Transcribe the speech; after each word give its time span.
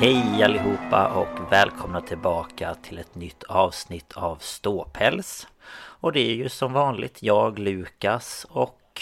Hej 0.00 0.42
allihopa 0.42 1.06
och 1.08 1.52
välkomna 1.52 2.00
tillbaka 2.00 2.74
till 2.74 2.98
ett 2.98 3.14
nytt 3.14 3.42
avsnitt 3.42 4.12
av 4.12 4.36
Ståpäls. 4.36 5.46
Och 5.74 6.12
det 6.12 6.20
är 6.20 6.34
ju 6.34 6.48
som 6.48 6.72
vanligt 6.72 7.22
jag, 7.22 7.58
Lukas 7.58 8.46
och... 8.50 9.00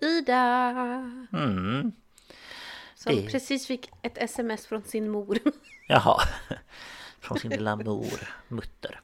Ida! 0.00 0.70
Mm, 1.32 1.92
Som 2.94 3.14
Det- 3.16 3.30
precis 3.30 3.66
fick 3.66 3.90
ett 4.02 4.18
sms 4.18 4.66
från 4.66 4.82
sin 4.82 5.10
mor. 5.10 5.38
jaha. 5.88 6.16
Från 7.20 7.38
sin 7.38 7.50
lilla 7.50 7.76
mor, 7.76 8.34
mutter. 8.48 9.00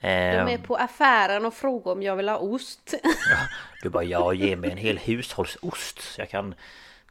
De 0.00 0.06
är 0.08 0.48
Eh, 0.48 0.60
på 0.62 0.76
affären 0.76 1.44
och 1.46 1.54
frågar 1.54 1.92
om 1.92 2.02
jag 2.02 2.16
vill 2.16 2.28
ha 2.28 2.36
ost. 2.36 2.94
du 3.82 3.88
bara, 3.88 4.04
ja 4.04 4.32
ge 4.32 4.56
mig 4.56 4.70
en 4.70 4.76
hel 4.78 4.98
hushållsost 4.98 6.00
så 6.00 6.20
jag 6.20 6.30
kan 6.30 6.54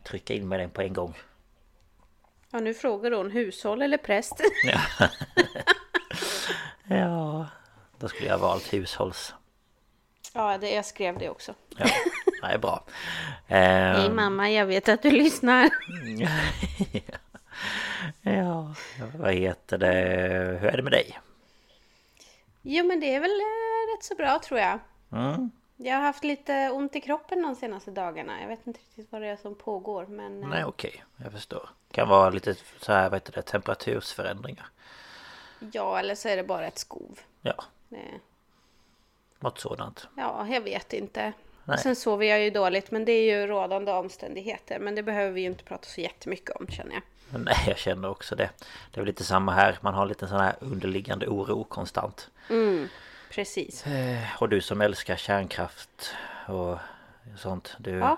trycka 0.03 0.33
in 0.33 0.47
med 0.47 0.59
den 0.59 0.69
på 0.69 0.81
en 0.81 0.93
gång. 0.93 1.15
Ja, 2.51 2.59
nu 2.59 2.73
frågar 2.73 3.11
hon 3.11 3.31
hushåll 3.31 3.81
eller 3.81 3.97
präst. 3.97 4.41
Ja. 4.63 5.07
ja, 6.95 7.47
då 7.99 8.07
skulle 8.07 8.29
jag 8.29 8.37
valt 8.37 8.73
hushålls. 8.73 9.33
Ja, 10.33 10.57
det, 10.57 10.69
jag 10.69 10.85
skrev 10.85 11.17
det 11.17 11.29
också. 11.29 11.53
Ja, 11.77 11.85
det 12.41 12.47
är 12.47 12.57
bra. 12.57 12.83
Hej 13.47 14.05
Eh, 14.05 14.13
mamma, 14.13 14.49
jag 14.51 14.65
vet 14.65 14.89
att 14.89 15.01
du 15.01 15.11
lyssnar. 15.11 15.69
ja, 18.21 18.75
vad 19.15 19.33
heter 19.33 19.77
det? 19.77 19.93
Hur 20.61 20.69
är 20.69 20.77
det 20.77 20.83
med 20.83 20.91
dig? 20.91 21.19
Jo, 22.61 22.85
men 22.85 22.99
det 22.99 23.15
är 23.15 23.19
väl 23.19 23.31
eh, 23.31 23.95
rätt 23.95 24.03
så 24.03 24.15
bra 24.15 24.39
tror 24.39 24.59
jag. 24.59 24.79
Mm. 25.11 25.51
Jag 25.83 25.95
har 25.95 26.01
haft 26.01 26.23
lite 26.23 26.69
ont 26.69 26.95
i 26.95 27.01
kroppen 27.01 27.41
de 27.41 27.55
senaste 27.55 27.91
dagarna. 27.91 28.41
Jag 28.41 28.47
vet 28.47 28.67
inte 28.67 28.79
riktigt 28.79 29.11
vad 29.11 29.21
det 29.21 29.27
är 29.27 29.37
som 29.37 29.55
pågår, 29.55 30.05
men... 30.05 30.43
eh, 30.43 30.49
Nej 30.49 30.65
okej, 30.65 31.03
jag 31.23 31.31
förstår. 31.31 31.69
Kan 31.91 32.07
vara 32.09 32.29
lite 32.29 32.55
så 32.81 32.91
här, 32.93 33.09
vad 33.09 33.13
heter 33.13 33.31
det, 33.31 33.41
temperatursförändringar. 33.41 34.65
Ja, 35.73 35.99
eller 35.99 36.15
så 36.15 36.27
är 36.29 36.37
det 36.37 36.43
bara 36.43 36.67
ett 36.67 36.77
skov. 36.77 37.19
Ja, 37.41 37.63
Det- 37.89 38.19
något 39.39 39.59
sådant. 39.59 40.07
Ja, 40.17 40.47
jag 40.47 40.61
vet 40.61 40.93
inte. 40.93 41.33
Nej. 41.63 41.77
Sen 41.77 41.95
sover 41.95 42.25
jag 42.25 42.41
ju 42.41 42.49
dåligt, 42.49 42.91
men 42.91 43.05
det 43.05 43.11
är 43.11 43.39
ju 43.39 43.47
rådande 43.47 43.91
omständigheter. 43.91 44.79
Men 44.79 44.95
det 44.95 45.03
behöver 45.03 45.31
vi 45.31 45.41
ju 45.41 45.47
inte 45.47 45.63
prata 45.63 45.83
så 45.87 46.01
jättemycket 46.01 46.49
om 46.55 46.67
känner 46.67 46.93
jag. 46.93 47.03
Nej, 47.39 47.55
jag 47.67 47.77
känner 47.77 48.09
också 48.09 48.35
det. 48.35 48.49
Det 48.91 48.97
är 48.97 49.01
väl 49.01 49.05
lite 49.07 49.23
samma 49.23 49.51
här. 49.51 49.77
Man 49.81 49.93
har 49.93 50.05
lite 50.05 50.27
sån 50.27 50.39
här 50.39 50.55
underliggande 50.59 51.27
oro 51.27 51.63
konstant. 51.63 52.29
Mm, 52.49 52.87
precis. 53.31 53.87
Eh, 53.87 54.27
Och 54.39 54.49
du 54.49 54.61
som 54.61 54.81
älskar 54.81 55.15
kärnkraft 55.15 56.15
och 56.47 56.77
sånt. 57.37 57.75
Du 57.77 57.91
Ja. 57.91 58.17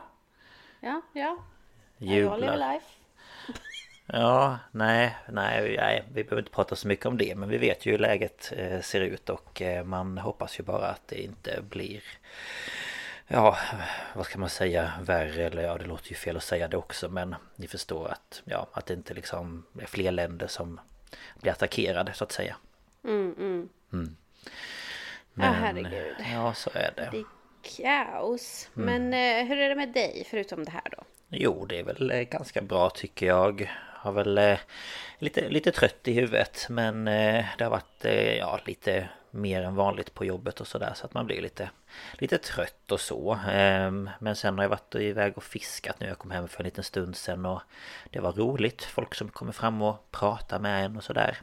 Ja, 0.80 1.02
ja. 1.14 1.38
Jag 1.98 2.10
lever 2.10 2.38
jublar. 2.38 2.58
life. 2.74 2.86
Ja, 4.06 4.60
nej, 4.72 5.18
nej, 5.30 5.76
nej, 5.78 6.04
vi 6.14 6.24
behöver 6.24 6.42
inte 6.42 6.52
prata 6.52 6.76
så 6.76 6.88
mycket 6.88 7.06
om 7.06 7.18
det. 7.18 7.36
Men 7.36 7.50
vi 7.50 7.58
vet 7.58 7.86
ju 7.86 7.92
hur 7.92 7.98
läget 8.00 8.54
eh, 8.56 8.82
ser 8.82 9.02
ut 9.02 9.30
och 9.30 9.62
eh, 9.62 9.84
man 9.86 10.18
hoppas 10.18 10.60
ju 10.60 10.64
bara 10.64 10.88
att 10.88 11.08
det 11.08 11.24
inte 11.24 11.62
blir 11.70 12.04
Ja, 13.28 13.58
vad 14.16 14.26
ska 14.26 14.40
man 14.40 14.50
säga, 14.50 14.94
värre 15.02 15.46
eller 15.46 15.64
ja, 15.64 15.78
det 15.78 15.86
låter 15.86 16.10
ju 16.10 16.16
fel 16.16 16.38
att 16.38 16.44
säga 16.44 16.68
det 16.68 16.78
också 16.78 17.10
men 17.10 17.36
ni 17.56 17.68
förstår 17.68 18.08
att, 18.08 18.42
ja, 18.46 18.68
att 18.74 18.86
det 18.86 18.94
inte 18.94 19.14
liksom 19.14 19.66
är 19.82 19.86
fler 19.86 20.12
länder 20.12 20.48
som 20.48 20.80
blir 21.42 21.52
attackerade 21.52 22.14
så 22.14 22.24
att 22.24 22.32
säga. 22.32 22.56
Mm, 23.04 23.36
mm. 23.92 24.16
Men, 25.34 25.46
Ja, 25.48 25.52
herregud. 25.54 26.16
Ja, 26.34 26.54
så 26.54 26.70
är 26.74 26.92
det. 26.96 27.10
Det 27.12 27.18
är 27.18 27.26
kaos. 27.78 28.70
Mm. 28.78 28.86
Men 29.10 29.40
eh, 29.42 29.48
hur 29.48 29.58
är 29.58 29.70
det 29.70 29.76
med 29.76 29.90
dig, 29.94 30.28
förutom 30.30 30.66
det 30.66 30.72
här 30.72 30.88
då? 30.98 31.04
Jo, 31.30 31.66
det 31.66 31.80
är 31.80 31.84
väl 31.84 32.12
eh, 32.12 32.22
ganska 32.22 32.62
bra 32.62 32.90
tycker 32.90 33.26
jag. 33.26 33.72
Har 33.96 34.12
väl 34.12 34.38
eh, 34.38 34.58
lite, 35.20 35.50
lite 35.50 35.72
trött 35.72 36.08
i 36.08 36.14
huvudet 36.14 36.68
men 36.70 37.08
eh, 37.08 37.46
det 37.58 37.64
har 37.64 37.72
varit 37.72 38.06
eh, 38.06 38.38
ja, 38.38 38.60
lite 38.66 39.10
mer 39.32 39.62
än 39.64 39.76
vanligt 39.76 40.14
på 40.14 40.26
jobbet 40.26 40.62
och 40.62 40.68
sådär 40.68 40.92
så 40.96 41.06
att 41.06 41.14
man 41.14 41.26
blir 41.26 41.42
lite, 41.42 41.70
lite 42.14 42.38
trött 42.38 42.92
och 42.92 43.00
så. 43.00 43.40
Ehm, 43.52 44.10
Men 44.20 44.36
sen 44.36 44.56
har 44.58 44.64
jag 44.64 44.70
varit 44.70 44.96
iväg 44.96 45.34
och 45.38 45.44
fiskat 45.44 46.00
nu. 46.00 46.08
Jag 46.08 46.18
kom 46.18 46.32
hem 46.32 46.48
för 46.48 46.60
en 46.60 46.66
liten 46.66 46.84
stund 46.84 47.16
sen 47.16 47.46
och 47.46 47.62
det 48.10 48.20
var 48.20 48.32
roligt. 48.32 48.84
Folk 48.84 49.16
som 49.16 49.30
kommer 49.30 49.52
fram 49.52 49.82
och 49.82 50.12
pratar 50.12 50.60
med 50.60 50.86
en 50.86 50.98
och 50.98 51.04
sådär. 51.04 51.38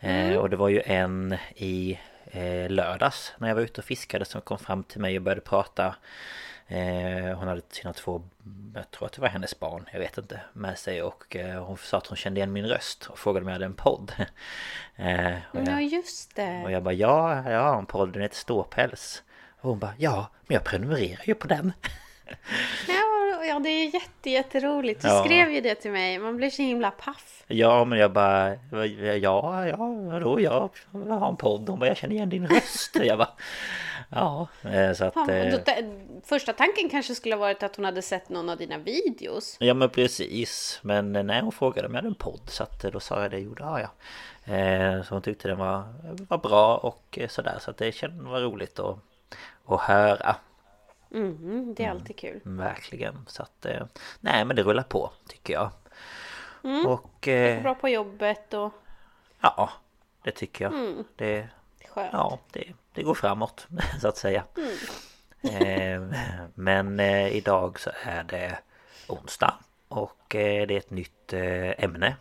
Eh, 0.00 0.36
Och 0.36 0.50
det 0.50 0.56
var 0.56 0.68
ju 0.68 0.82
en 0.84 1.36
i 1.56 1.98
eh, 2.26 2.70
lördags 2.70 3.32
när 3.38 3.48
jag 3.48 3.54
var 3.54 3.62
ute 3.62 3.80
och 3.80 3.84
fiskade 3.84 4.24
som 4.24 4.40
kom 4.40 4.58
fram 4.58 4.84
till 4.84 5.00
mig 5.00 5.16
och 5.16 5.22
började 5.22 5.40
prata 5.40 5.94
Eh, 6.66 7.38
hon 7.38 7.48
hade 7.48 7.62
sina 7.70 7.92
två, 7.92 8.22
jag 8.74 8.90
tror 8.90 9.06
att 9.06 9.12
det 9.12 9.20
var 9.20 9.28
hennes 9.28 9.60
barn, 9.60 9.88
jag 9.92 10.00
vet 10.00 10.18
inte, 10.18 10.40
med 10.52 10.78
sig 10.78 11.02
och 11.02 11.36
eh, 11.36 11.64
hon 11.64 11.76
sa 11.78 11.98
att 11.98 12.06
hon 12.06 12.16
kände 12.16 12.40
igen 12.40 12.52
min 12.52 12.66
röst 12.66 13.06
och 13.06 13.18
frågade 13.18 13.44
om 13.44 13.48
jag 13.48 13.54
hade 13.54 13.64
en 13.64 13.74
podd. 13.74 14.12
eh, 14.96 15.34
och, 15.52 15.60
Ja, 15.60 15.70
jag, 15.70 15.82
just 15.84 16.28
och 16.28 16.34
det. 16.36 16.70
jag 16.70 16.82
bara 16.82 16.94
ja, 16.94 17.50
jag 17.50 17.62
har 17.62 17.78
en 17.78 17.86
podd, 17.86 18.12
den 18.12 18.22
heter 18.22 18.36
Ståpäls. 18.36 19.22
Och 19.60 19.70
hon 19.70 19.78
bara 19.78 19.94
ja, 19.98 20.30
men 20.46 20.54
jag 20.54 20.64
prenumererar 20.64 21.22
ju 21.24 21.34
på 21.34 21.48
den. 21.48 21.72
Ja, 22.88 23.44
ja, 23.44 23.58
det 23.58 23.68
är 23.68 23.94
jätte, 23.94 24.30
jätteroligt. 24.30 25.02
Du 25.02 25.08
Ja. 25.08 25.24
skrev 25.24 25.50
ju 25.50 25.60
det 25.60 25.74
till 25.74 25.90
mig. 25.90 26.18
Man 26.18 26.36
blir 26.36 26.50
så 26.50 26.62
himla 26.62 26.90
paff. 26.90 27.44
Ja, 27.46 27.84
men 27.84 27.98
jag 27.98 28.12
bara 28.12 28.54
ja, 29.20 29.66
ja, 29.68 29.76
vadå, 30.10 30.40
jag 30.40 30.68
har 31.08 31.28
en 31.28 31.36
podd. 31.36 31.68
Hon 31.68 31.78
bara 31.78 31.86
jag 31.86 31.96
känner 31.96 32.14
igen 32.14 32.28
din 32.30 32.46
röst. 32.46 32.96
Jag 33.02 33.18
bara 33.18 33.28
ja, 34.10 34.48
eh, 34.62 34.92
så 34.92 35.04
att 35.04 35.12
Ja, 35.16 35.30
eh, 35.30 35.52
då, 35.54 35.72
första 36.24 36.52
tanken 36.52 36.88
kanske 36.88 37.14
skulle 37.14 37.34
ha 37.34 37.40
varit 37.40 37.62
att 37.62 37.76
hon 37.76 37.84
hade 37.84 38.02
sett 38.02 38.28
någon 38.28 38.48
av 38.50 38.56
dina 38.56 38.78
videos. 38.78 39.56
Ja 39.60 39.74
men 39.74 39.90
precis 39.90 40.78
Men 40.82 41.12
nej 41.12 41.40
hon 41.40 41.52
frågade 41.52 41.88
om 41.88 41.94
jag 41.94 41.98
hade 41.98 42.08
en 42.08 42.14
podd 42.14 42.40
Så 42.46 42.62
att 42.62 42.84
eh, 42.84 42.90
då 42.90 43.00
sa 43.00 43.22
jag 43.22 43.30
det, 43.30 43.38
jo 43.38 43.54
det 43.54 43.64
har 43.64 43.80
jag 43.80 43.90
eh, 44.96 45.02
Så 45.02 45.14
hon 45.14 45.22
tyckte 45.22 45.48
den 45.48 45.58
var, 45.58 45.84
var 46.28 46.38
bra 46.38 46.76
och 46.76 47.18
eh, 47.20 47.28
sådär 47.28 47.56
Så 47.60 47.70
att 47.70 47.76
det 47.76 47.92
kändes 47.92 48.26
var 48.26 48.40
roligt 48.40 48.78
att, 48.78 48.98
att 49.66 49.80
höra 49.80 50.36
Mm, 51.14 51.74
det 51.74 51.84
är 51.84 51.90
alltid 51.90 52.16
kul. 52.16 52.40
Verkligen 52.44 53.24
Så 53.26 53.42
att 53.42 53.66
eh, 53.66 53.86
Nej 54.20 54.44
men 54.44 54.56
det 54.56 54.62
rullar 54.62 54.82
på 54.82 55.12
tycker 55.28 55.52
jag 55.54 55.70
Mm. 56.64 56.86
Och 56.86 57.28
eh, 57.28 57.62
Bra 57.62 57.74
på 57.74 57.88
jobbet 57.88 58.54
och 58.54 58.72
ja 59.40 59.70
Det 60.22 60.30
tycker 60.30 60.64
jag 60.64 60.74
Mm. 60.74 61.04
Det, 61.16 61.48
skönt. 61.88 62.12
ja, 62.12 62.38
det, 62.52 62.72
det 62.92 63.02
går 63.02 63.14
framåt 63.14 63.66
så 64.00 64.08
att 64.08 64.16
säga 64.16 64.44
eh, 65.42 66.02
Men 66.54 67.00
eh, 67.00 67.28
idag 67.36 67.80
så 67.80 67.90
är 68.04 68.22
det 68.24 68.58
onsdag 69.08 69.54
Och 69.88 70.34
eh, 70.34 70.66
det 70.66 70.74
är 70.74 70.78
ett 70.78 70.90
nytt 70.90 71.32
eh, 71.32 71.84
ämne 71.84 72.16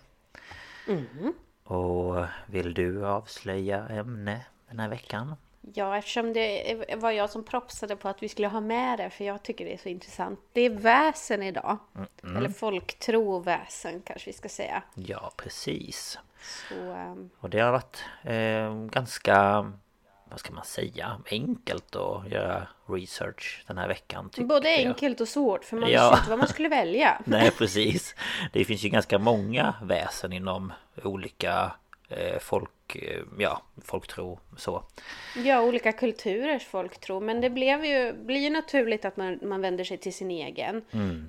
Mm. 0.87 1.33
Och 1.63 2.25
vill 2.45 2.73
du 2.73 3.05
avslöja 3.07 3.87
ämne 3.87 4.45
den 4.69 4.79
här 4.79 4.89
veckan? 4.89 5.35
Ja, 5.73 5.97
eftersom 5.97 6.33
det 6.33 6.85
var 6.97 7.11
jag 7.11 7.29
som 7.29 7.43
propsade 7.43 7.95
på 7.95 8.09
att 8.09 8.23
vi 8.23 8.29
skulle 8.29 8.47
ha 8.47 8.61
med 8.61 8.99
det, 8.99 9.09
för 9.09 9.23
jag 9.25 9.43
tycker 9.43 9.65
det 9.65 9.73
är 9.73 9.77
så 9.77 9.89
intressant. 9.89 10.39
Det 10.53 10.61
är 10.61 10.69
väsen 10.69 11.43
idag. 11.43 11.77
Eller 12.23 12.49
folktro 12.49 13.31
och 13.35 13.47
väsen 13.47 14.01
kanske 14.05 14.29
vi 14.29 14.33
ska 14.37 14.49
säga. 14.49 14.83
Ja, 14.95 15.31
precis. 15.37 16.19
Så, 16.69 16.75
ehm, 16.91 17.29
Och 17.39 17.49
det 17.49 17.59
har 17.59 17.71
varit 17.71 18.03
eh, 18.23 18.75
ganska, 18.85 19.61
vad 20.25 20.39
ska 20.39 20.53
man 20.53 20.65
säga, 20.65 21.21
enkelt 21.31 21.95
att 21.95 22.27
göra 22.31 22.67
research 22.87 23.63
den 23.67 23.77
här 23.77 23.87
veckan. 23.87 24.29
både 24.37 24.69
jag. 24.69 24.87
enkelt 24.87 25.21
och 25.21 25.27
svårt, 25.27 25.63
för 25.65 25.77
man 25.77 25.89
Ja. 25.91 26.01
visste 26.09 26.19
inte 26.21 26.29
vad 26.29 26.39
man 26.39 26.47
skulle 26.47 26.69
välja. 26.69 27.21
Nej, 27.25 27.51
precis. 27.51 28.15
Det 28.53 28.65
finns 28.65 28.83
ju 28.83 28.89
ganska 28.89 29.19
många 29.19 29.75
väsen 29.83 30.33
inom 30.33 30.73
olika 31.03 31.71
eh, 32.09 32.39
folk, 32.39 32.69
eh, 32.97 33.21
ja, 33.39 33.61
folktro 33.83 34.39
så. 34.57 34.83
Ja, 35.45 35.61
olika 35.61 35.91
kulturers 35.91 36.65
folktro. 36.65 37.19
Men 37.19 37.41
det 37.41 37.49
blev 37.49 37.85
ju, 37.85 38.13
blir 38.13 38.39
ju 38.39 38.49
naturligt 38.49 39.05
att 39.05 39.17
man, 39.17 39.39
man 39.41 39.61
vänder 39.61 39.83
sig 39.83 39.97
till 39.97 40.13
sin 40.13 40.31
egen. 40.31 40.81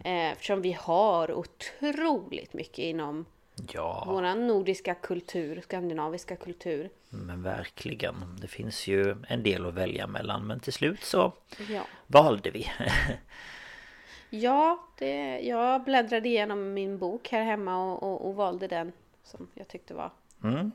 Eh, 0.04 0.30
eftersom 0.32 0.62
vi 0.62 0.72
har 0.72 1.32
otroligt 1.32 2.52
mycket 2.54 2.78
inom 2.78 3.24
Ja, 3.72 4.04
våran 4.06 4.46
nordiska 4.46 4.94
kultur, 4.94 5.60
skandinaviska 5.60 6.36
kultur. 6.36 6.90
men 7.08 7.42
verkligen. 7.42 8.14
Det 8.40 8.48
finns 8.48 8.86
ju 8.86 9.16
en 9.28 9.42
del 9.42 9.66
att 9.66 9.74
välja 9.74 10.06
mellan. 10.06 10.46
Men 10.46 10.60
till 10.60 10.72
slut 10.72 11.04
så 11.04 11.32
Ja. 11.70 11.82
valde 12.06 12.50
vi. 12.50 12.66
Ja, 14.30 14.84
det, 14.98 15.38
jag 15.40 15.84
bläddrade 15.84 16.28
igenom 16.28 16.74
min 16.74 16.98
bok 16.98 17.28
här 17.28 17.42
hemma 17.44 17.92
och, 17.92 18.02
och, 18.02 18.28
och 18.28 18.34
valde 18.34 18.66
den 18.68 18.92
som 19.24 19.48
jag 19.54 19.68
tyckte 19.68 19.94
var... 19.94 20.10
Mm. 20.44 20.72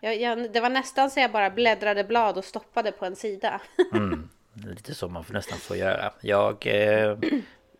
Jag, 0.00 0.20
jag, 0.20 0.52
det 0.52 0.60
var 0.60 0.70
nästan 0.70 1.10
så 1.10 1.20
jag 1.20 1.32
bara 1.32 1.50
bläddrade 1.50 2.04
blad 2.04 2.38
och 2.38 2.44
stoppade 2.44 2.92
på 2.92 3.06
en 3.06 3.16
sida. 3.16 3.60
Mm. 3.92 4.28
Lite 4.54 4.94
så 4.94 5.08
man 5.08 5.24
får 5.24 5.34
nästan 5.34 5.58
få 5.58 5.76
göra. 5.76 6.12
Jag 6.20 6.66
eh, 6.66 7.18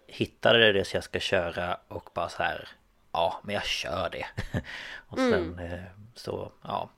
hittade 0.07 0.73
det 0.73 0.85
så 0.85 0.97
jag 0.97 1.05
ska 1.05 1.21
köra 1.21 1.79
och 1.89 2.11
bara 2.15 2.29
så 2.29 2.43
här. 2.43 2.69
Ja, 3.13 3.41
men 3.43 3.55
jag 3.55 3.65
kör 3.65 4.09
det. 4.13 4.27
och 5.09 5.19
sen 5.19 5.59
eh, 5.59 5.81
så, 6.15 6.53
ja. 6.63 6.91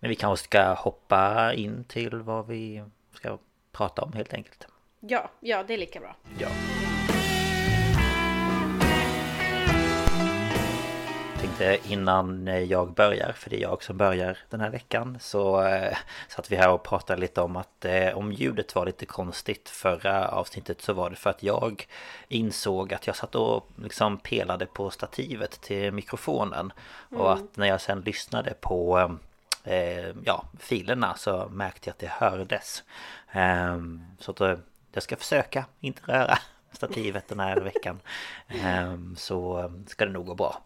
Men 0.00 0.08
vi 0.08 0.14
kanske 0.14 0.44
ska 0.44 0.74
hoppa 0.74 1.52
in 1.54 1.84
till 1.84 2.14
vad 2.14 2.46
vi 2.46 2.84
ska 3.14 3.38
prata 3.72 4.02
om 4.02 4.12
helt 4.12 4.34
enkelt. 4.34 4.66
Ja, 5.00 5.30
ja, 5.40 5.62
det 5.62 5.74
är 5.74 5.78
lika 5.78 6.00
bra. 6.00 6.16
Ja. 6.38 6.48
Innan 11.60 12.46
jag 12.68 12.94
börjar, 12.94 13.32
för 13.32 13.50
det 13.50 13.56
är 13.56 13.60
jag 13.60 13.82
som 13.82 13.96
börjar 13.96 14.38
den 14.50 14.60
här 14.60 14.70
veckan 14.70 15.18
Så 15.20 15.62
eh, 15.62 15.96
satt 16.28 16.52
vi 16.52 16.56
här 16.56 16.70
och 16.70 16.82
pratade 16.82 17.20
lite 17.20 17.40
om 17.40 17.56
att 17.56 17.84
eh, 17.84 18.18
om 18.18 18.32
ljudet 18.32 18.74
var 18.74 18.86
lite 18.86 19.06
konstigt. 19.06 19.68
Förra 19.68 20.28
avsnittet 20.28 20.82
så 20.82 20.92
var 20.92 21.10
det 21.10 21.16
för 21.16 21.30
att 21.30 21.42
jag 21.42 21.86
insåg 22.28 22.94
att 22.94 23.06
jag 23.06 23.16
satt 23.16 23.34
och 23.34 23.68
liksom 23.76 24.18
pelade 24.18 24.66
på 24.66 24.90
stativet 24.90 25.60
till 25.60 25.92
mikrofonen. 25.92 26.72
Mm. 27.10 27.22
Och 27.22 27.32
att 27.32 27.56
när 27.56 27.66
jag 27.66 27.80
sen 27.80 28.00
lyssnade 28.00 28.54
på 28.60 29.10
eh, 29.64 30.08
ja, 30.24 30.44
filerna 30.58 31.14
så 31.14 31.48
märkte 31.48 31.88
jag 31.88 31.92
att 31.92 31.98
det 31.98 32.10
hördes. 32.26 32.84
Ehm, 33.32 34.04
Så 34.18 34.30
att 34.30 34.58
jag 34.92 35.02
ska 35.02 35.16
försöka 35.16 35.64
inte 35.80 36.02
röra 36.04 36.38
stativet 36.72 37.28
den 37.28 37.40
här 37.40 37.60
veckan. 37.60 38.00
Ehm, 38.48 39.16
Så 39.16 39.70
ska 39.86 40.04
det 40.04 40.12
nog 40.12 40.26
gå 40.26 40.34
bra 40.34 40.62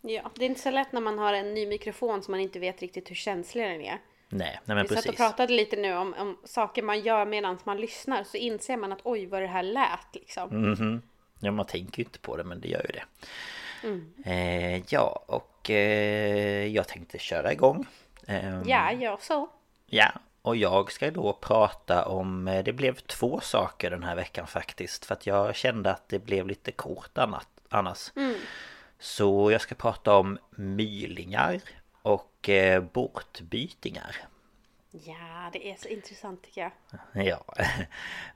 Ja, 0.00 0.30
det 0.34 0.44
är 0.44 0.48
inte 0.48 0.60
så 0.60 0.70
lätt 0.70 0.92
när 0.92 1.00
man 1.00 1.18
har 1.18 1.32
en 1.32 1.54
ny 1.54 1.66
mikrofon 1.66 2.22
som 2.22 2.32
man 2.32 2.40
inte 2.40 2.58
vet 2.58 2.82
riktigt 2.82 3.10
hur 3.10 3.14
känslig 3.14 3.64
den 3.64 3.80
är. 3.80 3.98
Nej, 4.28 4.60
nej 4.64 4.76
men 4.76 4.76
Vi 4.76 4.88
precis. 4.88 5.04
satt 5.04 5.10
och 5.10 5.16
pratade 5.16 5.52
lite 5.52 5.76
nu 5.76 5.96
om, 5.96 6.14
om 6.18 6.38
saker 6.44 6.82
man 6.82 7.00
gör 7.00 7.26
medan 7.26 7.58
man 7.64 7.80
lyssnar 7.80 8.24
så 8.24 8.36
inser 8.36 8.76
man 8.76 8.92
att 8.92 9.00
oj 9.04 9.26
vad 9.26 9.42
det 9.42 9.46
här 9.46 9.62
lät 9.62 10.14
liksom. 10.14 10.50
Mm 10.50 10.74
-hmm. 10.74 11.02
Ja, 11.40 11.50
man 11.50 11.66
tänker 11.66 11.98
ju 11.98 12.04
inte 12.04 12.18
på 12.18 12.36
det 12.36 12.44
men 12.44 12.60
det 12.60 12.68
gör 12.68 12.86
ju 12.88 12.92
det. 12.92 13.04
Mm. 13.82 14.12
Eh, 14.24 14.82
ja, 14.88 15.24
och 15.26 15.70
eh, 15.70 16.66
jag 16.66 16.88
tänkte 16.88 17.18
köra 17.18 17.52
igång. 17.52 17.86
Eh, 18.26 18.62
ja, 18.66 18.92
jag 18.92 19.22
så. 19.22 19.48
Ja, 19.86 20.12
och 20.42 20.56
jag 20.56 20.92
ska 20.92 21.10
då 21.10 21.32
prata 21.32 22.04
om, 22.04 22.48
eh, 22.48 22.64
det 22.64 22.72
blev 22.72 22.94
två 22.94 23.40
saker 23.40 23.90
den 23.90 24.02
här 24.02 24.16
veckan 24.16 24.46
faktiskt. 24.46 25.04
För 25.04 25.14
att 25.14 25.26
jag 25.26 25.56
kände 25.56 25.90
att 25.90 26.08
det 26.08 26.18
blev 26.18 26.46
lite 26.46 26.72
kort 26.72 27.18
annars. 27.68 28.12
Mm. 28.16 28.34
Så 28.98 29.50
jag 29.50 29.60
ska 29.60 29.74
prata 29.74 30.16
om 30.16 30.38
mylingar 30.50 31.60
och 32.02 32.48
eh, 32.48 32.82
bortbytingar. 32.82 34.16
Ja, 34.90 35.50
det 35.52 35.70
är 35.70 35.76
så 35.76 35.88
intressant 35.88 36.42
tycker 36.42 36.60
jag. 36.60 36.72
Ja, 37.26 37.44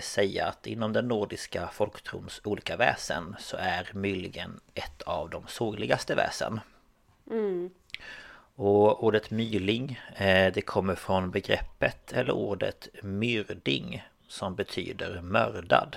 säga 0.00 0.46
att 0.46 0.66
inom 0.66 0.92
den 0.92 1.08
nordiska 1.08 1.68
folktrons 1.68 2.40
olika 2.44 2.76
väsen 2.76 3.36
så 3.38 3.56
är 3.56 3.90
myligen 3.94 4.60
ett 4.74 5.02
av 5.02 5.30
de 5.30 5.46
sorgligaste 5.46 6.14
väsen. 6.14 6.60
Mm. 7.30 7.70
Och 8.54 9.04
ordet 9.04 9.30
myling 9.30 10.00
eh, 10.16 10.52
det 10.52 10.62
kommer 10.62 10.94
från 10.94 11.30
begreppet 11.30 12.12
eller 12.12 12.32
ordet 12.32 12.88
myrding 13.02 14.02
som 14.28 14.54
betyder 14.54 15.20
mördad. 15.20 15.96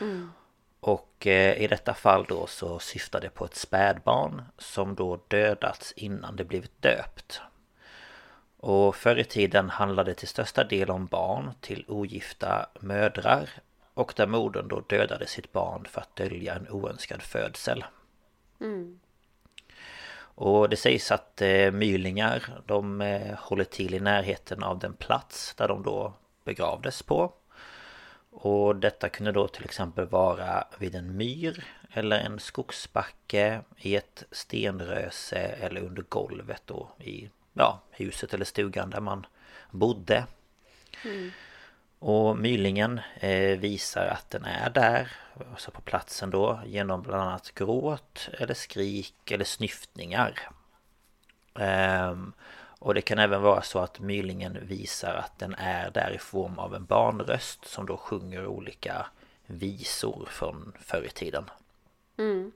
Mm. 0.00 0.30
Och 0.80 1.26
eh, 1.26 1.62
i 1.62 1.66
detta 1.66 1.94
fall 1.94 2.24
då 2.28 2.46
så 2.46 2.78
syftar 2.78 3.20
det 3.20 3.30
på 3.30 3.44
ett 3.44 3.54
spädbarn 3.54 4.42
som 4.58 4.94
då 4.94 5.20
dödats 5.28 5.92
innan 5.92 6.36
det 6.36 6.44
blivit 6.44 6.82
döpt. 6.82 7.40
Och 8.56 8.96
förr 8.96 9.16
i 9.16 9.24
tiden 9.24 9.70
handlade 9.70 10.10
det 10.10 10.14
till 10.14 10.28
största 10.28 10.64
del 10.64 10.90
om 10.90 11.06
barn 11.06 11.50
till 11.60 11.84
ogifta 11.88 12.66
mödrar 12.80 13.50
och 13.94 14.12
där 14.16 14.26
modern 14.26 14.68
då 14.68 14.80
dödade 14.80 15.26
sitt 15.26 15.52
barn 15.52 15.84
för 15.84 16.00
att 16.00 16.16
dölja 16.16 16.54
en 16.54 16.68
oönskad 16.68 17.22
födsel. 17.22 17.84
Mm. 18.60 19.00
Och 20.34 20.68
det 20.68 20.76
sägs 20.76 21.12
att 21.12 21.42
eh, 21.42 21.70
mylingar 21.70 22.62
de 22.66 23.00
eh, 23.00 23.34
håller 23.38 23.64
till 23.64 23.94
i 23.94 24.00
närheten 24.00 24.62
av 24.62 24.78
den 24.78 24.94
plats 24.94 25.54
där 25.54 25.68
de 25.68 25.82
då 25.82 26.12
begravdes 26.44 27.02
på. 27.02 27.32
Och 28.30 28.76
detta 28.76 29.08
kunde 29.08 29.32
då 29.32 29.48
till 29.48 29.64
exempel 29.64 30.06
vara 30.06 30.64
vid 30.78 30.94
en 30.94 31.16
myr 31.16 31.64
eller 31.90 32.18
en 32.18 32.38
skogsbacke 32.38 33.60
i 33.78 33.96
ett 33.96 34.24
stenröse 34.30 35.38
eller 35.38 35.80
under 35.80 36.02
golvet 36.02 36.62
då 36.66 36.88
i 36.98 37.30
ja, 37.52 37.80
huset 37.90 38.34
eller 38.34 38.44
stugan 38.44 38.90
där 38.90 39.00
man 39.00 39.26
bodde. 39.70 40.26
Mm. 41.04 41.30
Och 42.06 42.38
mylingen 42.38 43.00
eh, 43.20 43.58
visar 43.58 44.06
att 44.06 44.30
den 44.30 44.44
är 44.44 44.70
där, 44.70 45.08
alltså 45.50 45.70
på 45.70 45.80
platsen 45.80 46.30
då, 46.30 46.60
genom 46.66 47.02
bland 47.02 47.22
annat 47.22 47.54
gråt 47.54 48.28
eller 48.38 48.54
skrik 48.54 49.30
eller 49.30 49.44
snyftningar. 49.44 50.40
Ehm, 51.54 52.32
och 52.78 52.94
det 52.94 53.00
kan 53.00 53.18
även 53.18 53.42
vara 53.42 53.62
så 53.62 53.78
att 53.78 54.00
mylingen 54.00 54.58
visar 54.62 55.14
att 55.14 55.38
den 55.38 55.54
är 55.54 55.90
där 55.90 56.10
i 56.14 56.18
form 56.18 56.58
av 56.58 56.74
en 56.74 56.84
barnröst 56.84 57.64
som 57.64 57.86
då 57.86 57.96
sjunger 57.96 58.46
olika 58.46 59.06
visor 59.46 60.28
från 60.30 60.72
förr 60.80 61.06
i 61.06 61.10
tiden. 61.10 61.50
Mm. 62.18 62.52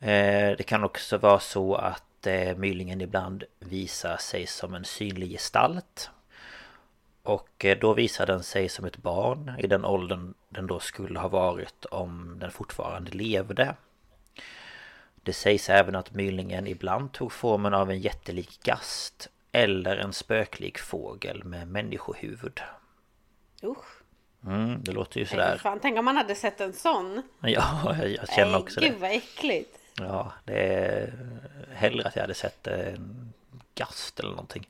Eh, 0.00 0.56
det 0.56 0.66
kan 0.66 0.84
också 0.84 1.18
vara 1.18 1.40
så 1.40 1.74
att 1.74 2.26
eh, 2.26 2.56
mylingen 2.56 3.00
ibland 3.00 3.44
visar 3.58 4.16
sig 4.16 4.46
som 4.46 4.74
en 4.74 4.84
synlig 4.84 5.30
gestalt 5.30 6.10
och 7.22 7.64
eh, 7.64 7.78
då 7.78 7.94
visar 7.94 8.26
den 8.26 8.42
sig 8.42 8.68
som 8.68 8.84
ett 8.84 8.96
barn 8.96 9.52
i 9.58 9.66
den 9.66 9.84
åldern 9.84 10.34
den 10.48 10.66
då 10.66 10.80
skulle 10.80 11.18
ha 11.18 11.28
varit 11.28 11.84
om 11.84 12.36
den 12.40 12.50
fortfarande 12.50 13.10
levde. 13.10 13.74
Det 15.22 15.32
sägs 15.32 15.70
även 15.70 15.96
att 15.96 16.14
mylningen 16.14 16.66
ibland 16.66 17.12
tog 17.12 17.32
formen 17.32 17.74
av 17.74 17.90
en 17.90 18.00
jättelik 18.00 18.62
gast 18.62 19.28
eller 19.52 19.96
en 19.96 20.12
spöklik 20.12 20.78
fågel 20.78 21.44
med 21.44 21.68
människohuvud. 21.68 22.60
Usch! 23.62 24.00
Mm, 24.46 24.82
det 24.84 24.92
låter 24.92 25.20
ju 25.20 25.26
sådär. 25.26 25.56
fan, 25.56 25.78
tänk 25.82 25.98
om 25.98 26.04
man 26.04 26.16
hade 26.16 26.34
sett 26.34 26.60
en 26.60 26.72
sån! 26.72 27.22
Ja, 27.40 27.96
jag 28.06 28.28
känner 28.28 28.58
också 28.58 28.80
Nej, 28.80 28.88
det. 28.88 28.94
Gud 28.94 29.00
vad 29.00 29.10
äckligt! 29.10 29.78
Ja, 29.94 30.32
det 30.44 30.74
är 30.74 31.12
hellre 31.72 32.08
att 32.08 32.16
jag 32.16 32.22
hade 32.22 32.34
sett 32.34 32.66
en 32.66 33.32
gast 33.74 34.20
eller 34.20 34.30
någonting. 34.30 34.68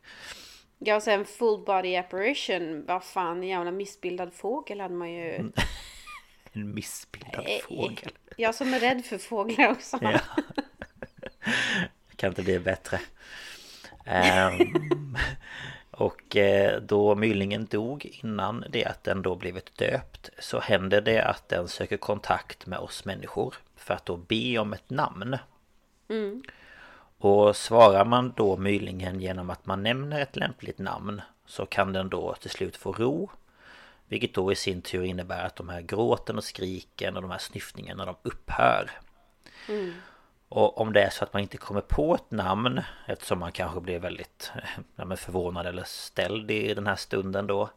Ja, 0.83 1.01
sen 1.01 1.25
full 1.25 1.65
body 1.65 1.97
apparition. 1.97 2.85
Vad 2.87 3.05
fan, 3.05 3.37
en 3.37 3.49
jävla 3.49 3.71
missbildad 3.71 4.33
fågel 4.33 4.81
hade 4.81 4.95
man 4.95 5.13
ju... 5.13 5.35
en 6.53 6.75
missbildad 6.75 7.47
äh, 7.49 7.59
fågel. 7.69 8.13
Jag 8.37 8.55
som 8.55 8.75
är 8.75 8.81
rädd 8.81 9.05
för 9.05 9.19
fåglar 9.19 9.71
också. 9.71 9.99
Ja. 10.03 10.21
kan 12.17 12.29
inte 12.29 12.43
bli 12.43 12.59
bättre. 12.59 13.01
Um, 14.07 15.17
och 15.91 16.37
eh, 16.37 16.81
då 16.81 17.15
mylingen 17.15 17.67
dog 17.67 18.07
innan 18.23 18.65
det 18.71 18.85
att 18.85 19.05
den 19.05 19.23
då 19.23 19.37
blivit 19.37 19.79
döpt 19.79 20.31
så 20.39 20.61
händer 20.61 21.01
det 21.01 21.25
att 21.25 21.49
den 21.49 21.69
söker 21.69 21.97
kontakt 21.97 22.67
med 22.67 22.79
oss 22.79 23.05
människor 23.05 23.55
för 23.77 23.95
att 23.95 24.07
då 24.07 24.17
be 24.17 24.59
om 24.59 24.73
ett 24.73 24.91
namn. 24.91 25.39
Mm. 26.09 26.43
Och 27.21 27.57
svarar 27.57 28.05
man 28.05 28.33
då 28.37 28.57
mylingen 28.57 29.21
genom 29.21 29.50
att 29.50 29.67
man 29.67 29.83
nämner 29.83 30.21
ett 30.21 30.37
lämpligt 30.37 30.79
namn 30.79 31.23
så 31.47 31.67
kan 31.67 31.93
den 31.93 32.09
då 32.09 32.35
till 32.35 32.50
slut 32.50 32.77
få 32.77 32.93
ro. 32.93 33.31
Vilket 34.09 34.35
då 34.35 34.53
i 34.53 34.55
sin 34.55 34.83
tur 34.83 35.05
innebär 35.05 35.45
att 35.45 35.57
de 35.57 35.69
här 35.69 35.81
gråten 35.81 36.37
och 36.37 36.45
skriken 36.45 37.17
och 37.17 37.23
de 37.23 37.31
här 37.31 37.39
snyftningarna 37.39 38.05
de 38.05 38.17
upphör. 38.23 38.91
Mm. 39.69 39.93
Och 40.49 40.81
om 40.81 40.93
det 40.93 41.03
är 41.03 41.11
så 41.11 41.25
att 41.25 41.33
man 41.33 41.43
inte 41.43 41.57
kommer 41.57 41.81
på 41.81 42.15
ett 42.15 42.31
namn 42.31 42.81
eftersom 43.07 43.39
man 43.39 43.53
kanske 43.53 43.81
blir 43.81 43.99
väldigt 43.99 44.53
ja, 44.97 45.17
förvånad 45.17 45.67
eller 45.67 45.85
ställd 45.85 46.50
i 46.50 46.75
den 46.75 46.87
här 46.87 46.97
stunden 46.97 47.47
då. 47.47 47.71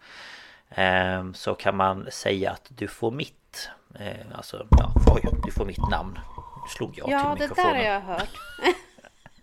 Eh, 0.69 1.31
så 1.33 1.55
kan 1.55 1.75
man 1.75 2.07
säga 2.12 2.51
att 2.51 2.67
du 2.69 2.88
får 2.88 3.12
mitt 3.12 3.69
Eh, 4.00 4.25
alltså, 4.35 4.67
ja, 4.69 4.91
oj, 5.13 5.21
du 5.45 5.51
får 5.51 5.65
mitt 5.65 5.89
namn. 5.89 6.19
Nu 6.63 6.69
slog 6.69 6.97
jag 6.97 7.09
ja, 7.09 7.35
till 7.35 7.43
mikrofonen. 7.43 7.75
Ja, 7.75 7.83
det 7.83 7.89
där 7.89 7.89
har 7.89 7.93
jag 7.93 8.01
hört. 8.01 8.29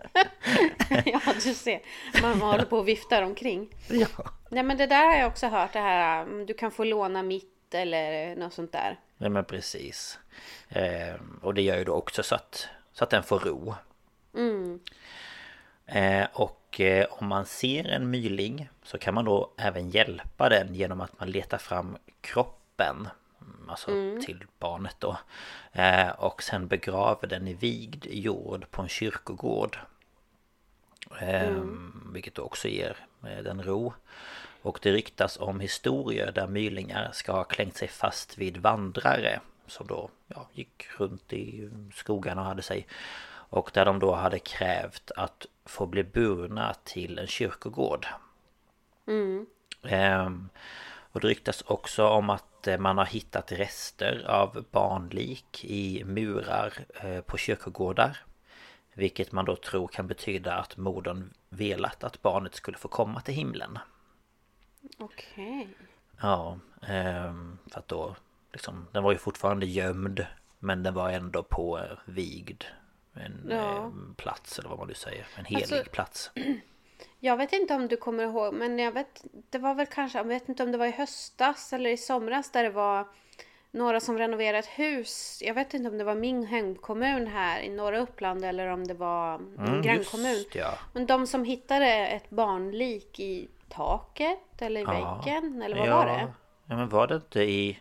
ja, 1.05 1.21
du 1.45 1.55
ser. 1.55 1.81
Man 2.23 2.41
håller 2.41 2.65
på 2.65 2.79
och 2.79 2.89
viftar 2.89 3.23
omkring. 3.23 3.75
Ja. 3.89 4.07
Nej, 4.49 4.63
men 4.63 4.77
det 4.77 4.87
där 4.87 5.07
har 5.07 5.17
jag 5.17 5.29
också 5.29 5.47
hört. 5.47 5.73
Det 5.73 5.79
här, 5.79 6.23
mm, 6.23 6.47
du 6.47 6.55
kan 6.55 6.71
få 6.71 6.85
låna 6.85 7.23
mitt 7.23 7.75
eller 7.75 8.37
något 8.37 8.53
sånt 8.53 8.73
där. 8.73 8.99
Ja, 9.19 9.29
men 9.29 9.45
precis. 9.45 10.19
Eh, 10.69 11.15
och 11.43 11.55
det 11.55 11.63
gör 11.63 11.79
ju 11.79 11.85
då 11.85 11.93
också 11.93 12.23
så 12.23 12.35
att, 12.35 12.69
så 12.93 13.05
att 13.05 13.11
den 13.11 13.23
får 13.23 13.39
ro. 13.39 13.75
Mm. 14.35 14.81
Eh, 15.87 16.27
och 16.33 16.81
eh, 16.81 17.07
om 17.11 17.27
man 17.27 17.47
ser 17.47 17.89
en 17.89 18.11
myling 18.11 18.69
så 18.83 18.99
kan 18.99 19.15
man 19.15 19.25
då 19.25 19.53
även 19.57 19.91
hjälpa 19.91 20.49
den 20.49 20.75
genom 20.75 21.01
att 21.01 21.21
man 21.21 21.31
letar 21.31 21.59
fram 21.59 21.97
kroppen 22.21 23.09
Alltså 23.71 23.91
mm. 23.91 24.21
till 24.21 24.45
barnet 24.59 24.97
då 24.99 25.17
eh, 25.73 26.09
Och 26.09 26.43
sen 26.43 26.69
begraver 26.69 27.29
den 27.29 27.49
i 27.49 27.55
vigd 27.55 28.07
jord 28.11 28.71
på 28.71 28.83
en 28.83 28.89
kyrkogård 28.89 29.79
mm. 31.21 32.11
Vilket 32.13 32.39
också 32.39 32.69
ger 32.69 32.97
den 33.21 33.63
ro 33.63 33.93
Och 34.63 34.79
det 34.83 34.93
ryktas 34.93 35.39
om 35.41 35.61
historier 35.61 36.33
där 36.33 36.47
mylingar 36.47 37.11
ska 37.13 37.33
ha 37.33 37.45
klängt 37.45 37.77
sig 37.77 37.89
fast 37.89 38.39
vid 38.39 38.57
vandrare 38.57 39.41
Som 39.67 39.87
då 39.87 40.11
ja, 40.27 40.49
gick 40.53 40.87
runt 40.99 41.33
i 41.33 41.71
skogarna 41.95 42.41
och 42.41 42.47
hade 42.47 42.63
sig 42.63 42.87
och 43.51 43.71
där 43.75 43.85
de 43.85 43.99
då 43.99 44.15
hade 44.15 44.39
krävt 44.39 45.11
att 45.17 45.47
få 45.65 45.87
bli 45.87 46.05
burna 46.05 46.75
till 46.85 47.19
en 47.19 47.27
kyrkogård. 47.27 48.07
Mm. 49.07 49.47
Ehm, 49.83 50.49
och 51.13 51.21
det 51.21 51.29
ryktas 51.29 51.63
också 51.63 52.07
om 52.07 52.31
att 52.31 52.45
eh, 52.69 52.79
man 52.79 52.99
har 52.99 53.07
hittat 53.07 53.53
rester 53.53 54.25
av 54.29 54.65
barnlik 54.71 55.65
i 55.65 56.05
murar 56.05 56.73
eh, 57.03 57.21
på 57.21 57.37
kyrkogårdar. 57.37 58.19
Vilket 58.95 59.33
man 59.33 59.45
då 59.45 59.57
tror 59.57 59.89
kan 59.89 60.07
betyda 60.07 60.55
att 60.55 60.77
modern 60.77 61.31
velat 61.49 62.05
att 62.05 62.23
barnet 62.23 62.55
skulle 62.55 62.79
få 62.79 62.89
komma 62.89 63.21
till 63.21 63.35
himlen. 63.35 63.79
Okej. 64.99 65.61
Okay. 65.61 65.87
Ja, 66.21 66.59
ehm, 66.83 67.59
för 67.73 67.79
att 67.79 67.89
då 67.89 68.17
liksom, 68.53 68.87
den 68.93 69.03
var 69.03 69.13
ju 69.13 69.19
fortfarande 69.19 69.67
gömd 69.67 70.27
men 70.59 70.83
den 70.83 70.95
var 70.95 71.11
ändå 71.11 71.43
på 71.43 71.79
eh, 71.79 71.99
vigd 72.05 72.65
en 73.15 73.47
ja. 73.51 73.77
Eh, 73.77 73.91
plats 74.17 74.59
eller 74.59 74.69
vad 74.69 74.79
man 74.79 74.89
nu 74.89 74.95
säger. 74.95 75.27
En 75.37 75.45
helig 75.45 75.63
alltså, 75.63 75.91
plats. 75.91 76.31
Jag 77.21 77.37
vet 77.37 77.53
inte 77.53 77.75
om 77.75 77.89
du 77.89 77.97
kommer 77.97 78.25
ihåg 78.25 78.55
men 78.55 78.79
jag 78.79 78.93
vet 78.93 79.25
Det 79.51 79.59
var 79.59 79.75
väl 79.75 79.87
kanske 79.87 80.19
Jag 80.19 80.25
vet 80.25 80.49
inte 80.49 80.63
om 80.63 80.73
det 80.73 80.79
var 80.79 80.87
i 80.87 80.91
höstas 80.91 81.73
eller 81.73 81.91
i 81.91 81.97
somras 81.97 82.51
där 82.51 82.63
det 82.63 82.71
var 82.71 83.09
Några 83.71 84.01
som 84.01 84.19
renoverade 84.19 84.59
ett 84.59 84.67
hus 84.67 85.43
Jag 85.45 85.55
vet 85.55 85.75
inte 85.75 85.89
om 85.91 85.99
det 85.99 86.05
var 86.05 86.15
min 86.15 86.47
hemkommun 86.47 87.27
här 87.27 87.61
i 87.61 87.69
norra 87.69 87.99
Uppland 87.99 88.45
eller 88.45 88.67
om 88.67 88.87
det 88.87 88.95
var 88.95 89.35
en 89.35 89.67
mm, 89.67 89.83
grannkommun 89.83 90.45
ja. 90.53 90.73
Men 90.93 91.07
de 91.07 91.27
som 91.27 91.45
hittade 91.45 91.87
ett 91.87 92.31
barnlik 92.31 93.21
i 93.21 93.49
taket 93.69 94.63
eller 94.63 94.81
i 94.81 94.85
ja. 94.85 95.23
väggen 95.25 95.63
eller 95.63 95.77
vad 95.77 95.89
ja. 95.89 95.97
var 95.97 96.07
det? 96.07 96.33
Ja 96.67 96.77
men 96.77 96.89
var 96.89 97.07
det 97.07 97.15
inte 97.15 97.43
i 97.43 97.79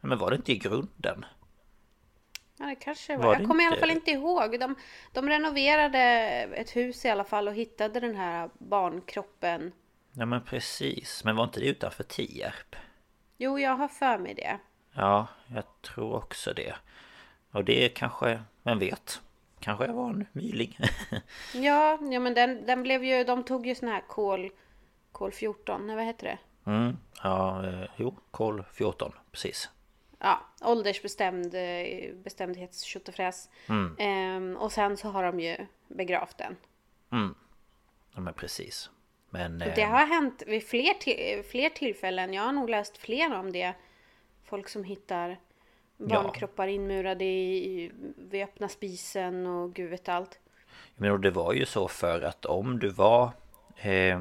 Men 0.00 0.18
var 0.18 0.30
det 0.30 0.36
inte 0.36 0.52
i 0.52 0.58
grunden? 0.58 1.24
Ja, 2.62 2.68
det 2.68 2.74
kanske 2.74 3.16
var. 3.16 3.24
var 3.24 3.34
jag 3.34 3.46
kommer 3.46 3.54
inte... 3.54 3.62
i 3.62 3.66
alla 3.66 3.80
fall 3.80 3.90
inte 3.90 4.10
ihåg. 4.10 4.60
De, 4.60 4.74
de 5.12 5.28
renoverade 5.28 5.98
ett 6.54 6.76
hus 6.76 7.04
i 7.04 7.08
alla 7.08 7.24
fall 7.24 7.48
och 7.48 7.54
hittade 7.54 8.00
den 8.00 8.16
här 8.16 8.50
barnkroppen. 8.58 9.72
Ja, 10.12 10.26
men 10.26 10.44
precis. 10.44 11.24
Men 11.24 11.36
var 11.36 11.44
inte 11.44 11.60
det 11.60 11.66
utanför 11.66 12.04
Tierp? 12.04 12.76
Jo, 13.36 13.58
jag 13.58 13.76
har 13.76 13.88
för 13.88 14.18
mig 14.18 14.34
det. 14.34 14.58
Ja, 14.92 15.26
jag 15.54 15.64
tror 15.82 16.14
också 16.14 16.52
det. 16.54 16.74
Och 17.50 17.64
det 17.64 17.84
är 17.84 17.88
kanske, 17.88 18.42
vem 18.62 18.78
vet? 18.78 19.20
Kanske 19.60 19.86
jag 19.86 19.94
var 19.94 20.10
en 20.10 20.26
myling. 20.32 20.78
ja, 21.54 21.98
ja, 22.00 22.20
men 22.20 22.34
den, 22.34 22.66
den 22.66 22.82
blev 22.82 23.04
ju, 23.04 23.24
de 23.24 23.44
tog 23.44 23.66
ju 23.66 23.74
sån 23.74 23.88
här 23.88 24.02
kol, 24.08 24.50
kol 25.12 25.32
14, 25.32 25.96
vad 25.96 26.04
heter 26.04 26.26
det? 26.26 26.38
Mm, 26.70 26.96
ja, 27.22 27.66
eh, 27.66 27.90
jo, 27.96 28.16
kol 28.30 28.64
14, 28.72 29.12
precis 29.32 29.70
ja, 30.22 30.40
åldersbestämd 30.60 31.54
eh, 31.54 32.14
bestämdhets 32.14 32.96
mm. 33.68 33.96
ehm, 33.98 34.56
Och 34.56 34.72
sen 34.72 34.96
så 34.96 35.08
har 35.08 35.22
de 35.22 35.40
ju 35.40 35.56
begravt 35.88 36.38
den. 36.38 36.56
Mm. 37.12 37.34
Ja 38.14 38.20
men 38.20 38.34
precis. 38.34 38.90
Men, 39.30 39.58
det 39.58 39.82
ehm, 39.82 39.90
har 39.90 40.06
hänt 40.06 40.42
vid 40.46 40.66
fler, 40.66 40.94
till, 40.94 41.44
fler 41.50 41.68
tillfällen. 41.68 42.32
Jag 42.32 42.42
har 42.42 42.52
nog 42.52 42.70
läst 42.70 42.98
fler 42.98 43.34
om 43.34 43.52
det. 43.52 43.74
Folk 44.44 44.68
som 44.68 44.84
hittar 44.84 45.40
barnkroppar 45.96 46.66
ja. 46.66 46.72
inmurade 46.74 47.24
i, 47.24 47.92
vid 48.16 48.42
öppna 48.42 48.68
spisen 48.68 49.46
och 49.46 49.74
gud 49.74 49.90
vet 49.90 50.08
allt. 50.08 50.38
Men 50.94 51.20
det 51.20 51.30
var 51.30 51.52
ju 51.52 51.66
så 51.66 51.88
för 51.88 52.22
att 52.22 52.44
om 52.44 52.78
du 52.78 52.88
var 52.88 53.30
eh, 53.76 54.20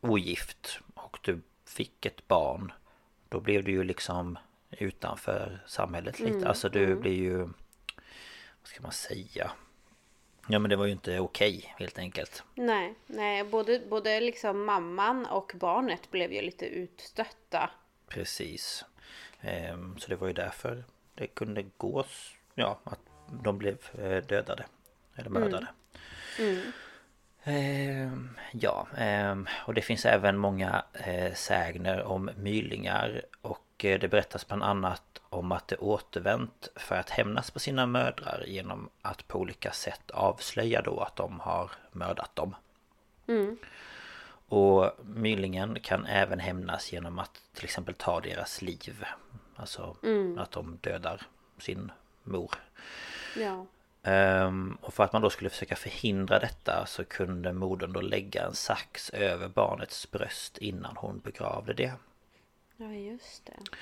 ogift 0.00 0.80
och 0.94 1.18
du 1.22 1.40
fick 1.64 2.06
ett 2.06 2.28
barn 2.28 2.72
Då 3.28 3.40
blev 3.40 3.64
du 3.64 3.72
ju 3.72 3.84
liksom 3.84 4.38
utanför 4.78 5.62
samhället 5.66 6.20
lite. 6.20 6.36
Mm, 6.36 6.48
alltså 6.48 6.68
du 6.68 6.84
mm. 6.84 7.00
blir 7.00 7.14
ju... 7.14 7.38
Vad 7.38 8.68
ska 8.68 8.82
man 8.82 8.92
säga? 8.92 9.50
Ja 10.48 10.58
men 10.58 10.70
det 10.70 10.76
var 10.76 10.86
ju 10.86 10.92
inte 10.92 11.20
okej 11.20 11.74
helt 11.78 11.98
enkelt. 11.98 12.42
Nej, 12.54 12.94
nej 13.06 13.44
både, 13.44 13.82
både 13.88 14.20
liksom 14.20 14.64
mamman 14.64 15.26
och 15.26 15.52
barnet 15.54 16.10
blev 16.10 16.32
ju 16.32 16.42
lite 16.42 16.66
utstötta. 16.66 17.70
Precis. 18.08 18.84
Ehm, 19.40 19.98
så 19.98 20.08
det 20.08 20.16
var 20.16 20.26
ju 20.26 20.32
därför 20.32 20.84
det 21.14 21.26
kunde 21.26 21.64
gå, 21.76 22.04
ja, 22.54 22.78
att 22.84 23.00
de 23.42 23.58
blev 23.58 23.78
eh, 23.98 24.24
dödade. 24.26 24.64
Eller 25.16 25.30
mm. 25.30 25.42
mördade. 25.42 25.66
Mm. 26.38 26.60
Mm. 27.44 28.30
ja, 28.52 28.86
ehm, 28.96 29.46
och 29.66 29.74
det 29.74 29.82
finns 29.82 30.06
även 30.06 30.36
många 30.36 30.84
eh, 30.92 31.34
sägner 31.34 32.02
om 32.02 32.30
mylingar 32.36 33.22
och 33.40 33.65
det 33.76 34.10
berättas 34.10 34.46
bland 34.46 34.62
annat 34.62 35.02
om 35.28 35.52
att 35.52 35.68
det 35.68 35.76
återvänt 35.76 36.68
för 36.76 36.96
att 36.96 37.10
hämnas 37.10 37.50
på 37.50 37.58
sina 37.58 37.86
mödrar 37.86 38.44
genom 38.46 38.88
att 39.02 39.28
på 39.28 39.38
olika 39.38 39.72
sätt 39.72 40.10
avslöja 40.10 40.82
då 40.82 41.00
att 41.00 41.16
de 41.16 41.40
har 41.40 41.70
mördat 41.92 42.36
dem. 42.36 42.54
Mm. 43.28 43.58
Och 44.48 44.90
mylingen 45.04 45.80
kan 45.80 46.06
även 46.06 46.38
hämnas 46.38 46.92
genom 46.92 47.18
att 47.18 47.42
till 47.54 47.64
exempel 47.64 47.94
ta 47.94 48.20
deras 48.20 48.62
liv. 48.62 49.04
Alltså 49.56 49.96
mm. 50.02 50.38
att 50.38 50.50
de 50.50 50.78
dödar 50.80 51.22
sin 51.58 51.92
mor. 52.22 52.50
Ja. 53.36 53.66
Um, 54.06 54.78
och 54.80 54.94
för 54.94 55.04
att 55.04 55.12
man 55.12 55.22
då 55.22 55.30
skulle 55.30 55.50
försöka 55.50 55.76
förhindra 55.76 56.38
detta 56.38 56.86
så 56.86 57.04
kunde 57.04 57.52
modern 57.52 57.92
då 57.92 58.00
lägga 58.00 58.46
en 58.46 58.54
sax 58.54 59.10
över 59.10 59.48
barnets 59.48 60.10
bröst 60.10 60.58
innan 60.58 60.96
hon 60.96 61.18
begravde 61.18 61.72
det. 61.72 61.92
Ja, 62.76 62.92
just 62.92 63.46
det. 63.46 63.78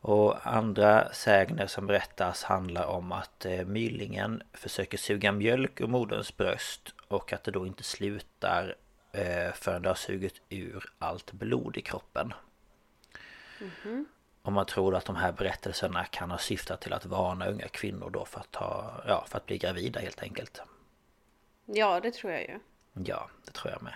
Och 0.00 0.46
andra 0.46 1.12
sägner 1.12 1.66
som 1.66 1.86
berättas 1.86 2.42
handlar 2.42 2.86
om 2.86 3.12
att 3.12 3.44
eh, 3.44 3.64
mylingen 3.64 4.42
försöker 4.52 4.98
suga 4.98 5.32
mjölk 5.32 5.80
ur 5.80 5.86
moderns 5.86 6.36
bröst 6.36 6.94
och 7.08 7.32
att 7.32 7.44
det 7.44 7.50
då 7.50 7.66
inte 7.66 7.82
slutar 7.82 8.76
eh, 9.12 9.52
förrän 9.54 9.82
det 9.82 9.88
har 9.88 9.94
sugit 9.94 10.40
ur 10.48 10.92
allt 10.98 11.32
blod 11.32 11.76
i 11.76 11.82
kroppen. 11.82 12.34
Mm 13.60 13.70
-hmm. 13.82 14.04
Och 14.42 14.52
man 14.52 14.66
tror 14.66 14.96
att 14.96 15.04
de 15.04 15.16
här 15.16 15.32
berättelserna 15.32 16.04
kan 16.04 16.30
ha 16.30 16.38
syftat 16.38 16.80
till 16.80 16.92
att 16.92 17.06
varna 17.06 17.46
unga 17.46 17.68
kvinnor 17.68 18.10
då 18.10 18.24
för 18.24 18.40
att, 18.40 18.50
ta, 18.50 19.02
ja, 19.06 19.26
för 19.28 19.36
att 19.36 19.46
bli 19.46 19.58
gravida 19.58 20.00
helt 20.00 20.22
enkelt. 20.22 20.62
Ja, 21.64 22.00
det 22.00 22.10
tror 22.10 22.32
jag 22.32 22.42
ju. 22.42 22.58
Ja, 22.92 23.28
det 23.44 23.52
tror 23.52 23.72
jag 23.72 23.82
med. 23.82 23.94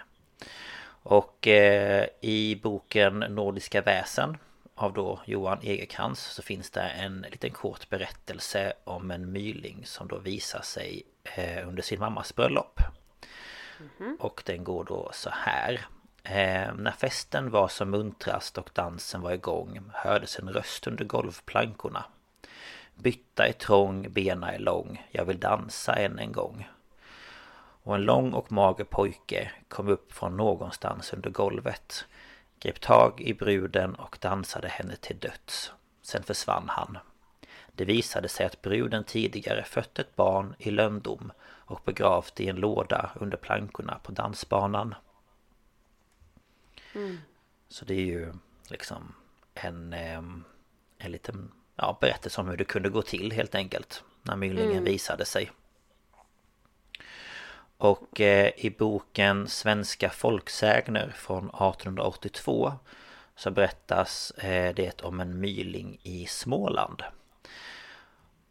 Och 1.04 1.48
eh, 1.48 2.06
i 2.20 2.60
boken 2.62 3.18
Nordiska 3.18 3.82
väsen 3.82 4.36
av 4.74 4.92
då 4.92 5.20
Johan 5.24 5.58
Egerkrans 5.62 6.20
så 6.20 6.42
finns 6.42 6.70
det 6.70 6.80
en 6.80 7.26
liten 7.30 7.50
kort 7.50 7.88
berättelse 7.88 8.72
om 8.84 9.10
en 9.10 9.32
myling 9.32 9.82
som 9.84 10.08
då 10.08 10.18
visar 10.18 10.60
sig 10.62 11.02
eh, 11.24 11.68
under 11.68 11.82
sin 11.82 12.00
mammas 12.00 12.34
bröllop. 12.34 12.80
Mm 13.78 13.90
-hmm. 13.98 14.20
Och 14.20 14.42
den 14.46 14.64
går 14.64 14.84
då 14.84 15.10
så 15.12 15.30
här. 15.32 15.86
Eh, 16.22 16.74
när 16.74 16.94
festen 16.98 17.50
var 17.50 17.68
som 17.68 17.90
muntrast 17.90 18.58
och 18.58 18.70
dansen 18.72 19.20
var 19.20 19.32
igång 19.32 19.90
hördes 19.92 20.38
en 20.38 20.48
röst 20.48 20.86
under 20.86 21.04
golvplankorna. 21.04 22.04
Bytta 22.94 23.46
är 23.46 23.52
trång, 23.52 24.12
bena 24.12 24.52
är 24.52 24.58
lång, 24.58 25.06
jag 25.10 25.24
vill 25.24 25.40
dansa 25.40 25.94
än 25.94 26.18
en 26.18 26.32
gång. 26.32 26.66
Och 27.84 27.94
en 27.94 28.02
lång 28.02 28.32
och 28.32 28.52
mager 28.52 28.84
pojke 28.84 29.50
kom 29.68 29.88
upp 29.88 30.12
från 30.12 30.36
någonstans 30.36 31.12
under 31.12 31.30
golvet. 31.30 32.04
Grep 32.60 32.80
tag 32.80 33.20
i 33.20 33.34
bruden 33.34 33.94
och 33.94 34.18
dansade 34.20 34.68
henne 34.68 34.96
till 34.96 35.18
döds. 35.18 35.72
Sen 36.02 36.22
försvann 36.22 36.68
han. 36.68 36.98
Det 37.72 37.84
visade 37.84 38.28
sig 38.28 38.46
att 38.46 38.62
bruden 38.62 39.04
tidigare 39.04 39.64
fött 39.64 39.98
ett 39.98 40.16
barn 40.16 40.54
i 40.58 40.70
löndom 40.70 41.32
och 41.42 41.80
begravt 41.84 42.40
i 42.40 42.48
en 42.48 42.56
låda 42.56 43.10
under 43.14 43.36
plankorna 43.36 43.98
på 44.02 44.12
dansbanan. 44.12 44.94
Mm. 46.94 47.18
Så 47.68 47.84
det 47.84 47.94
är 47.94 48.06
ju 48.06 48.32
liksom 48.68 49.14
en, 49.54 49.92
en 49.92 51.12
liten 51.12 51.52
ja, 51.76 51.98
berättelse 52.00 52.40
om 52.40 52.48
hur 52.48 52.56
det 52.56 52.64
kunde 52.64 52.88
gå 52.88 53.02
till 53.02 53.32
helt 53.32 53.54
enkelt. 53.54 54.04
När 54.22 54.36
mylingen 54.36 54.70
mm. 54.70 54.84
visade 54.84 55.24
sig. 55.24 55.50
Och 57.84 58.20
eh, 58.20 58.50
i 58.56 58.70
boken 58.70 59.48
Svenska 59.48 60.10
folksägner 60.10 61.12
från 61.16 61.44
1882 61.44 62.72
så 63.36 63.50
berättas 63.50 64.30
eh, 64.30 64.74
det 64.74 65.02
om 65.02 65.20
en 65.20 65.40
myling 65.40 65.98
i 66.02 66.26
Småland. 66.26 67.02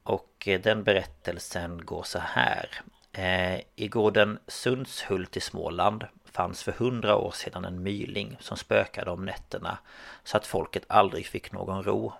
Och 0.03 0.47
eh, 0.47 0.61
den 0.61 0.83
berättelsen 0.83 1.85
går 1.85 2.03
så 2.03 2.19
här. 2.19 2.69
Eh, 3.11 3.61
I 3.75 3.87
gården 3.87 4.39
Sundshult 4.47 5.37
i 5.37 5.39
Småland 5.39 6.05
fanns 6.25 6.63
för 6.63 6.71
hundra 6.71 7.15
år 7.15 7.31
sedan 7.31 7.65
en 7.65 7.83
myling 7.83 8.37
som 8.39 8.57
spökade 8.57 9.11
om 9.11 9.25
nätterna 9.25 9.77
så 10.23 10.37
att 10.37 10.47
folket 10.47 10.83
aldrig 10.87 11.25
fick 11.25 11.51
någon 11.51 11.83
ro. 11.83 12.13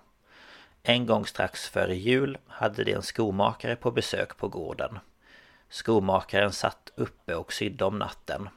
En 0.82 1.06
gång 1.06 1.26
strax 1.26 1.68
före 1.68 1.96
jul 1.96 2.38
hade 2.46 2.84
de 2.84 2.92
en 2.92 3.02
skomakare 3.02 3.76
på 3.76 3.90
besök 3.90 4.36
på 4.36 4.48
gården. 4.48 4.98
Skomakaren 5.74 6.52
satt 6.52 6.90
uppe 6.94 7.34
och 7.34 7.52
sydde 7.52 7.84
om 7.84 7.98
natten. 7.98 8.48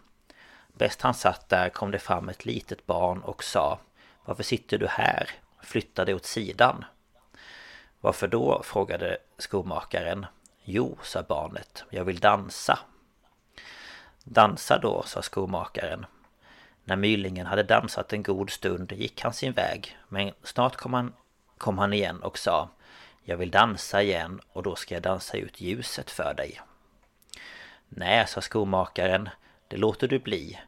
Bäst 0.67 1.01
han 1.01 1.13
satt 1.13 1.49
där 1.49 1.69
kom 1.69 1.91
det 1.91 1.99
fram 1.99 2.29
ett 2.29 2.45
litet 2.45 2.85
barn 2.85 3.21
och 3.21 3.43
sa 3.43 3.79
Varför 4.25 4.43
sitter 4.43 4.77
du 4.77 4.87
här? 4.87 5.29
Flytta 5.61 6.05
dig 6.05 6.15
åt 6.15 6.25
sidan. 6.25 6.85
Varför 8.01 8.27
då? 8.27 8.61
frågade 8.63 9.17
skomakaren. 9.37 10.25
Jo, 10.63 10.97
sa 11.03 11.23
barnet, 11.23 11.83
jag 11.89 12.05
vill 12.05 12.19
dansa. 12.19 12.79
Dansa 14.23 14.79
då, 14.79 15.03
sa 15.05 15.21
skomakaren. 15.21 16.05
När 16.83 16.95
mylingen 16.95 17.45
hade 17.45 17.63
dansat 17.63 18.13
en 18.13 18.23
god 18.23 18.49
stund 18.49 18.91
gick 18.91 19.21
han 19.21 19.33
sin 19.33 19.53
väg, 19.53 19.97
men 20.07 20.31
snart 20.43 20.75
kom 20.75 20.93
han, 20.93 21.13
kom 21.57 21.77
han 21.77 21.93
igen 21.93 22.23
och 22.23 22.37
sa 22.37 22.69
Jag 23.23 23.37
vill 23.37 23.51
dansa 23.51 24.01
igen 24.01 24.41
och 24.53 24.63
då 24.63 24.75
ska 24.75 24.93
jag 24.93 25.03
dansa 25.03 25.37
ut 25.37 25.61
ljuset 25.61 26.11
för 26.11 26.33
dig. 26.33 26.61
Nej, 27.89 28.27
sa 28.27 28.41
skomakaren, 28.41 29.29
det 29.67 29.77
låter 29.77 30.07
du 30.07 30.19
bli. 30.19 30.59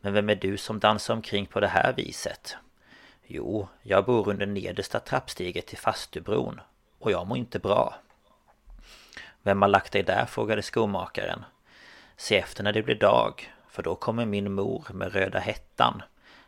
Men 0.00 0.12
vem 0.12 0.30
är 0.30 0.34
du 0.34 0.56
som 0.56 0.78
dansar 0.78 1.14
omkring 1.14 1.46
på 1.46 1.60
det 1.60 1.68
här 1.68 1.92
viset? 1.92 2.56
Jo, 3.26 3.68
jag 3.82 4.04
bor 4.04 4.28
under 4.28 4.46
nedersta 4.46 5.00
trappsteget 5.00 5.66
till 5.66 5.78
fastubron 5.78 6.60
och 6.98 7.10
jag 7.10 7.26
mår 7.26 7.38
inte 7.38 7.58
bra. 7.58 7.94
Vem 9.42 9.62
har 9.62 9.68
lagt 9.68 9.92
dig 9.92 10.02
där? 10.02 10.26
frågade 10.26 10.62
skomakaren. 10.62 11.44
Se 12.16 12.36
efter 12.36 12.64
när 12.64 12.72
det 12.72 12.82
blir 12.82 12.94
dag, 12.94 13.52
för 13.68 13.82
då 13.82 13.94
kommer 13.94 14.26
min 14.26 14.52
mor 14.52 14.84
med 14.92 15.12
röda 15.12 15.38
hettan. 15.38 16.02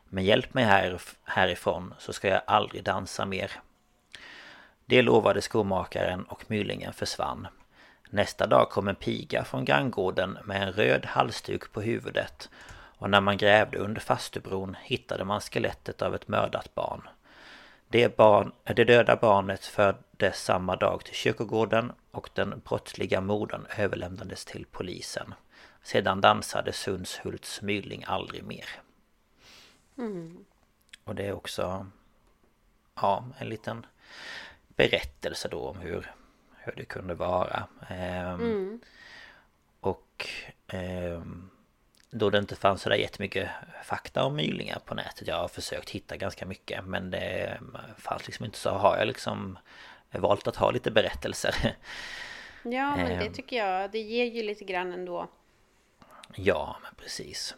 Men 0.04 0.25
hjälp 0.25 0.54
mig 0.54 0.64
här, 0.64 1.00
härifrån 1.25 1.94
så 1.99 2.12
ska 2.12 2.28
jag 2.28 2.42
aldrig 2.47 2.85
dansa 2.85 3.26
mer. 3.26 3.52
Det 4.87 5.02
lovade 5.02 5.42
skomakaren 5.42 6.25
och 6.25 6.44
mylingen 6.47 6.92
försvann. 6.92 7.49
Nästa 8.11 8.47
dag 8.47 8.71
kom 8.71 8.88
en 8.88 8.95
piga 8.95 9.45
från 9.45 9.65
granngården 9.65 10.38
med 10.45 10.62
en 10.62 10.73
röd 10.73 11.07
halsduk 11.07 11.73
på 11.73 11.81
huvudet 11.81 12.50
och 12.99 13.11
när 13.11 13.21
man 13.21 13.37
grävde 13.37 13.79
under 13.79 14.00
fastubron 14.00 14.77
hittade 14.83 15.25
man 15.25 15.41
skelettet 15.41 16.03
av 16.03 16.15
ett 16.15 16.29
mördat 16.29 16.75
barn. 16.75 17.09
Det, 17.88 18.17
barn, 18.17 18.53
det 18.65 18.85
döda 18.85 19.17
barnet 19.17 19.65
fördes 19.65 20.45
samma 20.45 20.77
dag 20.77 21.05
till 21.05 21.15
kyrkogården 21.15 21.93
och 22.11 22.31
den 22.35 22.62
brottsliga 22.65 23.21
modern 23.21 23.67
överlämnades 23.77 24.45
till 24.45 24.67
polisen. 24.71 25.35
Sedan 25.83 26.21
dansade 26.21 26.73
Sundshults 26.73 27.63
myling 27.63 28.04
aldrig 28.06 28.45
mer. 28.45 28.69
Mm. 29.99 30.45
Och 31.04 31.15
det 31.15 31.26
är 31.26 31.32
också 31.32 31.87
ja, 32.95 33.25
en 33.39 33.49
liten 33.49 33.87
berättelse 34.69 35.49
då 35.49 35.69
om 35.69 35.78
hur, 35.78 36.13
hur 36.69 36.76
det 36.76 36.85
kunde 36.85 37.15
vara. 37.15 37.67
Ehm, 37.89 38.35
mm. 38.35 38.81
Och 39.81 40.26
ehm, 40.67 41.50
då 42.11 42.31
det 42.31 42.39
inte 42.39 42.57
fanns 42.57 42.83
sådär 42.83 42.97
jättemycket 42.97 43.49
fakta 43.85 44.25
om 44.25 44.37
mylingar 44.37 44.78
på 44.85 44.95
nätet. 44.95 45.28
Jag 45.28 45.37
har 45.37 45.49
försökt 45.49 45.91
hitta 45.91 46.17
ganska 46.17 46.47
mycket 46.47 46.85
men 46.85 47.11
det 47.11 47.61
fanns 47.99 48.26
liksom 48.26 48.45
inte 48.45 48.59
så 48.59 48.71
har 48.71 48.97
jag 48.97 49.07
liksom 49.07 49.59
valt 50.11 50.49
att 50.49 50.57
ha 50.57 50.71
lite 50.71 50.91
berättelser. 50.91 51.54
Ja 52.63 52.97
men 52.97 53.19
det 53.19 53.26
ehm. 53.26 53.33
tycker 53.33 53.57
jag, 53.57 53.91
det 53.91 53.99
ger 53.99 54.25
ju 54.25 54.43
lite 54.43 54.65
grann 54.65 54.93
ändå. 54.93 55.28
Ja 56.35 56.76
men 56.83 56.95
precis. 56.95 57.54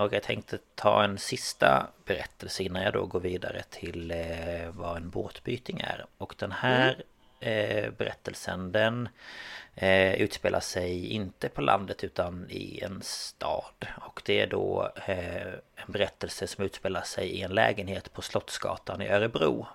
Och 0.00 0.12
jag 0.12 0.22
tänkte 0.22 0.58
ta 0.74 1.04
en 1.04 1.18
sista 1.18 1.86
berättelse 2.04 2.62
innan 2.62 2.82
jag 2.82 2.92
då 2.92 3.06
går 3.06 3.20
vidare 3.20 3.62
till 3.70 4.10
eh, 4.10 4.70
vad 4.70 4.96
en 4.96 5.10
båtbyting 5.10 5.80
är. 5.80 6.06
Och 6.18 6.34
den 6.38 6.52
här 6.52 6.92
mm. 6.92 7.06
Eh, 7.40 7.90
berättelsen 7.90 8.72
den 8.72 9.08
eh, 9.74 10.14
utspelar 10.14 10.60
sig 10.60 11.06
inte 11.06 11.48
på 11.48 11.60
landet 11.60 12.04
utan 12.04 12.46
i 12.50 12.80
en 12.82 13.02
stad. 13.02 13.86
Och 14.00 14.22
det 14.24 14.40
är 14.40 14.46
då 14.46 14.92
eh, 15.06 15.52
en 15.74 15.92
berättelse 15.92 16.46
som 16.46 16.64
utspelar 16.64 17.02
sig 17.02 17.28
i 17.28 17.42
en 17.42 17.54
lägenhet 17.54 18.12
på 18.12 18.22
Slottsgatan 18.22 19.02
i 19.02 19.08
Örebro. 19.08 19.66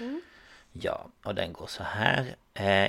Mm. 0.00 0.22
Ja, 0.72 1.06
och 1.22 1.34
den 1.34 1.52
går 1.52 1.66
så 1.66 1.82
här. 1.82 2.36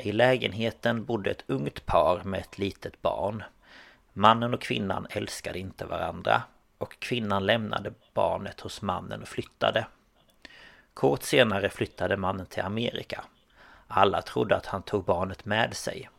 I 0.03 0.11
lägenheten 0.11 1.05
bodde 1.05 1.31
ett 1.31 1.43
ungt 1.47 1.85
par 1.85 2.23
med 2.23 2.39
ett 2.39 2.57
litet 2.57 3.01
barn. 3.01 3.43
Mannen 4.13 4.53
och 4.53 4.61
kvinnan 4.61 5.07
älskade 5.09 5.59
inte 5.59 5.85
varandra. 5.85 6.43
Och 6.77 6.99
kvinnan 6.99 7.45
lämnade 7.45 7.93
barnet 8.13 8.61
hos 8.61 8.81
mannen 8.81 9.21
och 9.21 9.27
flyttade. 9.27 9.85
Kort 10.95 11.23
senare 11.23 11.69
flyttade 11.69 12.17
mannen 12.17 12.45
till 12.45 12.63
Amerika. 12.63 13.23
Alla 13.87 14.21
trodde 14.21 14.55
att 14.55 14.65
han 14.65 14.83
tog 14.83 15.03
barnet 15.03 15.45
med 15.45 15.73
sig. 15.73 16.09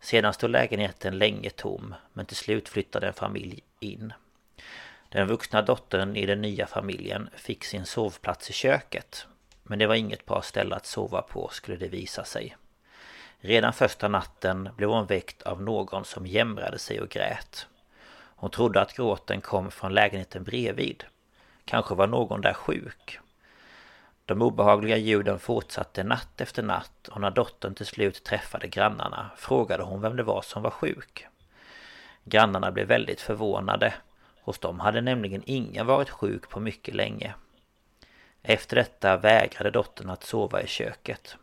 Sedan 0.00 0.32
stod 0.32 0.50
lägenheten 0.50 1.18
länge 1.18 1.50
tom, 1.50 1.94
men 2.12 2.26
till 2.26 2.36
slut 2.36 2.68
flyttade 2.68 3.06
en 3.06 3.12
familj 3.12 3.60
in. 3.80 4.12
Den 5.08 5.26
vuxna 5.26 5.62
dottern 5.62 6.16
i 6.16 6.26
den 6.26 6.40
nya 6.40 6.66
familjen 6.66 7.30
fick 7.36 7.64
sin 7.64 7.86
sovplats 7.86 8.50
i 8.50 8.52
köket. 8.52 9.26
Men 9.62 9.78
det 9.78 9.86
var 9.86 9.94
inget 9.94 10.26
bra 10.26 10.42
ställe 10.42 10.76
att 10.76 10.86
sova 10.86 11.22
på 11.22 11.48
skulle 11.52 11.76
det 11.76 11.88
visa 11.88 12.24
sig. 12.24 12.56
Redan 13.40 13.72
första 13.72 14.08
natten 14.08 14.68
blev 14.76 14.88
hon 14.88 15.06
väckt 15.06 15.42
av 15.42 15.62
någon 15.62 16.04
som 16.04 16.26
jämrade 16.26 16.78
sig 16.78 17.00
och 17.00 17.08
grät. 17.08 17.66
Hon 18.12 18.50
trodde 18.50 18.80
att 18.80 18.96
gråten 18.96 19.40
kom 19.40 19.70
från 19.70 19.94
lägenheten 19.94 20.44
bredvid. 20.44 21.04
Kanske 21.64 21.94
var 21.94 22.06
någon 22.06 22.40
där 22.40 22.54
sjuk. 22.54 23.18
De 24.32 24.42
obehagliga 24.42 24.96
ljuden 24.96 25.38
fortsatte 25.38 26.04
natt 26.04 26.40
efter 26.40 26.62
natt 26.62 27.08
och 27.08 27.20
när 27.20 27.30
dottern 27.30 27.74
till 27.74 27.86
slut 27.86 28.24
träffade 28.24 28.68
grannarna 28.68 29.30
frågade 29.36 29.82
hon 29.82 30.00
vem 30.00 30.16
det 30.16 30.22
var 30.22 30.42
som 30.42 30.62
var 30.62 30.70
sjuk. 30.70 31.26
Grannarna 32.24 32.72
blev 32.72 32.86
väldigt 32.86 33.20
förvånade. 33.20 33.94
Hos 34.40 34.58
dem 34.58 34.80
hade 34.80 35.00
nämligen 35.00 35.42
ingen 35.46 35.86
varit 35.86 36.10
sjuk 36.10 36.48
på 36.48 36.60
mycket 36.60 36.94
länge. 36.94 37.34
Efter 38.42 38.76
detta 38.76 39.16
vägrade 39.16 39.70
dottern 39.70 40.10
att 40.10 40.24
sova 40.24 40.62
i 40.62 40.66
köket. 40.66 41.36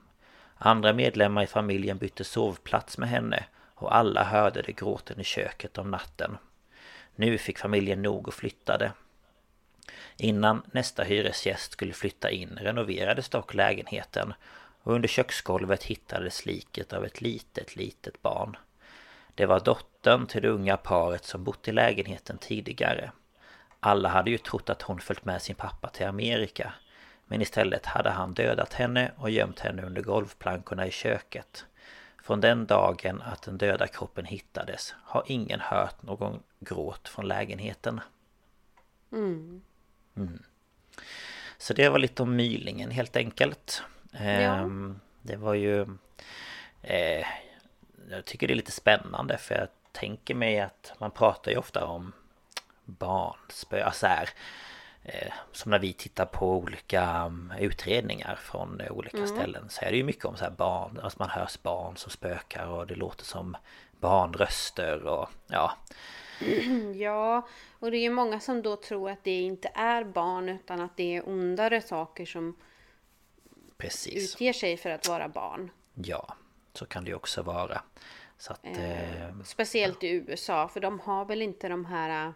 Andra 0.57 0.93
medlemmar 0.93 1.43
i 1.43 1.47
familjen 1.47 1.97
bytte 1.97 2.23
sovplats 2.23 2.97
med 2.97 3.09
henne 3.09 3.43
och 3.75 3.95
alla 3.95 4.23
hörde 4.23 4.61
det 4.61 4.71
gråten 4.71 5.19
i 5.19 5.23
köket 5.23 5.77
om 5.77 5.91
natten. 5.91 6.37
Nu 7.15 7.37
fick 7.37 7.57
familjen 7.57 8.01
nog 8.01 8.27
och 8.27 8.33
flyttade. 8.33 8.91
Innan 10.17 10.61
nästa 10.71 11.03
hyresgäst 11.03 11.71
skulle 11.71 11.93
flytta 11.93 12.29
in 12.29 12.59
renoverades 12.61 13.29
dock 13.29 13.53
lägenheten 13.53 14.33
och 14.83 14.93
under 14.93 15.07
köksgolvet 15.07 15.83
hittades 15.83 16.45
liket 16.45 16.93
av 16.93 17.05
ett 17.05 17.21
litet, 17.21 17.75
litet 17.75 18.21
barn. 18.21 18.57
Det 19.35 19.45
var 19.45 19.59
dottern 19.59 20.27
till 20.27 20.41
det 20.41 20.49
unga 20.49 20.77
paret 20.77 21.25
som 21.25 21.43
bott 21.43 21.67
i 21.67 21.71
lägenheten 21.71 22.37
tidigare. 22.37 23.11
Alla 23.79 24.09
hade 24.09 24.31
ju 24.31 24.37
trott 24.37 24.69
att 24.69 24.81
hon 24.81 24.99
följt 24.99 25.25
med 25.25 25.41
sin 25.41 25.55
pappa 25.55 25.89
till 25.89 26.05
Amerika. 26.05 26.73
Men 27.25 27.41
istället 27.41 27.85
hade 27.85 28.09
han 28.09 28.33
dödat 28.33 28.73
henne 28.73 29.11
och 29.17 29.29
gömt 29.29 29.59
henne 29.59 29.81
under 29.81 30.01
golvplankorna 30.01 30.87
i 30.87 30.91
köket. 30.91 31.65
Från 32.23 32.41
den 32.41 32.65
dagen 32.65 33.21
att 33.21 33.41
den 33.41 33.57
döda 33.57 33.87
kroppen 33.87 34.25
hittades 34.25 34.95
har 35.03 35.23
ingen 35.27 35.59
hört 35.59 36.03
någon 36.03 36.39
gråt 36.59 37.09
från 37.09 37.27
lägenheten. 37.27 38.01
Mm. 39.11 39.61
Mm. 40.19 40.43
Så 41.57 41.73
det 41.73 41.89
var 41.89 41.99
lite 41.99 42.23
om 42.23 42.35
mylingen 42.35 42.91
helt 42.91 43.15
enkelt. 43.15 43.83
Ja. 44.11 44.19
Ehm, 44.19 44.99
det 45.21 45.35
var 45.35 45.53
ju... 45.53 45.81
Eh, 46.81 47.25
jag 48.09 48.25
tycker 48.25 48.47
det 48.47 48.53
är 48.53 48.55
lite 48.55 48.71
spännande 48.71 49.37
för 49.37 49.55
jag 49.55 49.67
tänker 49.91 50.35
mig 50.35 50.59
att 50.59 50.93
man 50.97 51.11
pratar 51.11 51.51
ju 51.51 51.57
ofta 51.57 51.85
om 51.85 52.11
barnspö, 52.85 53.83
alltså 53.83 54.07
här, 54.07 54.29
eh, 55.03 55.33
som 55.51 55.71
när 55.71 55.79
vi 55.79 55.93
tittar 55.93 56.25
på 56.25 56.57
olika 56.57 57.03
mm, 57.03 57.53
utredningar 57.59 58.35
från 58.35 58.81
olika 58.89 59.17
mm. 59.17 59.29
ställen 59.29 59.69
så 59.69 59.85
är 59.85 59.91
det 59.91 59.97
ju 59.97 60.03
mycket 60.03 60.25
om 60.25 60.37
så 60.37 60.43
här 60.43 60.51
barn, 60.51 60.99
alltså 61.03 61.19
man 61.19 61.29
hörs 61.29 61.61
barn 61.61 61.97
som 61.97 62.11
spökar 62.11 62.65
och 62.65 62.87
det 62.87 62.95
låter 62.95 63.25
som 63.25 63.57
barnröster 63.99 65.03
och 65.03 65.29
ja 65.47 65.77
Ja, 66.95 67.47
och 67.79 67.91
det 67.91 67.97
är 67.97 68.01
ju 68.01 68.09
många 68.09 68.39
som 68.39 68.61
då 68.61 68.75
tror 68.75 69.09
att 69.09 69.23
det 69.23 69.41
inte 69.41 69.71
är 69.75 70.03
barn 70.03 70.49
utan 70.49 70.81
att 70.81 70.97
det 70.97 71.15
är 71.15 71.29
ondare 71.29 71.81
saker 71.81 72.25
som 72.25 72.55
Precis. 73.77 74.33
utger 74.35 74.53
sig 74.53 74.77
för 74.77 74.89
att 74.89 75.07
vara 75.07 75.27
barn. 75.27 75.71
Ja, 75.93 76.35
så 76.73 76.85
kan 76.85 77.03
det 77.03 77.09
ju 77.09 77.15
också 77.15 77.41
vara. 77.41 77.81
Så 78.37 78.53
att, 78.53 78.65
eh, 78.65 79.41
Speciellt 79.45 80.03
i 80.03 80.07
USA, 80.09 80.67
för 80.67 80.79
de 80.79 80.99
har 80.99 81.25
väl 81.25 81.41
inte 81.41 81.69
de 81.69 81.85
här 81.85 82.25
äh, 82.27 82.31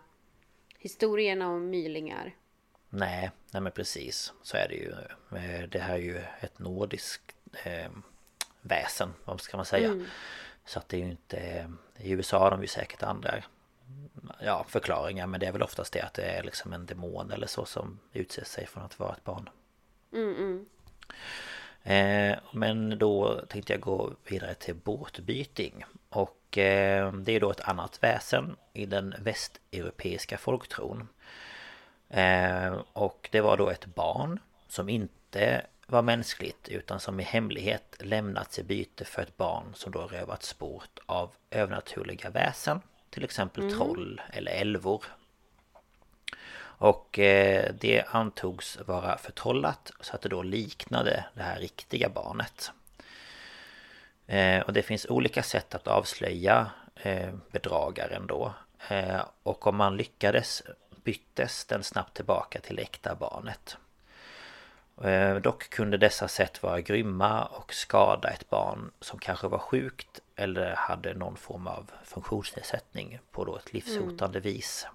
historierna 0.77 1.49
om 1.49 1.69
mylingar. 1.69 2.35
nej, 2.89 3.31
nej 3.51 3.61
men 3.61 3.71
precis. 3.71 4.33
Så 4.43 4.57
är 4.57 4.67
det 4.67 4.75
ju. 4.75 4.91
Eh, 5.39 5.69
Det 5.69 5.79
här 5.79 5.93
är 5.93 5.97
ju 5.97 6.17
ett 6.39 6.59
nordiskt 6.59 7.35
eh, 7.63 7.91
väsen, 8.61 9.13
vad 9.25 9.41
ska 9.41 9.57
man 9.57 9.65
säga. 9.65 10.05
Så 10.65 10.79
att 10.79 10.89
det 10.89 10.97
är 10.97 11.01
ju 11.01 11.11
inte... 11.11 11.71
I 11.97 12.11
USA 12.11 12.39
har 12.39 12.51
de 12.51 12.61
ju 12.61 12.67
säkert 12.67 13.03
andra 13.03 13.43
ja, 14.39 14.65
förklaringar. 14.67 15.27
Men 15.27 15.39
det 15.39 15.45
är 15.45 15.51
väl 15.51 15.63
oftast 15.63 15.93
det 15.93 16.01
att 16.01 16.13
det 16.13 16.23
är 16.23 16.43
liksom 16.43 16.73
en 16.73 16.85
demon 16.85 17.31
eller 17.31 17.47
så 17.47 17.65
som 17.65 17.99
utser 18.13 18.45
sig 18.45 18.67
från 18.67 18.83
att 18.83 18.99
vara 18.99 19.13
ett 19.13 19.23
barn. 19.23 19.49
Eh, 21.83 22.37
men 22.51 22.97
då 22.97 23.41
tänkte 23.49 23.73
jag 23.73 23.81
gå 23.81 24.13
vidare 24.27 24.53
till 24.53 24.75
båtbyting. 24.75 25.83
Och 26.09 26.57
eh, 26.57 27.13
det 27.13 27.31
är 27.31 27.39
då 27.39 27.51
ett 27.51 27.67
annat 27.67 28.03
väsen 28.03 28.55
i 28.73 28.85
den 28.85 29.15
västeuropeiska 29.19 30.37
folktron. 30.37 31.07
Eh, 32.09 32.73
och 32.93 33.29
det 33.31 33.41
var 33.41 33.57
då 33.57 33.69
ett 33.69 33.85
barn 33.85 34.39
som 34.67 34.89
inte 34.89 35.65
var 35.87 36.01
mänskligt 36.01 36.69
utan 36.69 36.99
som 36.99 37.19
i 37.19 37.23
hemlighet 37.23 37.95
lämnats 37.99 38.59
i 38.59 38.63
byte 38.63 39.05
för 39.05 39.21
ett 39.21 39.37
barn 39.37 39.65
som 39.73 39.91
då 39.91 39.99
rövats 39.99 40.57
bort 40.57 40.99
av 41.05 41.31
övernaturliga 41.51 42.29
väsen. 42.29 42.81
Till 43.13 43.23
exempel 43.23 43.71
troll 43.71 44.21
eller 44.29 44.51
älvor. 44.51 45.05
Och 46.61 47.19
eh, 47.19 47.73
det 47.79 48.03
antogs 48.07 48.77
vara 48.85 49.17
förtrollat 49.17 49.91
så 49.99 50.15
att 50.15 50.21
det 50.21 50.29
då 50.29 50.43
liknade 50.43 51.25
det 51.33 51.43
här 51.43 51.59
riktiga 51.59 52.09
barnet. 52.09 52.71
Eh, 54.27 54.59
och 54.59 54.73
det 54.73 54.81
finns 54.81 55.05
olika 55.09 55.43
sätt 55.43 55.75
att 55.75 55.87
avslöja 55.87 56.71
eh, 56.95 57.33
bedragaren 57.51 58.27
då. 58.27 58.53
Och 59.43 59.67
om 59.67 59.75
man 59.75 59.97
lyckades 59.97 60.63
byttes 61.03 61.65
den 61.65 61.83
snabbt 61.83 62.13
tillbaka 62.13 62.59
till 62.59 62.79
äkta 62.79 63.15
barnet. 63.15 63.77
Dock 65.41 65.69
kunde 65.69 65.97
dessa 65.97 66.27
sätt 66.27 66.63
vara 66.63 66.81
grymma 66.81 67.45
och 67.45 67.73
skada 67.73 68.29
ett 68.29 68.49
barn 68.49 68.91
som 68.99 69.19
kanske 69.19 69.47
var 69.47 69.57
sjukt 69.57 70.22
eller 70.35 70.75
hade 70.75 71.13
någon 71.13 71.37
form 71.37 71.67
av 71.67 71.91
funktionsnedsättning 72.03 73.19
på 73.31 73.45
då 73.45 73.57
ett 73.57 73.73
livshotande 73.73 74.39
vis. 74.39 74.87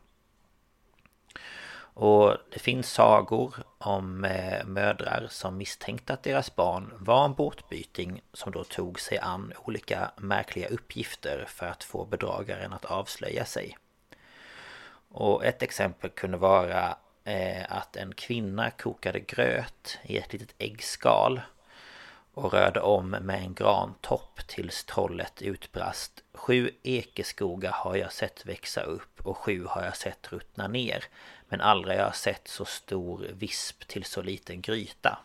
Och 2.01 2.37
det 2.51 2.59
finns 2.59 2.93
sagor 2.93 3.55
om 3.79 4.25
eh, 4.25 4.65
mödrar 4.65 5.27
som 5.31 5.57
misstänkte 5.57 6.13
att 6.13 6.23
deras 6.23 6.57
barn 6.57 6.93
var 6.99 7.25
en 7.25 7.35
båtbyting 7.35 8.23
som 8.33 8.53
då 8.53 8.65
tog 8.65 9.01
sig 9.01 9.19
an 9.19 9.53
olika 9.65 10.11
märkliga 10.17 10.69
uppgifter 10.69 11.45
för 11.49 11.67
att 11.67 11.85
få 11.85 12.05
bedragaren 12.05 12.73
att 12.73 12.85
avslöja 12.85 13.45
sig. 13.45 13.77
Och 15.09 15.45
ett 15.45 15.63
exempel 15.63 16.11
kunde 16.11 16.37
vara 16.37 16.97
eh, 17.25 17.73
att 17.73 17.97
en 17.97 18.15
kvinna 18.15 18.71
kokade 18.71 19.21
gröt 19.21 19.99
i 20.03 20.19
ett 20.19 20.33
litet 20.33 20.55
äggskal 20.59 21.41
och 22.39 22.53
rörde 22.53 22.81
om 22.81 23.11
med 23.11 23.43
en 23.43 23.55
grantopp 23.55 24.41
tills 24.47 24.85
trollet 24.85 25.43
utbrast. 25.43 26.25
Sju 26.35 26.71
ekeskogar 26.83 27.73
har 27.73 27.97
jag 27.97 28.13
sett 28.13 28.47
växa 28.47 28.83
upp 28.83 29.21
och 29.27 29.37
sju 29.37 29.65
har 29.65 29.85
jag 29.85 29.97
sett 29.97 30.33
ruttna 30.33 30.69
ner 30.69 31.05
Men 31.49 31.61
aldrig 31.61 31.99
har 31.99 32.05
jag 32.05 32.17
sett 32.17 32.49
så 32.49 32.65
stor 32.65 33.27
visp 33.33 33.89
till 33.89 34.05
så 34.05 34.23
liten 34.23 34.61
gryta. 34.63 35.19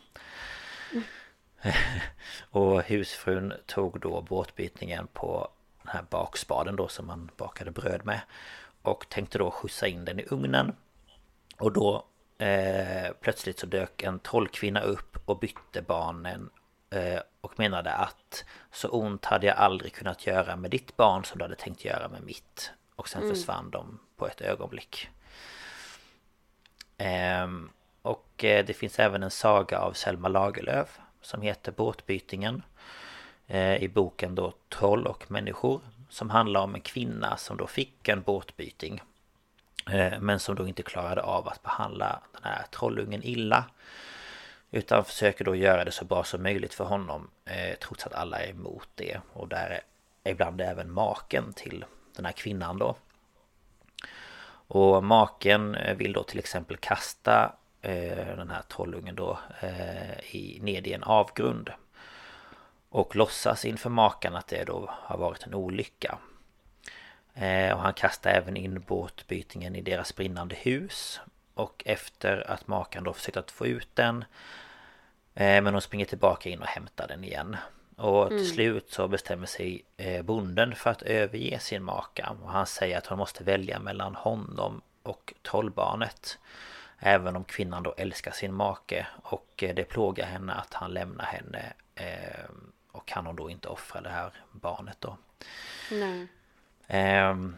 Och 2.49 2.84
husfrun 2.84 3.54
tog 3.65 3.99
då 3.99 4.21
båtbytningen 4.21 5.08
på 5.13 5.47
den 5.82 5.91
här 5.93 6.04
bakspaden 6.10 6.76
då 6.76 6.88
som 6.88 7.08
man 7.08 7.32
bakade 7.38 7.71
bröd 7.71 8.06
med 8.06 8.21
Och 8.82 9.10
tänkte 9.10 9.38
då 9.38 9.52
skjutsa 9.52 9.88
in 9.88 10.06
den 10.06 10.19
i 10.19 10.26
ugnen. 10.30 10.76
Och 11.58 11.71
då 11.71 12.06
eh, 12.38 13.12
plötsligt 13.21 13.60
så 13.60 13.65
dök 13.65 14.04
en 14.04 14.19
trollkvinna 14.19 14.82
upp 14.82 15.17
och 15.26 15.39
bytte 15.39 15.82
barnen 15.82 16.49
och 17.41 17.60
menade 17.60 17.93
att 17.93 18.45
så 18.71 18.89
ont 18.89 19.25
hade 19.25 19.47
jag 19.47 19.58
aldrig 19.58 19.93
kunnat 19.93 20.27
göra 20.27 20.56
med 20.56 20.71
ditt 20.71 20.97
barn 20.97 21.25
som 21.25 21.38
du 21.38 21.43
hade 21.43 21.56
tänkt 21.56 21.86
göra 21.86 22.08
med 22.08 22.23
mitt. 22.23 22.71
Och 22.95 23.10
sen 23.10 23.29
försvann 23.29 23.69
de 23.69 23.99
på 24.15 24.27
ett 24.27 24.41
ögonblick. 24.41 25.10
Ehm, 26.97 27.69
och 28.01 28.43
eh, 28.43 28.65
det 28.65 28.73
finns 28.73 28.99
även 28.99 29.23
en 29.23 29.32
saga 29.32 29.79
av 29.79 29.93
Selma 29.93 30.27
Lagerlöf 30.27 30.99
som 31.21 31.41
heter 31.41 31.71
Båtbytingen. 31.71 32.63
Eh, 33.47 33.75
I 33.84 33.89
boken 33.89 34.36
då 34.36 34.53
Troll 34.69 35.08
och 35.08 35.32
människor. 35.32 35.82
Som 36.10 36.29
handlar 36.29 36.62
om 36.62 36.75
en 36.75 36.82
kvinna 36.82 37.38
som 37.38 37.58
då 37.58 37.67
fick 37.67 38.10
en 38.10 38.21
båtbyting. 38.21 39.01
Eh, 39.91 40.19
Men 40.19 40.39
som 40.39 40.56
då 40.56 40.67
inte 40.67 40.84
klarade 40.84 41.21
av 41.21 41.47
att 41.47 41.63
behandla 41.63 42.19
den 42.34 42.43
här 42.43 42.65
trollungen 42.71 43.23
illa. 43.23 43.65
Utan 44.76 45.06
försöker 45.06 45.46
då 45.46 45.56
göra 45.56 45.84
det 45.84 45.92
så 45.92 46.06
bra 46.06 46.24
som 46.24 46.44
möjligt 46.44 46.74
för 46.74 46.84
honom. 46.84 47.30
Eh, 47.46 47.78
trots 47.82 48.06
att 48.06 48.14
alla 48.14 48.40
är 48.40 48.50
emot 48.50 48.90
det. 48.96 49.20
Och 49.34 49.48
där 49.48 49.82
är 50.24 50.32
ibland 50.32 50.62
även 50.62 50.92
maken 50.92 51.54
till 51.54 51.86
den 52.16 52.26
här 52.26 52.32
kvinnan 52.32 52.78
då. 52.78 52.96
Och 54.68 55.04
maken 55.04 55.76
eh, 55.76 55.96
vill 55.96 56.14
då 56.14 56.24
till 56.24 56.40
exempel 56.40 56.78
kasta 56.78 57.56
eh, 57.82 58.36
den 58.38 58.50
här 58.50 58.62
trollungen 58.62 59.16
då 59.16 59.40
eh, 59.62 60.36
i, 60.36 60.60
ned 60.62 60.88
i 60.88 60.94
en 60.94 61.04
avgrund. 61.04 61.70
Och 62.90 63.16
låtsas 63.16 63.66
inför 63.66 63.90
maken 63.90 64.36
att 64.36 64.48
det 64.48 64.64
då 64.64 64.90
har 64.92 65.18
varit 65.18 65.44
en 65.44 65.54
olycka. 65.54 66.18
Eh, 67.34 67.74
och 67.74 67.82
han 67.82 67.94
kastar 67.94 68.30
även 68.30 68.58
in 68.58 68.84
båtbytingen 68.88 69.76
i 69.76 69.82
deras 69.82 70.16
brinnande 70.16 70.56
hus. 70.56 71.20
Och 71.54 71.84
efter 71.86 72.52
att 72.52 72.68
maken 72.68 73.04
då 73.04 73.14
försökt 73.14 73.38
att 73.38 73.52
få 73.52 73.68
ut 73.68 73.90
den 73.94 74.26
men 75.34 75.65
hon 75.74 75.82
springer 75.82 76.06
tillbaka 76.06 76.50
in 76.50 76.60
och 76.62 76.67
hämtar 76.67 77.08
den 77.08 77.24
igen. 77.24 77.58
Och 77.96 78.30
till 78.30 78.50
slut 78.50 78.91
så 78.91 79.08
bestämmer 79.08 79.46
sig 79.48 79.86
eh, 79.98 80.22
bonden 80.24 80.76
för 80.76 80.89
att 80.89 81.02
överge 81.02 81.60
sin 81.60 81.84
maka. 81.84 82.36
Och 82.43 82.50
han 82.52 82.65
säger 82.65 82.98
att 82.98 83.06
hon 83.08 83.17
måste 83.17 83.43
välja 83.43 83.80
mellan 83.80 84.15
honom 84.15 84.82
och 85.04 85.34
trollbarnet. 85.41 86.38
Även 87.00 87.36
om 87.36 87.43
kvinnan 87.43 87.84
då 87.84 87.93
älskar 87.98 88.32
sin 88.32 88.54
make. 88.54 89.08
Och 89.24 89.63
eh, 89.63 89.76
det 89.76 89.84
plågar 89.84 90.26
henne 90.26 90.54
att 90.54 90.74
han 90.74 90.91
lämnar 90.93 91.26
henne. 91.26 91.74
eh, 91.96 92.46
Och 92.91 93.08
kan 93.08 93.26
hon 93.26 93.36
då 93.36 93.50
inte 93.50 93.67
offra 93.67 94.02
det 94.02 94.10
här 94.10 94.32
barnet 94.52 94.98
då. 95.00 95.17
Nej. 95.91 96.28
Ehm, 96.88 97.58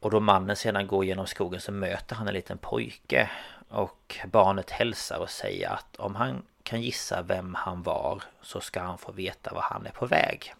och 0.00 0.10
då 0.10 0.20
mannen 0.20 0.56
sedan 0.56 0.86
går 0.86 1.04
genom 1.04 1.26
skogen 1.26 1.60
så 1.60 1.72
möter 1.72 2.16
han 2.16 2.28
en 2.28 2.34
liten 2.34 2.58
pojke 2.58 3.30
Och 3.68 4.16
barnet 4.26 4.70
hälsar 4.70 5.18
och 5.18 5.30
säger 5.30 5.68
att 5.68 5.96
om 5.96 6.14
han 6.14 6.42
kan 6.64 6.82
gissa 6.82 7.22
vem 7.22 7.54
han 7.54 7.82
var 7.82 8.22
Så 8.42 8.60
ska 8.60 8.80
han 8.80 8.98
få 8.98 9.12
veta 9.12 9.54
var 9.54 9.62
han 9.62 9.86
är 9.86 9.90
på 9.90 10.06
väg 10.06 10.54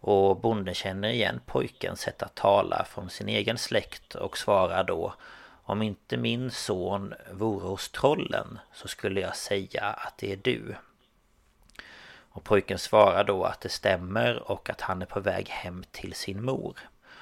Och 0.00 0.40
bonden 0.40 0.74
känner 0.74 1.08
igen 1.08 1.40
pojkens 1.46 2.00
sätt 2.00 2.22
att 2.22 2.34
tala 2.34 2.84
från 2.84 3.10
sin 3.10 3.28
egen 3.28 3.58
släkt 3.58 4.14
och 4.14 4.38
svarar 4.38 4.84
då 4.84 5.14
Om 5.62 5.82
inte 5.82 6.16
min 6.16 6.50
son 6.50 7.14
vore 7.32 7.68
hos 7.68 7.90
trollen 7.90 8.58
så 8.72 8.88
skulle 8.88 9.20
jag 9.20 9.36
säga 9.36 9.84
att 9.84 10.18
det 10.18 10.32
är 10.32 10.36
du 10.36 10.74
och 12.38 12.44
pojken 12.44 12.78
svarar 12.78 13.24
då 13.24 13.44
att 13.44 13.60
det 13.60 13.68
stämmer 13.68 14.50
och 14.50 14.70
att 14.70 14.80
han 14.80 15.02
är 15.02 15.06
på 15.06 15.20
väg 15.20 15.48
hem 15.48 15.84
till 15.90 16.14
sin 16.14 16.44
mor. 16.44 16.78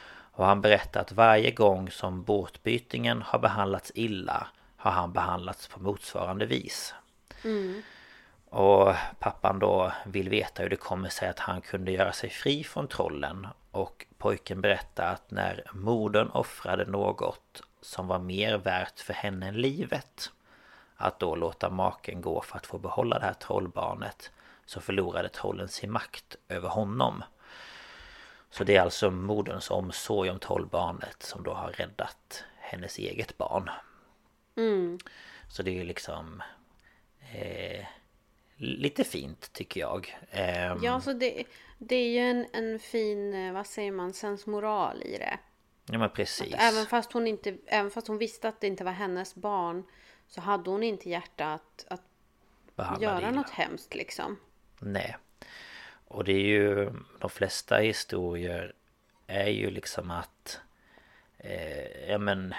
Och 0.09 0.47
han 0.47 0.61
berättar 0.61 1.01
att 1.01 1.13
varje 1.13 1.51
gång 1.51 1.91
som 1.91 2.23
båtbytingen 2.23 3.23
har 3.23 3.39
behandlats 3.39 3.93
illa 3.95 4.47
har 4.77 4.91
han 4.91 5.13
behandlats 5.13 5.69
på 5.69 5.81
motsvarande 5.81 6.47
vis. 6.47 6.95
Och 8.51 8.95
pappan 9.19 9.59
då 9.59 9.93
vill 10.07 10.29
veta 10.29 10.63
hur 10.63 10.71
det 10.71 10.77
kommer 10.77 11.09
sig 11.09 11.29
att 11.29 11.39
han 11.39 11.61
kunde 11.61 11.93
göra 11.93 12.13
sig 12.13 12.31
fri 12.31 12.65
från 12.65 12.89
trollen. 12.89 13.47
Och 13.71 14.07
pojken 14.19 14.61
berättar 14.61 15.13
att 15.13 15.31
när 15.31 15.65
modern 15.73 16.29
offrade 16.29 16.85
något 16.85 17.63
som 17.81 18.09
var 18.09 18.19
mer 18.19 18.59
värt 18.59 19.01
för 19.01 19.15
henne 19.15 19.49
än 19.49 19.55
livet 19.55 20.31
att 20.97 21.21
då 21.21 21.35
låta 21.35 21.71
maken 21.71 22.21
gå 22.21 22.43
för 22.43 22.57
att 22.57 22.67
få 22.67 22.79
behålla 22.79 23.19
det 23.19 23.25
här 23.25 23.35
trollbarnet 23.35 24.31
så 24.67 24.81
förlorade 24.81 25.29
trollen 25.29 25.69
sin 25.69 25.93
makt 25.93 26.37
över 26.49 26.69
honom. 26.69 27.25
Så 28.51 28.65
det 28.65 28.77
är 28.77 28.81
alltså 28.81 29.11
moderns 29.11 29.71
omsorg 29.71 30.31
om 30.31 30.39
trollbarnet 30.39 31.23
som 31.23 31.43
då 31.43 31.55
har 31.55 31.69
räddat 31.69 32.45
hennes 32.59 32.99
eget 32.99 33.39
barn. 33.39 33.71
Mm. 34.57 34.99
Så 35.49 35.63
det 35.63 35.71
är 35.71 35.75
ju 35.75 35.85
liksom 35.85 36.43
eh, 37.35 37.85
lite 38.57 39.05
fint 39.05 39.53
tycker 39.53 39.81
jag. 39.81 40.19
Ehm, 40.31 40.79
Ja, 40.83 41.01
så 41.01 41.13
det, 41.13 41.45
det 41.79 41.97
är 41.97 42.09
ju 42.09 42.19
en, 42.19 42.47
en 42.53 42.79
fin, 42.79 43.35
eh, 43.35 43.53
vad 43.53 43.67
säger 43.67 43.93
man, 43.93 44.13
sensmoral 44.13 45.03
i 45.03 45.19
det. 45.19 45.39
ja 45.91 45.99
men 45.99 46.11
precis. 46.11 46.55
Även 46.59 46.87
fast, 46.87 47.13
hon 47.13 47.27
inte, 47.27 47.57
även 47.67 47.91
fast 47.91 48.09
hon 48.09 48.19
visste 48.19 48.49
att 48.49 48.61
det 48.61 48.67
inte 48.67 48.85
var 48.85 48.93
hennes 48.93 49.35
barn 49.35 49.85
så 50.29 50.41
hade 50.41 50.71
hon 50.71 50.83
inte 50.83 51.09
hjärta 51.11 51.53
att, 51.53 51.85
att 52.77 53.03
göra 53.03 53.19
illa. 53.19 53.31
något 53.31 53.51
hemskt 53.51 53.95
liksom. 53.95 54.39
Nej. 54.79 55.17
Och 56.09 56.25
det 56.25 56.33
är 56.33 56.47
ju 56.47 56.93
de 57.19 57.31
flesta 57.31 57.77
historier 57.77 58.75
är 59.27 59.49
ju 59.51 59.71
liksom 59.71 60.11
att 60.11 60.61
eh, 61.39 62.11
ja 62.11 62.19
men 62.19 62.53
eh, 62.53 62.57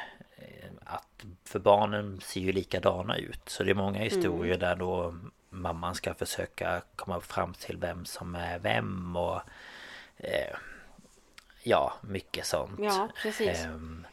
att 0.83 1.25
för 1.43 1.59
barnen 1.59 2.21
ser 2.21 2.41
ju 2.41 2.51
likadana 2.51 3.17
ut. 3.17 3.49
Så 3.49 3.63
det 3.63 3.69
är 3.71 3.75
många 3.75 3.99
historier 3.99 4.57
där 4.57 4.75
då 4.75 5.15
mamman 5.49 5.95
ska 5.95 6.13
försöka 6.13 6.81
komma 6.95 7.21
fram 7.21 7.53
till 7.53 7.77
vem 7.77 8.05
som 8.05 8.35
är 8.35 8.59
vem 8.59 9.15
och 9.15 9.41
eh, 10.17 10.55
ja, 11.63 11.93
mycket 12.01 12.45
sånt. 12.45 12.79
Ja, 12.79 13.09
precis. 13.21 13.59
Ehm, 13.59 14.07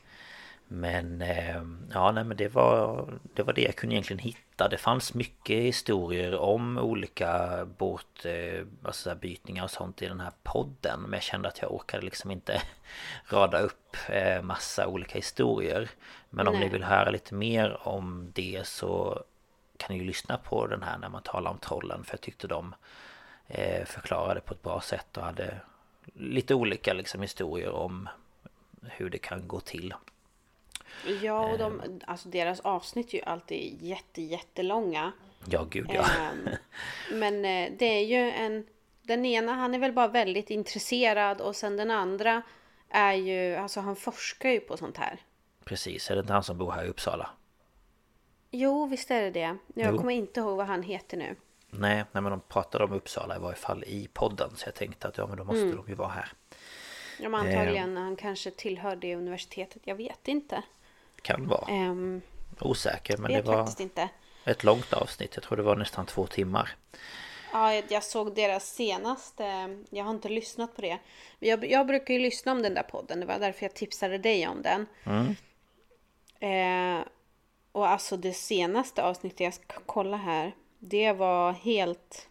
men 0.68 1.22
ehm, 1.22 1.90
ja, 1.94 2.12
nej 2.12 2.24
men 2.24 2.36
det 2.36 2.48
var 2.48 3.08
Det 3.34 3.42
var 3.42 3.52
det 3.52 3.62
jag 3.62 3.76
kunde 3.76 3.94
egentligen 3.94 4.18
hitta 4.18 4.68
Det 4.68 4.76
fanns 4.76 5.14
mycket 5.14 5.56
historier 5.56 6.34
om 6.34 6.78
olika 6.78 7.64
båt 7.78 8.24
eh, 8.24 8.66
alltså 8.82 9.16
och 9.62 9.70
sånt 9.70 10.02
i 10.02 10.06
den 10.06 10.20
här 10.20 10.32
podden 10.42 11.00
Men 11.00 11.12
jag 11.12 11.22
kände 11.22 11.48
att 11.48 11.62
jag 11.62 11.74
orkade 11.74 12.04
liksom 12.04 12.30
inte 12.30 12.62
Rada 13.28 13.58
upp 13.58 13.96
eh, 14.08 14.42
massa 14.42 14.86
olika 14.86 15.14
historier 15.14 15.90
Men 16.30 16.48
om 16.48 16.54
Nej. 16.54 16.64
ni 16.64 16.68
vill 16.68 16.84
höra 16.84 17.10
lite 17.10 17.34
mer 17.34 17.88
om 17.88 18.32
det 18.34 18.66
så 18.66 19.22
Kan 19.76 19.96
ni 19.96 20.00
ju 20.02 20.06
lyssna 20.06 20.36
på 20.36 20.66
den 20.66 20.82
här 20.82 20.98
när 20.98 21.08
man 21.08 21.22
talar 21.22 21.50
om 21.50 21.58
trollen 21.58 22.04
För 22.04 22.12
jag 22.12 22.20
tyckte 22.20 22.46
de 22.46 22.74
eh, 23.46 23.84
Förklarade 23.84 24.40
på 24.40 24.54
ett 24.54 24.62
bra 24.62 24.80
sätt 24.80 25.16
och 25.16 25.24
hade 25.24 25.60
Lite 26.14 26.54
olika 26.54 26.92
liksom 26.92 27.22
historier 27.22 27.70
om 27.70 28.08
hur 28.82 29.10
det 29.10 29.18
kan 29.18 29.48
gå 29.48 29.60
till. 29.60 29.94
Ja, 31.22 31.40
och 31.44 31.50
Eh. 31.50 31.58
de, 31.58 32.00
alltså 32.06 32.28
deras 32.28 32.60
avsnitt 32.60 33.14
är 33.14 33.18
ju 33.18 33.22
alltid 33.24 33.82
jätte, 33.82 34.22
jättelånga. 34.22 35.12
Ja, 35.50 35.66
gud 35.70 35.90
ja. 35.94 36.04
Ehm, 36.20 36.48
men 37.12 37.34
eh, 37.44 37.72
det 37.78 37.84
är 37.86 38.04
ju 38.04 38.30
en... 38.30 38.66
Den 39.02 39.26
ena, 39.26 39.52
han 39.54 39.74
är 39.74 39.78
väl 39.78 39.92
bara 39.92 40.08
väldigt 40.08 40.50
intresserad 40.50 41.40
och 41.40 41.56
sen 41.56 41.76
den 41.76 41.90
andra 41.90 42.42
är 42.88 43.12
ju, 43.12 43.54
alltså 43.56 43.80
han 43.80 43.96
forskar 43.96 44.48
ju 44.50 44.60
på 44.60 44.76
sånt 44.76 44.96
här. 44.96 45.18
Precis, 45.64 46.10
är 46.10 46.14
det 46.14 46.20
inte 46.20 46.32
han 46.32 46.42
som 46.44 46.58
bor 46.58 46.72
här 46.72 46.84
i 46.84 46.88
Uppsala? 46.88 47.30
Jo, 48.50 48.86
visst 48.86 49.10
är 49.10 49.22
det 49.22 49.30
det. 49.30 49.56
Jag 49.74 49.92
Jo. 49.92 49.98
kommer 49.98 50.12
inte 50.12 50.40
ihåg 50.40 50.56
vad 50.56 50.66
han 50.66 50.82
heter 50.82 51.16
nu. 51.16 51.36
Nej, 51.70 52.04
nej 52.12 52.22
men 52.22 52.24
de 52.24 52.40
pratade 52.40 52.84
om 52.84 52.92
Uppsala 52.92 53.36
i 53.36 53.38
varje 53.38 53.56
fall 53.56 53.84
i 53.86 54.08
podden 54.12 54.50
Så 54.56 54.66
jag 54.68 54.74
tänkte 54.74 55.08
att 55.08 55.18
ja 55.18 55.26
men 55.26 55.36
då 55.36 55.44
måste 55.44 55.62
Mm. 55.62 55.76
de 55.76 55.88
ju 55.88 55.94
vara 55.94 56.08
här 56.08 56.32
Ja, 57.20 57.28
men 57.28 57.40
antagligen 57.40 57.96
han 57.96 58.16
kanske 58.16 58.50
tillhör 58.50 58.96
det 58.96 59.16
universitetet. 59.16 59.82
Jag 59.84 59.94
vet 59.94 60.28
inte. 60.28 60.62
Kan 61.24 61.46
vara 61.48 61.72
Um, 61.90 62.20
Osäker 62.60 63.16
men 63.16 63.32
det 63.32 63.42
var 63.42 63.80
inte. 63.80 64.08
ett 64.44 64.64
långt 64.64 64.92
avsnitt 64.92 65.30
Jag 65.34 65.42
tror 65.44 65.56
det 65.56 65.62
var 65.62 65.76
nästan 65.76 66.06
två 66.06 66.26
timmar 66.26 66.76
Ja, 67.52 67.74
jag- 67.88 68.04
såg 68.04 68.34
deras 68.34 68.68
senaste. 68.74 69.44
Jag 69.90 70.04
har 70.04 70.10
inte 70.10 70.28
lyssnat 70.28 70.76
på 70.76 70.82
det. 70.82 70.98
Jag, 71.38 71.70
jag 71.70 71.86
brukar 71.86 72.14
ju 72.14 72.20
lyssna 72.20 72.52
om 72.52 72.62
den 72.62 72.74
där 72.74 72.82
podden. 72.82 73.20
Det 73.20 73.26
var 73.26 73.38
därför 73.38 73.64
jag 73.66 73.74
tipsade 73.74 74.18
dig 74.18 74.48
om 74.48 74.62
den. 74.62 74.86
Eh, 76.40 77.04
och 77.72 77.88
alltså 77.88 78.16
det 78.16 78.32
senaste 78.32 79.02
avsnittet, 79.02 79.40
jag 79.40 79.54
ska 79.54 79.74
kolla 79.86 80.16
här. 80.16 80.52
Det 80.78 81.12
var 81.12 81.52
helt... 81.52 82.28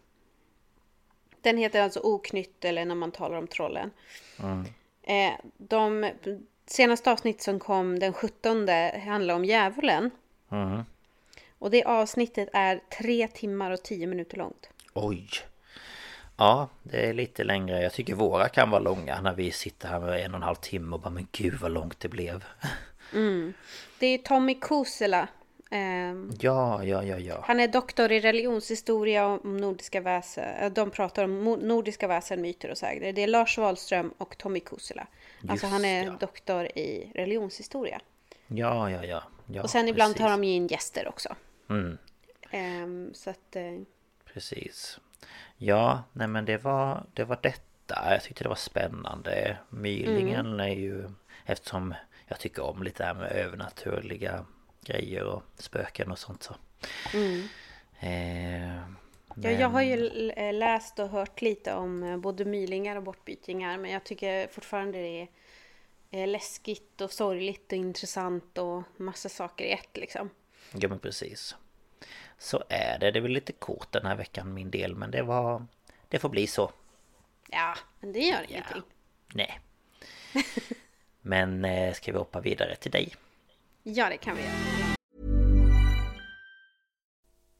Den 1.40 1.58
heter 1.58 1.82
alltså 1.82 2.00
Oknytt 2.00 2.64
eller 2.64 2.84
när 2.84 2.94
man 2.94 3.12
talar 3.12 3.36
om 3.36 3.46
trollen. 3.46 3.90
Eh, 5.02 5.32
de 5.56 6.10
senaste 6.66 7.12
avsnitt 7.12 7.42
som 7.42 7.58
kom 7.58 7.98
den 7.98 8.12
17 8.12 8.68
handlar 9.06 9.34
om 9.34 9.44
djävulen. 9.44 10.10
mm. 10.50 10.82
Och 11.58 11.70
det 11.70 11.84
avsnittet 11.84 12.48
är 12.52 12.80
tre 12.98 13.28
timmar 13.28 13.70
och 13.70 13.82
tio 13.82 14.06
minuter 14.06 14.36
långt. 14.36 14.68
Oj 14.94 15.28
Ja, 16.36 16.68
det 16.82 17.06
är 17.08 17.12
lite 17.12 17.44
längre 17.44 17.82
Jag 17.82 17.92
tycker 17.92 18.14
våra 18.14 18.48
kan 18.48 18.70
vara 18.70 18.80
långa 18.80 19.20
när 19.20 19.34
vi 19.34 19.50
sitter 19.50 19.88
här 19.88 20.00
med 20.00 20.24
en 20.24 20.30
och 20.30 20.36
en 20.36 20.42
halv 20.42 20.54
timme 20.56 20.94
och 20.94 21.00
bara 21.00 21.10
men 21.10 21.28
gud 21.32 21.54
vad 21.54 21.70
långt 21.72 22.00
det 22.00 22.08
blev 22.08 22.44
Det 23.98 24.06
är 24.06 24.18
Tommy 24.18 24.54
Kuusela. 24.54 25.28
ehm, 25.70 26.32
Ja, 26.40 26.84
ja, 26.84 27.02
ja, 27.04 27.18
ja 27.18 27.44
Han 27.46 27.60
är 27.60 27.68
doktor 27.68 28.12
i 28.12 28.20
religionshistoria 28.20 29.26
om 29.26 29.56
nordiska 29.56 30.00
väsen. 30.00 30.44
eh, 30.60 30.72
De 30.72 30.90
pratar 30.90 31.24
om 31.24 31.44
nordiska 31.44 32.08
väsen, 32.08 32.40
myter 32.40 32.70
och 32.70 32.78
sägner. 32.78 33.12
Det 33.12 33.22
är 33.22 33.26
Lars 33.26 33.58
Wahlström 33.58 34.14
och 34.18 34.38
Tommy 34.38 34.60
Kuusela. 34.60 35.06
Alltså 35.48 35.66
Just 35.66 35.72
han 35.72 35.84
är 35.84 36.04
ja. 36.04 36.16
doktor 36.20 36.64
i 36.64 37.12
religionshistoria. 37.14 38.00
Ja, 38.46 38.90
ja, 38.90 39.04
ja, 39.04 39.22
ja 39.46 39.62
och 39.62 39.70
sen 39.70 39.88
ibland 39.88 40.14
precis. 40.14 40.24
tar 40.26 40.30
de 40.30 40.44
ju 40.44 40.50
in 40.52 40.66
gäster 40.66 41.08
också. 41.08 41.36
Mm. 41.70 41.98
Ehm, 42.50 43.14
så 43.14 43.30
att... 43.30 43.56
eh, 43.56 43.80
Precis 44.32 45.00
Ja, 45.56 46.02
nej 46.12 46.28
men 46.28 46.44
det 46.44 46.56
var, 46.58 47.04
det 47.14 47.24
var 47.24 47.38
detta 47.42 48.12
Jag 48.12 48.22
tyckte 48.22 48.44
det 48.44 48.48
var 48.48 48.56
spännande 48.56 49.56
Mylingen 49.70 50.46
Mm. 50.46 50.60
är 50.60 50.74
ju 50.74 51.10
Eftersom 51.46 51.94
jag 52.26 52.38
tycker 52.40 52.62
om 52.62 52.82
lite 52.82 53.02
det 53.02 53.06
här 53.06 53.14
med 53.14 53.32
övernaturliga 53.32 54.44
grejer 54.80 55.24
och 55.24 55.42
spöken 55.58 56.10
och 56.12 56.18
sånt 56.18 56.42
så 56.42 56.54
eh, 58.06 58.80
Ja, 59.42 59.50
jag 59.50 59.68
har 59.68 59.82
ju 59.82 60.30
eh, 60.30 60.54
läst 60.54 60.98
och 60.98 61.08
hört 61.08 61.42
lite 61.42 61.74
om 61.74 62.02
eh, 62.02 62.16
både 62.16 62.44
mylingar 62.44 62.96
och 62.96 63.02
bortbytingar. 63.02 63.78
Men 63.78 63.90
jag 63.90 64.04
tycker 64.04 64.46
fortfarande 64.46 64.98
det 64.98 65.20
är 65.20 65.28
eh, 66.10 66.28
läskigt 66.28 67.00
och 67.00 67.12
sorgligt 67.12 67.72
och 67.72 67.78
intressant 67.78 68.58
och 68.58 68.82
massa 68.96 69.28
saker 69.28 69.64
i 69.64 69.72
ett 69.72 69.96
liksom. 69.96 70.30
Ja 70.72 70.88
men 70.88 70.98
precis 70.98 71.56
Så 72.38 72.64
är 72.68 72.98
det, 72.98 73.10
det 73.10 73.18
är 73.18 73.20
väl 73.20 73.32
lite 73.32 73.52
kort 73.52 73.92
den 73.92 74.06
här 74.06 74.16
veckan 74.16 74.54
min 74.54 74.70
del 74.70 74.94
men 74.94 75.10
det 75.10 75.22
var 75.22 75.66
Det 76.08 76.18
får 76.18 76.28
bli 76.28 76.46
så 76.46 76.70
Ja, 77.50 77.74
men 78.00 78.12
det 78.12 78.20
gör 78.20 78.46
ingenting. 78.48 78.82
Nej 79.34 79.60
Men 81.20 81.66
ska 81.94 82.12
vi 82.12 82.18
hoppa 82.18 82.40
vidare 82.40 82.76
till 82.76 82.90
dig? 82.90 83.14
Ja, 83.82 84.08
det 84.08 84.16
kan 84.16 84.36
vi 84.36 84.42
göra. 84.42 84.93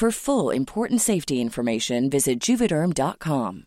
For 0.00 0.10
full 0.10 0.48
important 0.48 1.02
safety 1.02 1.42
information, 1.42 2.08
visit 2.08 2.40
juvederm.com. 2.40 3.66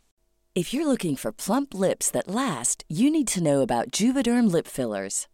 If 0.56 0.74
you're 0.74 0.88
looking 0.88 1.16
for 1.16 1.32
plump 1.32 1.76
lips 1.76 2.10
that 2.10 2.28
last, 2.28 2.84
you 2.90 3.12
need 3.12 3.28
to 3.34 3.44
know 3.44 3.62
about 3.62 3.92
Juvederm 3.92 4.52
lip 4.52 4.68
fillers. 4.68 5.28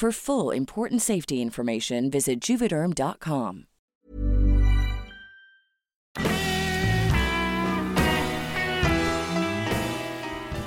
For 0.00 0.12
full 0.12 0.56
important 0.56 1.02
safety 1.02 1.34
information, 1.34 2.10
visit 2.10 2.48
juvederm.com. 2.50 3.66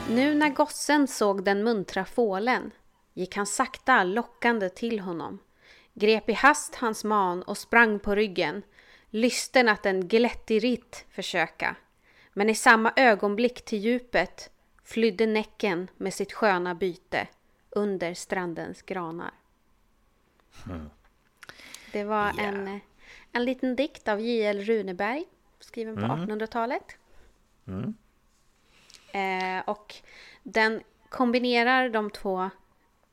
Nu 0.09 0.35
när 0.35 0.49
gossen 0.49 1.07
såg 1.07 1.43
den 1.43 1.63
muntra 1.63 2.05
fålen 2.05 2.71
gick 3.13 3.35
han 3.35 3.45
sakta 3.45 4.03
lockande 4.03 4.69
till 4.69 4.99
honom, 4.99 5.39
grep 5.93 6.29
i 6.29 6.33
hast 6.33 6.75
hans 6.75 7.03
man 7.03 7.43
och 7.43 7.57
sprang 7.57 7.99
på 7.99 8.15
ryggen, 8.15 8.61
lysten 9.09 9.69
att 9.69 9.85
en 9.85 10.07
glättig 10.07 10.63
ritt 10.63 11.05
försöka. 11.09 11.75
Men 12.33 12.49
i 12.49 12.55
samma 12.55 12.93
ögonblick 12.95 13.65
till 13.65 13.79
djupet 13.79 14.49
flydde 14.83 15.25
Näcken 15.25 15.87
med 15.97 16.13
sitt 16.13 16.33
sköna 16.33 16.75
byte 16.75 17.27
under 17.79 18.13
strandens 18.13 18.81
granar. 18.81 19.31
Det 21.91 22.03
var 22.03 22.33
Ja. 22.37 22.43
en, 22.43 22.79
en 23.31 23.45
liten 23.45 23.75
dikt 23.75 24.07
av 24.07 24.21
J.L. 24.21 24.61
Runeberg 24.61 25.25
skriven 25.59 25.95
på 25.95 26.01
1800-talet. 26.01 26.97
Eh, 29.11 29.63
och 29.69 29.95
den 30.43 30.81
kombinerar 31.09 31.89
de 31.89 32.09
två 32.11 32.49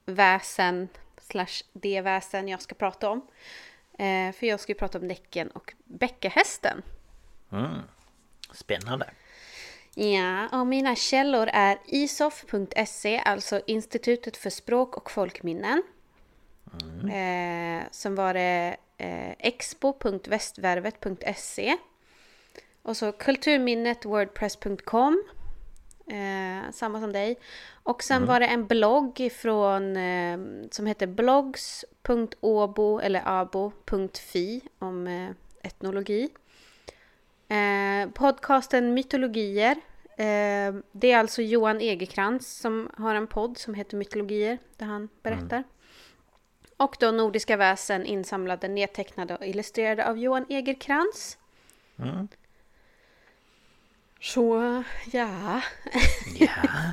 väsen 0.05 0.88
slash 1.20 1.62
det 1.72 2.00
väsen 2.00 2.48
jag 2.48 2.62
ska 2.62 2.74
prata 2.74 3.11
om. 3.11 3.26
Eh, 3.98 4.33
för 4.33 4.46
jag 4.46 4.61
ska 4.61 4.72
ju 4.72 4.79
prata 4.79 4.98
om 4.98 5.07
Näcken 5.07 5.50
och 5.50 5.74
bäckahästen. 5.85 6.83
Spännande. 8.52 9.11
Ja, 9.98 10.61
och 10.61 10.66
mina 10.66 10.96
källor 10.96 11.48
är 11.52 11.78
isof.se, 11.87 13.22
alltså 13.24 13.61
Institutet 13.66 14.37
för 14.37 14.50
språk 14.50 14.96
och 14.96 15.11
folkminnen. 15.11 15.82
Eh, 17.02 17.82
sen 17.90 18.14
var 18.14 18.35
det 18.35 18.76
eh, 18.98 19.30
expo.västvärvet.se. 19.38 21.76
Och 22.82 22.96
så 22.96 23.12
kulturminnet 23.12 24.04
wordpress.com. 24.04 25.22
Eh, 26.06 26.62
samma 26.72 27.00
som 27.00 27.12
dig. 27.12 27.38
Och 27.82 28.02
sen 28.02 28.26
var 28.26 28.40
det 28.40 28.46
en 28.46 28.66
blogg 28.66 29.30
från 29.32 29.96
eh, 29.96 30.38
som 30.70 30.87
heter 30.87 31.06
blogs.obo 31.06 33.00
eller 33.00 33.22
abo.fi 33.24 34.61
om 34.78 35.06
eh, 35.06 35.30
etnologi. 35.62 36.28
Eh, 37.48 38.11
podcasten 38.11 38.94
Mytologier. 38.94 39.76
Eh, 40.16 40.74
det 40.92 41.12
är 41.12 41.18
alltså 41.18 41.42
Johan 41.42 41.80
Egerkrans 41.80 42.59
som 42.59 42.90
har 42.96 43.14
en 43.14 43.26
podd 43.26 43.59
som 43.59 43.74
heter 43.74 43.96
Mytologier 43.96 44.59
där 44.76 44.87
han 44.87 45.09
berättar. 45.22 45.64
Och 46.76 46.96
då 47.00 47.11
Nordiska 47.11 47.56
väsen 47.56 48.06
insamlade, 48.06 48.68
nedtecknade 48.68 49.37
och 49.37 49.46
illustrerade 49.46 50.09
av 50.09 50.18
Johan 50.18 50.46
Egerkrans. 50.48 51.38
Så 54.20 54.82
ja. 55.12 55.61
Ja. 56.38 56.48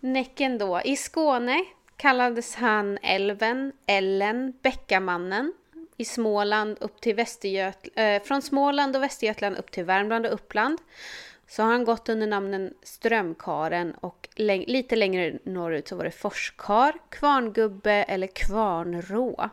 Näcken 0.00 0.58
då. 0.58 0.80
I 0.84 0.96
Skåne 0.96 1.64
kallades 1.96 2.54
han 2.54 2.98
älven, 3.02 3.72
ällen, 3.86 4.52
bäckamannen. 4.62 5.52
I 5.96 6.04
Småland 6.04 6.78
upp 6.80 7.00
till 7.00 7.14
Västergöt 7.14 7.88
eh, 7.96 8.22
från 8.22 8.42
Småland 8.42 8.96
och 8.96 9.02
Västergötland 9.02 9.56
upp 9.56 9.70
till 9.70 9.84
Värmland 9.84 10.26
och 10.26 10.32
Uppland. 10.32 10.78
Så 11.48 11.62
har 11.62 11.70
han 11.70 11.84
gått 11.84 12.08
under 12.08 12.26
namnen 12.26 12.74
Strömkaren 12.82 13.94
och 13.94 14.28
läng- 14.36 14.64
lite 14.66 14.96
längre 14.96 15.38
norrut 15.44 15.88
så 15.88 15.96
var 15.96 16.04
det 16.04 16.10
Forskar, 16.10 16.92
Kvarngubbe 17.08 17.92
eller 17.92 18.26
Kvarnrå. 18.26 19.50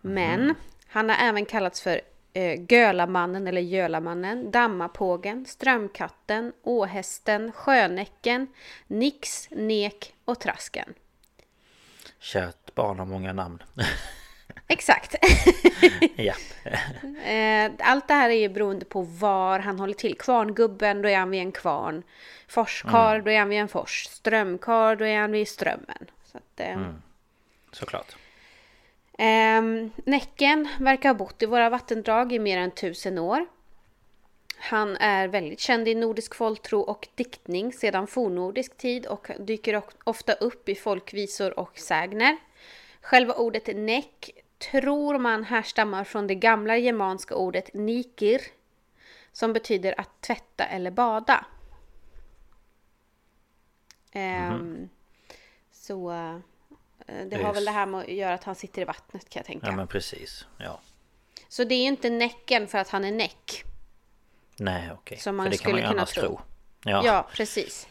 Men 0.00 0.54
han 0.86 1.08
har 1.08 1.16
även 1.16 1.46
kallats 1.46 1.80
för 1.82 2.00
eh, 2.32 2.64
Gölamannen 2.72 3.46
eller 3.46 3.60
Gölamannen, 3.60 4.50
Dammapågen, 4.50 5.46
Strömkatten, 5.46 6.52
Åhästen, 6.62 7.52
Sjönäcken, 7.52 8.46
Nix, 8.86 9.48
Nek 9.50 10.14
och 10.24 10.40
Trasken. 10.40 10.94
Kärt 12.18 12.74
barn 12.74 12.98
har 12.98 13.06
många 13.06 13.32
namn. 13.32 13.62
Exakt. 14.68 15.14
ja. 16.16 16.34
Eh, 17.24 17.70
Allt 17.78 18.08
det 18.08 18.14
här 18.14 18.30
är 18.30 18.34
ju 18.34 18.48
beroende 18.48 18.84
på 18.84 19.02
var 19.02 19.58
han 19.58 19.78
håller 19.78 19.94
till. 19.94 20.18
Kvarngubben, 20.18 21.02
då 21.02 21.08
är 21.08 21.16
han 21.16 21.30
vid 21.30 21.40
en 21.40 21.52
kvarn. 21.52 22.02
Forskar, 22.48 23.20
då 23.20 23.30
är 23.30 23.38
han 23.38 23.48
vid 23.48 23.58
en 23.58 23.68
fors. 23.68 24.04
Strömkar, 24.10 24.96
då 24.96 25.04
är 25.04 25.18
han 25.18 25.32
vid 25.32 25.48
strömmen. 25.48 26.10
Så 26.24 26.38
att, 26.38 26.60
eh, 26.60 26.76
Såklart. 27.72 28.16
Ehm, 29.18 29.90
Näcken 30.04 30.68
verkar 30.78 31.08
ha 31.08 31.14
bott 31.14 31.42
i 31.42 31.46
våra 31.46 31.70
vattendrag 31.70 32.32
i 32.32 32.38
mer 32.38 32.58
än 32.58 32.70
tusen 32.70 33.18
år. 33.18 33.46
Han 34.58 34.96
är 34.96 35.28
väldigt 35.28 35.60
känd 35.60 35.88
i 35.88 35.94
nordisk 35.94 36.34
folktro 36.34 36.80
och 36.80 37.08
diktning 37.14 37.72
sedan 37.72 38.06
fornnordisk 38.06 38.76
tid 38.76 39.06
och 39.06 39.28
dyker 39.38 39.82
ofta 40.04 40.32
upp 40.32 40.68
i 40.68 40.74
folkvisor 40.74 41.58
och 41.58 41.78
sägner. 41.78 42.36
Själva 43.00 43.34
ordet 43.34 43.76
näck 43.76 44.30
tror 44.70 45.18
man 45.18 45.44
härstammar 45.44 46.04
från 46.04 46.26
det 46.26 46.34
gamla 46.34 46.76
germanska 46.78 47.34
ordet 47.34 47.74
nikir 47.74 48.40
som 49.32 49.52
betyder 49.52 50.00
att 50.00 50.20
tvätta 50.20 50.64
eller 50.64 50.90
bada. 50.90 51.46
Ehm, 54.12 54.88
Så 55.72 56.10
eh, 56.12 56.36
det 57.06 57.36
har 57.36 57.42
Just. 57.42 57.56
väl 57.56 57.64
det 57.64 57.70
här 57.70 57.86
med 57.86 58.00
att 58.00 58.08
göra 58.08 58.34
att 58.34 58.44
han 58.44 58.54
sitter 58.54 58.82
i 58.82 58.84
vattnet 58.84 59.28
kan 59.28 59.40
jag 59.40 59.46
tänka. 59.46 59.66
Ja 59.66 59.72
men 59.72 59.86
precis. 59.86 60.46
Ja. 60.58 60.80
Så 61.48 61.64
det 61.64 61.74
är 61.74 61.80
ju 61.82 61.88
inte 61.88 62.10
näcken 62.10 62.68
för 62.68 62.78
att 62.78 62.88
han 62.88 63.04
är 63.04 63.12
näck. 63.12 63.64
Nej 64.58 64.90
okej. 64.92 65.18
Som 65.18 65.36
man 65.36 65.46
För 65.46 65.50
det 65.50 65.56
kan 65.58 65.70
man 65.72 65.76
skulle 65.76 65.82
ju 65.82 65.88
kunna 65.88 66.00
annars 66.00 66.12
tro. 66.14 66.22
tro. 66.22 66.40
Ja. 66.84 67.02
Ja, 67.06 67.28
precis. 67.32 67.88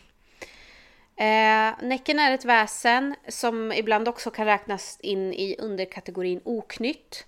Eh, 1.16 1.74
näcken 1.82 2.20
är 2.20 2.34
ett 2.34 2.46
väsen 2.46 3.16
som 3.28 3.72
ibland 3.72 4.08
också 4.08 4.32
kan 4.32 4.46
räknas 4.46 5.00
in 5.00 5.34
i 5.34 5.56
underkategorin 5.60 6.42
oknytt. 6.44 7.26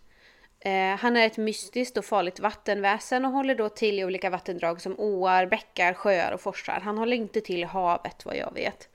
Eh, 0.59 0.95
han 0.99 1.17
är 1.17 1.27
ett 1.27 1.37
mystiskt 1.37 1.97
och 1.97 2.05
farligt 2.05 2.39
vattenväsen 2.39 3.25
och 3.25 3.31
håller 3.31 3.55
då 3.55 3.69
till 3.69 3.99
i 3.99 4.05
olika 4.05 4.29
vattendrag 4.29 4.81
som 4.81 4.99
åar, 4.99 5.45
bäckar, 5.45 5.93
sjöar 5.93 6.31
och 6.31 6.41
forsar. 6.41 6.79
Han 6.83 6.97
håller 6.97 7.17
inte 7.17 7.41
till 7.41 7.63
i 7.63 7.65
havet 7.65 8.25
vad 8.25 8.37
jag 8.37 8.53
vet. 8.53 8.89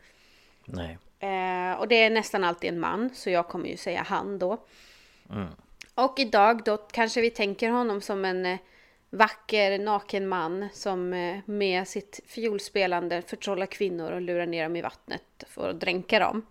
Nej. 0.64 0.98
Eh, 1.20 1.72
och 1.72 1.88
det 1.88 1.94
är 1.94 2.10
nästan 2.10 2.44
alltid 2.44 2.70
en 2.72 2.80
man, 2.80 3.10
så 3.14 3.30
jag 3.30 3.48
kommer 3.48 3.68
ju 3.68 3.76
säga 3.76 4.02
han 4.02 4.38
då. 4.38 4.58
Och 5.94 6.18
idag 6.18 6.64
då 6.64 6.76
kanske 6.76 7.20
vi 7.20 7.30
tänker 7.30 7.70
honom 7.70 8.00
som 8.00 8.24
en 8.24 8.46
eh, 8.46 8.58
vacker 9.10 9.78
naken 9.78 10.28
man 10.28 10.68
som 10.72 11.12
eh, 11.12 11.38
med 11.44 11.88
sitt 11.88 12.20
fiolspelande 12.26 13.22
förtrollar 13.22 13.66
kvinnor 13.66 14.12
och 14.12 14.20
lurar 14.20 14.46
ner 14.46 14.62
dem 14.62 14.76
i 14.76 14.82
vattnet 14.82 15.44
för 15.48 15.70
att 15.70 15.80
dränka 15.80 16.18
dem. 16.18 16.46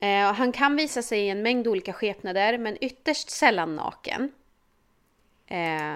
Eh, 0.00 0.28
och 0.28 0.34
han 0.34 0.52
kan 0.52 0.76
visa 0.76 1.02
sig 1.02 1.20
i 1.20 1.28
en 1.28 1.42
mängd 1.42 1.68
olika 1.68 1.92
skepnader 1.92 2.58
men 2.58 2.76
ytterst 2.84 3.30
sällan 3.30 3.76
naken. 3.76 4.32
Eh, 5.46 5.94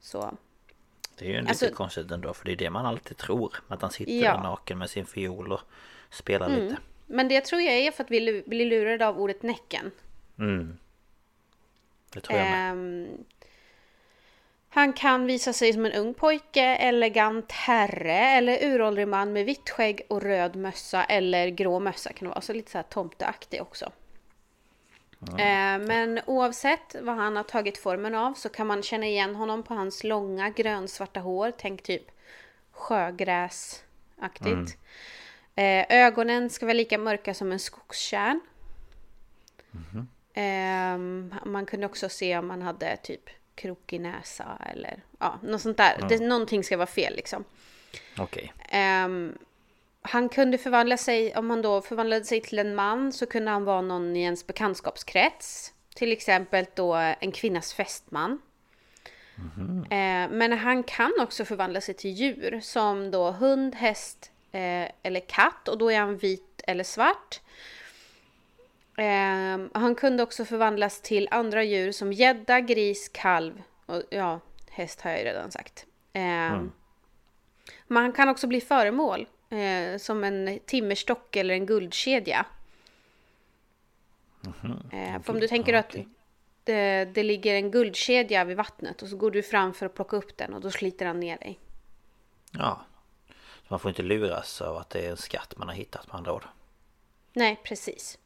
så 0.00 0.36
Det 1.18 1.24
är 1.26 1.28
ju 1.30 1.38
Alltså- 1.48 1.64
lite 1.64 1.74
konstigt 1.76 2.10
ändå 2.10 2.34
för 2.34 2.44
det 2.44 2.52
är 2.52 2.56
det 2.56 2.70
man 2.70 2.86
alltid 2.86 3.16
tror. 3.16 3.56
Att 3.68 3.82
han 3.82 3.90
sitter 3.90 4.12
Ja. 4.12 4.32
där 4.32 4.42
naken 4.42 4.78
med 4.78 4.90
sin 4.90 5.06
fiol 5.06 5.52
och 5.52 5.60
spelar 6.10 6.48
lite. 6.48 6.76
Men 7.06 7.28
det 7.28 7.40
tror 7.44 7.60
jag 7.60 7.74
är 7.74 7.90
för 7.92 8.04
att 8.04 8.10
vi 8.10 8.42
blir 8.46 8.66
lurade 8.66 9.06
av 9.08 9.20
ordet 9.20 9.42
näcken. 9.42 9.90
Mm. 10.38 10.78
Det 12.12 12.20
tror 12.20 12.38
jag 12.38 12.46
med. 12.50 12.70
Ehm, 12.70 13.24
han 14.72 14.92
kan 14.92 15.26
visa 15.26 15.52
sig 15.52 15.72
som 15.72 15.86
en 15.86 15.92
ung 15.92 16.14
pojke, 16.14 16.62
elegant 16.62 17.52
herre 17.52 18.12
eller 18.12 18.64
uråldrig 18.64 19.08
man 19.08 19.32
med 19.32 19.44
vitt 19.44 19.70
skägg 19.70 20.02
och 20.08 20.22
röd 20.22 20.56
mössa 20.56 21.04
eller 21.04 21.48
grå 21.48 21.80
mössa 21.80 22.12
kan 22.12 22.28
det 22.28 22.34
vara. 22.34 22.40
Så 22.40 22.52
lite 22.52 22.70
så 22.70 22.78
här 22.78 22.82
tomteaktig 22.82 23.62
också. 23.62 23.92
Ehm, 25.38 25.84
men 25.84 26.20
oavsett 26.26 26.96
vad 27.00 27.16
han 27.16 27.36
har 27.36 27.42
tagit 27.42 27.78
formen 27.78 28.14
av 28.14 28.34
så 28.34 28.48
kan 28.48 28.66
man 28.66 28.82
känna 28.82 29.06
igen 29.06 29.34
honom 29.34 29.62
på 29.62 29.74
hans 29.74 30.04
långa 30.04 30.50
grönsvarta 30.50 31.20
hår. 31.20 31.52
Tänk 31.58 31.82
typ 31.82 32.10
sjögräsaktigt. 32.70 34.78
Eh, 35.54 35.86
ögonen 35.88 36.50
ska 36.50 36.66
vara 36.66 36.74
lika 36.74 36.98
mörka 36.98 37.34
som 37.34 37.52
en 37.52 37.58
skogskärn. 37.58 38.40
Ehm, 40.34 41.34
man 41.44 41.66
kunde 41.66 41.86
också 41.86 42.08
se 42.08 42.38
om 42.38 42.46
man 42.46 42.62
hade 42.62 42.96
typ 42.96 43.39
krokig 43.54 44.00
näsa 44.00 44.58
eller 44.74 45.02
ja, 45.18 45.38
något 45.42 45.60
sånt 45.60 45.76
där. 45.76 46.06
Det, 46.08 46.20
någonting 46.20 46.64
ska 46.64 46.76
vara 46.76 46.86
fel 46.86 47.16
liksom. 47.16 47.44
Okej. 48.18 48.52
Ehm, 48.68 49.38
han 50.02 50.28
kunde 50.28 50.58
förvandla 50.58 50.96
sig, 50.96 51.34
om 51.34 51.50
han 51.50 51.62
då 51.62 51.80
förvandlade 51.80 52.24
sig 52.24 52.40
till 52.40 52.58
en 52.58 52.74
man 52.74 53.12
så 53.12 53.26
kunde 53.26 53.50
han 53.50 53.64
vara 53.64 53.80
någon 53.80 54.16
i 54.16 54.22
ens 54.22 54.46
bekantskapskrets. 54.46 55.72
Till 55.94 56.12
exempel 56.12 56.66
då 56.74 56.94
en 56.94 57.32
kvinnas 57.32 57.74
fästman. 57.74 58.38
Eh, 59.90 60.30
men 60.30 60.52
han 60.52 60.82
kan 60.82 61.12
också 61.20 61.44
förvandla 61.44 61.80
sig 61.80 61.94
till 61.94 62.10
djur 62.10 62.60
som 62.62 63.10
då 63.10 63.30
hund, 63.30 63.74
häst 63.74 64.30
eh, 64.52 64.90
eller 65.02 65.20
katt 65.20 65.68
och 65.68 65.78
då 65.78 65.90
är 65.90 65.98
han 65.98 66.16
vit 66.16 66.62
eller 66.66 66.84
svart. 66.84 67.40
Eh, 69.00 69.66
han 69.74 69.94
kunde 69.94 70.22
också 70.22 70.44
förvandlas 70.44 71.00
till 71.00 71.28
andra 71.30 71.64
djur 71.64 71.92
som 71.92 72.12
gädda, 72.12 72.60
gris, 72.60 73.08
kalv 73.08 73.62
och 73.86 74.02
ja, 74.10 74.40
häst 74.70 75.00
har 75.00 75.10
jag 75.10 75.18
ju 75.20 75.24
redan 75.24 75.50
sagt. 75.50 75.86
Eh, 76.12 76.62
Men 77.86 78.02
han 78.02 78.12
kan 78.12 78.28
också 78.28 78.46
bli 78.46 78.60
föremål 78.60 79.26
eh, 79.50 79.98
som 79.98 80.24
en 80.24 80.58
timmerstock 80.66 81.36
eller 81.36 81.54
en 81.54 81.66
guldkedja. 81.66 82.46
Eh, 84.92 85.22
för 85.22 85.32
om 85.32 85.40
du 85.40 85.48
tänker 85.48 85.74
att 85.74 85.96
det, 86.64 87.04
det 87.04 87.22
ligger 87.22 87.54
en 87.54 87.70
guldkedja 87.70 88.44
vid 88.44 88.56
vattnet 88.56 89.02
och 89.02 89.08
så 89.08 89.16
går 89.16 89.30
du 89.30 89.42
fram 89.42 89.74
för 89.74 89.86
att 89.86 89.94
plocka 89.94 90.16
upp 90.16 90.36
den 90.36 90.54
och 90.54 90.60
då 90.60 90.70
sliter 90.70 91.06
han 91.06 91.20
ner 91.20 91.38
dig. 91.38 91.58
Ja. 92.52 92.84
Så 93.28 93.66
man 93.68 93.80
får 93.80 93.88
inte 93.88 94.02
luras 94.02 94.60
av 94.60 94.76
att 94.76 94.90
det 94.90 95.06
är 95.06 95.10
en 95.10 95.16
skatt 95.16 95.54
man 95.56 95.68
har 95.68 95.74
hittat 95.74 96.06
med 96.06 96.16
andra 96.16 96.32
ord. 96.32 96.44
Nej, 97.32 97.60
precis. 97.64 98.18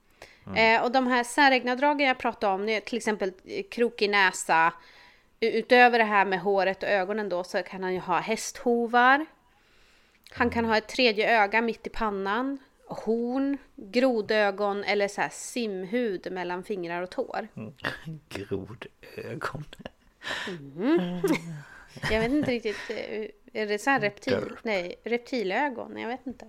Eh, 0.56 0.82
och 0.82 0.92
de 0.92 1.06
här 1.06 1.24
säregna 1.24 1.76
dragen 1.76 2.08
jag 2.08 2.18
pratade 2.18 2.54
om, 2.54 2.66
det 2.66 2.76
är 2.76 2.80
till 2.80 2.96
exempel 2.96 3.32
eh, 3.44 3.64
krokig 3.70 4.10
näsa. 4.10 4.72
Utöver 5.40 5.98
det 5.98 6.04
här 6.04 6.24
med 6.24 6.40
håret 6.40 6.82
och 6.82 6.88
ögonen 6.88 7.28
då 7.28 7.44
så 7.44 7.62
kan 7.62 7.82
han 7.82 7.94
ju 7.94 8.00
ha 8.00 8.18
hästhovar. 8.18 9.26
Han 10.30 10.50
kan 10.50 10.64
ha 10.64 10.76
ett 10.76 10.88
tredje 10.88 11.42
öga 11.42 11.62
mitt 11.62 11.86
i 11.86 11.90
pannan. 11.90 12.58
Horn, 12.88 13.58
grodögon 13.76 14.84
eller 14.84 15.08
så 15.08 15.20
här 15.20 15.28
simhud 15.32 16.32
mellan 16.32 16.64
fingrar 16.64 17.02
och 17.02 17.10
tår. 17.10 17.48
Grodögon. 18.28 19.64
Jag 22.10 22.20
vet 22.20 22.30
inte 22.30 22.50
riktigt, 22.50 22.90
eh, 22.90 23.62
är 23.62 23.66
det 23.66 23.78
så 23.78 23.90
här 23.90 24.00
reptil? 24.00 24.32
Derp. 24.32 24.64
Nej, 24.64 24.94
reptilögon? 25.04 25.96
Jag 25.96 26.08
vet 26.08 26.26
inte. 26.26 26.46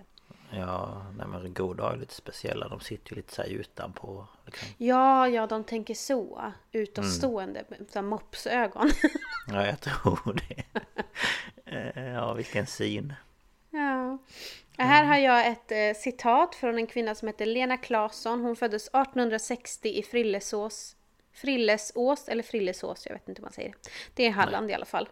Ja, 0.50 1.06
nej 1.16 1.26
men 1.26 1.54
grodar 1.54 1.92
är 1.92 1.96
lite 1.96 2.14
speciella. 2.14 2.68
De 2.68 2.80
sitter 2.80 3.10
ju 3.10 3.16
lite 3.16 3.34
så 3.34 3.42
här 3.42 3.48
utanpå. 3.48 4.26
Liksom. 4.46 4.68
Ja, 4.78 5.28
ja, 5.28 5.46
de 5.46 5.64
tänker 5.64 5.94
så. 5.94 6.52
Utåtstående, 6.72 7.64
mm. 7.68 7.86
så 7.92 8.02
mopsögon. 8.02 8.90
Ja, 9.48 9.66
jag 9.66 9.80
tror 9.80 10.40
det. 10.48 10.64
Eh, 11.64 12.12
Ja, 12.12 12.32
vilken 12.32 12.66
syn. 12.66 13.12
Ja. 13.70 14.18
Här 14.78 15.04
har 15.04 15.16
jag 15.16 15.46
ett 15.46 15.72
eh, 15.72 16.02
citat 16.02 16.54
från 16.54 16.78
en 16.78 16.86
kvinna 16.86 17.14
som 17.14 17.28
heter 17.28 17.46
Lena 17.46 17.76
Claesson. 17.76 18.40
Hon 18.40 18.56
föddes 18.56 18.88
1860 18.88 19.88
i 19.88 20.02
Frillesås. 20.02 20.96
Frillesås, 21.32 22.28
eller 22.28 22.42
Frillesås, 22.42 23.06
jag 23.06 23.12
vet 23.12 23.28
inte 23.28 23.40
hur 23.40 23.44
man 23.44 23.52
säger 23.52 23.74
det. 24.14 24.26
Är 24.26 24.30
Halland 24.30 24.70
i 24.70 24.74
alla 24.74 24.84
fall. 24.84 25.08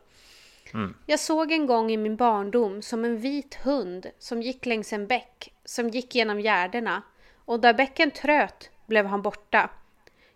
Jag 1.07 1.21
såg 1.21 1.53
en 1.53 1.67
gång 1.67 1.91
i 1.91 1.97
min 1.97 2.17
barndom 2.17 2.83
som 2.83 3.05
en 3.05 3.19
vit 3.19 3.55
hund 3.55 4.07
som 4.19 4.43
gick 4.43 4.67
längs 4.67 4.93
en 4.93 5.07
bäck, 5.07 5.55
som 5.65 5.89
gick 5.89 6.15
genom 6.15 6.41
gärdena. 6.41 7.03
Och 7.45 7.61
där 7.61 7.75
bäcken 7.75 8.11
tröt 8.11 8.71
blev 8.87 9.07
han 9.07 9.23
borta. 9.23 9.71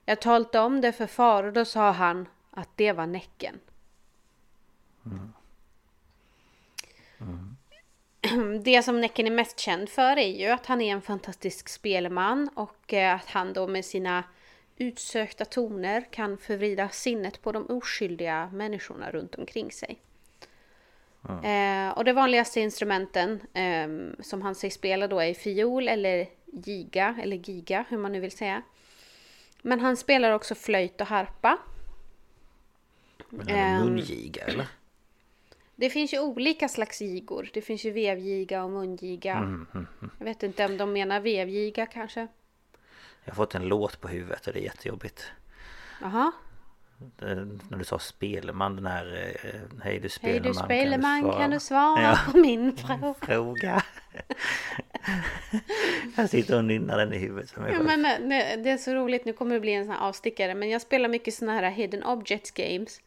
Jag 0.05 0.20
talade 0.20 0.59
om 0.59 0.81
det 0.81 0.93
för 0.93 1.07
far 1.07 1.45
och 1.45 1.53
då 1.53 1.64
sa 1.64 1.91
han 1.91 2.29
att 2.51 2.68
det 2.76 2.93
var 2.93 3.07
Näcken. 3.07 3.61
Det 8.64 8.83
som 8.83 9.01
Näcken 9.01 9.26
är 9.26 9.31
mest 9.31 9.59
känd 9.59 9.89
för 9.89 10.18
är 10.18 10.39
ju 10.39 10.47
att 10.47 10.66
han 10.66 10.81
är 10.81 10.93
en 10.93 11.03
fantastisk 11.03 11.68
spelman 11.68 12.51
och 12.55 12.95
eh, 12.95 13.14
att 13.14 13.26
han 13.26 13.53
då 13.53 13.66
med 13.66 13.85
sina 13.85 14.24
utsökta 14.76 15.45
toner 15.45 16.12
kan 16.12 16.39
förvrida 16.39 16.89
sinnet 16.89 17.43
på 17.43 17.53
de 17.53 17.66
oskyldiga 17.66 18.51
människorna 18.53 19.11
runt 19.11 19.35
omkring 19.35 19.72
sig. 19.72 19.99
Eh, 21.44 21.90
och 21.98 22.04
de 22.04 22.12
vanligaste 22.12 22.60
instrumenten 22.60 23.40
ehm, 23.54 24.16
som 24.20 24.42
han 24.42 24.54
säger 24.54 24.72
spela 24.72 25.08
då 25.08 25.20
är 25.20 25.34
fiol 25.34 25.88
eller 25.88 26.26
giga 26.46 27.16
eller 27.22 27.36
giga, 27.36 27.84
hur 27.88 27.98
man 27.98 28.12
nu 28.12 28.20
vill 28.20 28.30
säga. 28.36 28.62
Men 29.62 29.80
han 29.80 29.96
spelar 29.96 30.32
också 30.32 30.54
flöjt 30.54 31.00
och 31.00 31.06
harpa. 31.06 31.58
Men 33.28 33.48
är 33.48 33.54
Ehm. 33.54 33.78
det 33.78 33.84
mungiga 33.90 34.44
eller? 34.44 34.66
Det 35.76 35.90
finns 35.90 36.14
ju 36.14 36.20
olika 36.20 36.68
slags 36.68 37.00
gigor. 37.00 37.50
Det 37.54 37.62
finns 37.62 37.84
ju 37.84 37.90
vevgiga 37.90 38.64
och 38.64 38.70
mungiga. 38.70 39.66
Jag 40.18 40.24
vet 40.24 40.42
inte 40.42 40.64
om 40.64 40.76
de 40.76 40.92
menar 40.92 41.20
vevgiga 41.20 41.86
kanske. 41.86 42.20
Jag 43.24 43.32
har 43.32 43.36
fått 43.36 43.54
en 43.54 43.68
låt 43.68 44.00
på 44.00 44.08
huvudet 44.08 44.46
och 44.46 44.52
det 44.52 44.58
är 44.60 44.64
jättejobbigt. 44.64 45.26
Jaha. 46.00 46.32
Det- 47.18 47.49
När 47.70 47.78
du 47.78 47.84
sa 47.84 47.99
Spelman, 47.99 48.76
den 48.76 48.86
här 48.86 49.30
eh, 49.44 49.51
Hej 49.84 49.94
du 49.94 50.01
Hej 50.01 50.11
Spelman, 50.11 50.42
du 50.42 50.55
spelman, 50.55 51.32
kan 51.32 51.51
du 51.51 51.61
svara 51.61 52.03
Ja. 52.03 52.18
på 52.32 52.38
min 52.38 52.76
fråga? 52.76 53.14
Fråga. 53.20 53.82
jag 56.16 56.30
sitter 56.30 56.57
och 56.57 56.64
nynnar 56.64 56.99
den 56.99 57.12
i 57.12 57.18
huvudet 57.18 57.51
för 57.51 57.61
mig 57.61 57.72
Ja, 57.72 57.82
men, 57.96 58.05
eh, 58.32 58.62
det 58.62 58.70
är 58.70 58.76
så 58.76 58.94
roligt, 58.94 59.24
nu 59.24 59.32
kommer 59.32 59.55
det 59.55 59.61
bli 59.61 59.72
en 59.72 59.84
sån 59.86 59.94
här 59.94 60.09
avstickare. 60.09 60.55
Men 60.55 60.70
jag 60.70 60.82
spelar 60.82 61.09
mycket 61.09 61.34
såna 61.34 61.53
här 61.53 61.70
hidden 61.70 62.05
objects 62.05 62.51
games. 62.51 63.01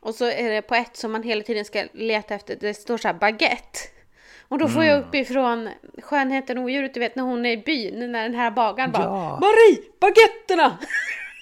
Och 0.00 0.14
så 0.14 0.24
är 0.24 0.50
det 0.50 0.62
på 0.62 0.74
ett 0.74 0.96
som 0.96 1.12
man 1.12 1.22
hela 1.22 1.42
tiden 1.42 1.64
ska 1.64 1.84
leta 1.92 2.34
efter, 2.34 2.56
det 2.60 2.74
står 2.74 2.98
så 2.98 3.08
här 3.08 3.14
baguette. 3.14 3.78
Och 4.48 4.58
då 4.58 4.68
får 4.68 4.84
jag 4.84 4.98
uppifrån 5.00 5.68
skönheten 6.02 6.58
och 6.58 6.64
odjuret, 6.64 6.94
du 6.94 7.00
vet 7.00 7.16
när 7.16 7.22
hon 7.22 7.46
är 7.46 7.50
i 7.50 7.56
byn, 7.56 8.12
när 8.12 8.22
den 8.22 8.34
här 8.34 8.50
bagaren 8.50 8.92
bara 8.92 9.02
Ja. 9.02 9.38
Marie, 9.40 9.82
baguetterna! 10.00 10.78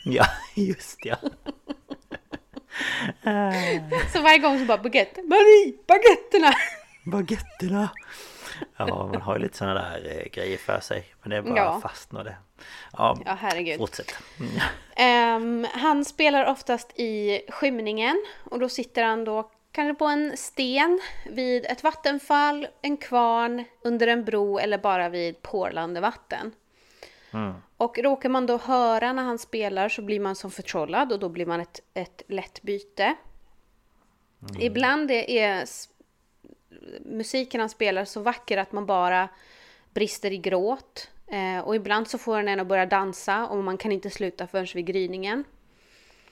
Ja, 0.05 0.25
just 0.55 0.99
ja. 1.05 1.17
Så 4.13 4.23
varje 4.23 4.39
gång 4.39 4.59
så 4.59 4.65
bara 4.65 4.79
baguette, 4.79 5.23
Marie, 5.23 5.75
baguetterna! 5.87 6.53
Baguetterna! 7.05 7.89
Ja, 8.77 8.87
man 9.13 9.23
har 9.23 9.37
ju 9.37 9.43
lite 9.43 9.57
sådana 9.57 9.75
där 9.81 10.19
eh, 10.21 10.25
grejer 10.33 10.59
för 10.59 10.81
sig. 10.81 11.07
Men 11.23 11.31
det 11.31 11.37
är 11.37 11.43
bara 11.43 11.57
Ja. 11.57 11.81
fastnade. 11.83 12.37
Ja, 12.93 13.19
Ja, 13.27 13.37
herregud. 13.41 13.79
fortsätt. 13.79 14.15
Mm. 14.41 14.53
Ehm, 14.97 15.67
han 15.73 16.05
spelar 16.05 16.45
oftast 16.47 16.93
i 16.99 17.41
skymningen 17.49 18.25
och 18.51 18.59
då 18.61 18.69
sitter 18.69 19.03
han 19.03 19.25
då 19.25 19.51
kanske 19.73 19.95
på 19.99 20.05
en 20.07 20.37
sten 20.37 21.01
vid 21.31 21.65
ett 21.67 21.83
vattenfall, 21.83 22.67
en 22.83 22.97
kvarn, 22.97 23.65
under 23.85 24.07
en 24.07 24.25
bro 24.25 24.59
eller 24.59 24.79
bara 24.79 25.09
vid 25.09 25.43
porlande 25.43 26.01
vatten. 26.01 26.53
Och 27.85 27.99
råkar 27.99 28.28
man 28.28 28.47
då 28.47 28.57
höra 28.57 29.12
när 29.12 29.22
han 29.22 29.39
spelar 29.39 29.89
så 29.89 30.03
blir 30.03 30.20
man 30.20 30.37
som 30.37 30.51
förtrollad 30.51 31.12
och 31.12 31.18
då 31.18 31.28
blir 31.28 31.47
man 31.47 31.61
ett, 31.61 31.80
ett 31.95 32.22
lätt 32.26 32.62
byte. 32.62 33.14
Ibland 34.59 35.11
är, 35.11 35.64
musiken 37.01 37.61
han 37.61 37.70
spelar 37.70 38.05
så 38.05 38.20
vacker 38.20 38.59
att 38.59 38.72
man 38.72 38.87
bara 38.87 39.28
brister 39.95 40.30
i 40.30 40.39
gråt. 40.39 41.11
Eh, 41.26 41.59
och 41.59 41.76
ibland 41.76 42.09
så 42.09 42.18
får 42.18 42.37
den 42.37 42.49
en 42.49 42.61
att 42.61 42.66
börja 42.66 42.87
dansa 42.87 43.47
och 43.47 43.64
man 43.64 43.78
kan 43.78 43.93
inte 43.93 44.11
sluta 44.11 44.47
förrän 44.47 44.66
vid 44.74 44.87
gryningen. 44.87 45.45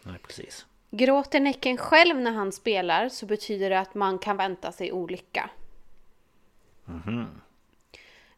Nej, 0.03 0.19
precis. 0.19 0.67
Gråter 0.91 1.41
Näcken 1.41 1.77
själv 1.77 2.17
när 2.17 2.33
han 2.33 2.53
spelar 2.53 3.09
så 3.09 3.27
betyder 3.27 3.71
det 3.71 3.81
att 3.81 3.95
man 3.95 4.19
kan 4.19 4.37
vänta 4.37 4.73
sig 4.73 4.93
olycka. 4.93 5.51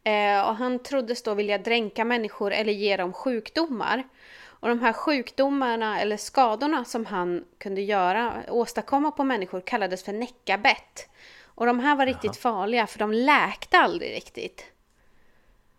Eh, 0.04 0.48
och 0.48 0.56
han 0.56 0.78
troddes 0.78 1.22
då 1.22 1.34
vilja 1.34 1.58
dränka 1.58 2.04
människor 2.04 2.52
eller 2.52 2.72
ge 2.72 2.96
dem 2.96 3.12
sjukdomar. 3.12 4.04
Och 4.46 4.68
de 4.68 4.80
här 4.80 4.92
sjukdomarna 4.92 6.00
eller 6.00 6.16
skadorna 6.16 6.84
som 6.84 7.06
han 7.06 7.44
kunde 7.58 7.80
göra, 7.80 8.42
åstadkomma 8.48 9.10
på 9.10 9.24
människor 9.24 9.60
kallades 9.60 10.04
för 10.04 10.12
näckabett. 10.12 11.08
Och 11.44 11.66
de 11.66 11.80
här 11.80 11.96
var 11.96 12.06
riktigt 12.06 12.36
farliga 12.36 12.86
för 12.86 12.98
de 12.98 13.12
läkte 13.12 13.78
aldrig 13.78 14.16
riktigt. 14.16 14.64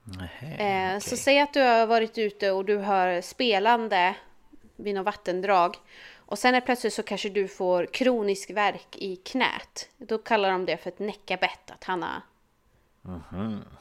Nähä, 0.04 0.46
Eh, 0.48 0.98
okej. 0.98 1.02
Så 1.02 1.18
säg 1.18 1.40
att 1.40 1.54
du 1.54 1.62
har 1.62 1.88
varit 1.88 2.18
ute 2.18 2.52
och 2.52 2.66
du 2.66 2.78
har 2.78 3.22
spelande 3.22 4.16
vid 4.76 4.96
något 4.96 5.06
vattendrag. 5.06 5.76
Och 6.16 6.40
sen 6.40 6.56
är 6.56 6.62
plötsligt 6.62 6.94
så 6.94 7.04
kanske 7.04 7.30
du 7.30 7.48
får 7.48 7.86
kronisk 7.86 8.50
värk 8.50 8.96
i 8.96 9.16
knät. 9.16 9.90
Då 9.98 10.18
kallar 10.18 10.52
de 10.52 10.66
det 10.66 10.78
för 10.78 10.90
ett 10.90 11.00
näckabett. 11.00 11.72
Att 11.72 11.84
han 11.84 12.04
har, 12.04 12.22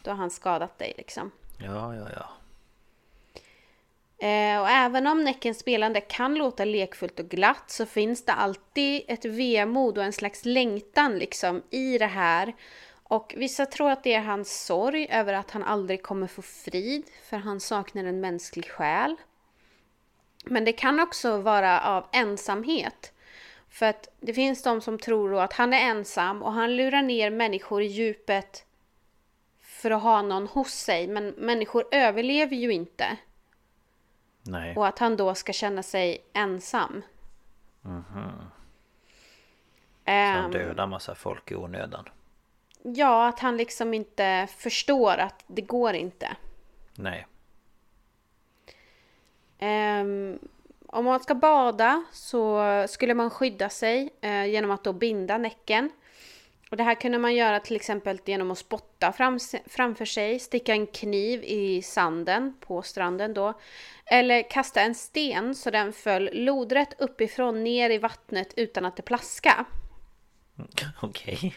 Då 0.02 0.10
har 0.10 0.16
han 0.16 0.30
skadat 0.30 0.78
dig 0.78 0.94
liksom. 0.96 1.30
Ja, 1.58 1.94
ja, 1.94 2.08
ja. 2.16 2.28
Eh, 4.18 4.60
och 4.60 4.68
även 4.68 5.06
om 5.06 5.24
Näckens 5.24 5.58
spelande 5.58 6.00
kan 6.00 6.34
låta 6.34 6.64
lekfullt 6.64 7.20
och 7.20 7.28
glatt 7.28 7.70
så 7.70 7.86
finns 7.86 8.24
det 8.24 8.32
alltid 8.32 9.02
ett 9.08 9.24
vemod 9.24 9.98
och 9.98 10.04
en 10.04 10.12
slags 10.12 10.44
längtan 10.44 11.18
liksom 11.18 11.62
i 11.70 11.98
det 11.98 12.06
här. 12.06 12.54
Och 13.02 13.34
vissa 13.36 13.66
tror 13.66 13.90
att 13.90 14.02
det 14.02 14.14
är 14.14 14.20
hans 14.20 14.64
sorg 14.66 15.08
över 15.10 15.32
att 15.32 15.50
han 15.50 15.62
aldrig 15.62 16.02
kommer 16.02 16.26
få 16.26 16.42
frid 16.42 17.04
för 17.28 17.36
han 17.36 17.60
saknar 17.60 18.04
en 18.04 18.20
mänsklig 18.20 18.70
själ. 18.70 19.16
Men 20.44 20.64
det 20.64 20.72
kan 20.72 21.00
också 21.00 21.38
vara 21.38 21.80
av 21.80 22.06
ensamhet. 22.12 23.12
För 23.68 23.86
att 23.86 24.08
det 24.20 24.34
finns 24.34 24.62
de 24.62 24.80
som 24.80 24.98
tror 24.98 25.30
då 25.30 25.38
att 25.40 25.52
han 25.52 25.72
är 25.72 25.90
ensam 25.90 26.42
och 26.42 26.52
han 26.52 26.76
lurar 26.76 27.02
ner 27.02 27.30
människor 27.30 27.82
i 27.82 27.86
djupet 27.86 28.64
för 29.84 29.90
att 29.90 30.02
ha 30.02 30.22
någon 30.22 30.46
hos 30.46 30.72
sig. 30.72 31.06
Men 31.06 31.28
människor 31.28 31.84
överlever 31.90 32.56
ju 32.56 32.72
inte. 32.72 33.16
Nej. 34.42 34.76
Och 34.76 34.86
att 34.86 34.98
han 34.98 35.16
då 35.16 35.34
ska 35.34 35.52
känna 35.52 35.82
sig 35.82 36.24
ensam. 36.32 37.02
Så 37.82 37.88
Ehm, 40.04 40.42
han 40.42 40.50
dödar 40.50 40.86
massa 40.86 41.14
folk 41.14 41.50
i 41.50 41.54
onödan. 41.54 42.08
ja, 42.82 43.28
att 43.28 43.40
han 43.40 43.56
liksom 43.56 43.94
inte 43.94 44.48
förstår 44.56 45.16
att 45.18 45.44
det 45.46 45.62
går 45.62 45.94
inte. 45.94 46.36
Nej. 46.94 47.26
Ehm, 49.58 50.38
om 50.86 51.04
man 51.04 51.20
ska 51.20 51.34
bada 51.34 52.04
så 52.12 52.62
skulle 52.88 53.14
man 53.14 53.30
skydda 53.30 53.68
sig 53.68 54.10
eh, 54.20 54.44
genom 54.46 54.70
att 54.70 54.84
då 54.84 54.92
binda 54.92 55.38
näcken. 55.38 55.90
Och 56.70 56.76
det 56.76 56.82
här 56.82 56.94
kunde 56.94 57.18
man 57.18 57.34
göra 57.34 57.60
till 57.60 57.76
exempel 57.76 58.20
genom 58.24 58.50
att 58.50 58.58
spotta 58.58 59.12
fram, 59.12 59.38
framför 59.66 60.04
sig, 60.04 60.38
sticka 60.38 60.72
en 60.72 60.86
kniv 60.86 61.44
i 61.44 61.82
sanden 61.82 62.54
på 62.60 62.82
stranden 62.82 63.34
då. 63.34 63.54
Eller 64.06 64.50
kasta 64.50 64.80
en 64.80 64.94
sten 64.94 65.54
så 65.54 65.70
den 65.70 65.92
föll 65.92 66.30
lodrätt 66.32 67.00
uppifrån 67.00 67.64
ner 67.64 67.90
i 67.90 67.98
vattnet 67.98 68.54
utan 68.56 68.84
att 68.84 68.96
det 68.96 69.02
plaska. 69.02 69.64
Okej. 71.02 71.54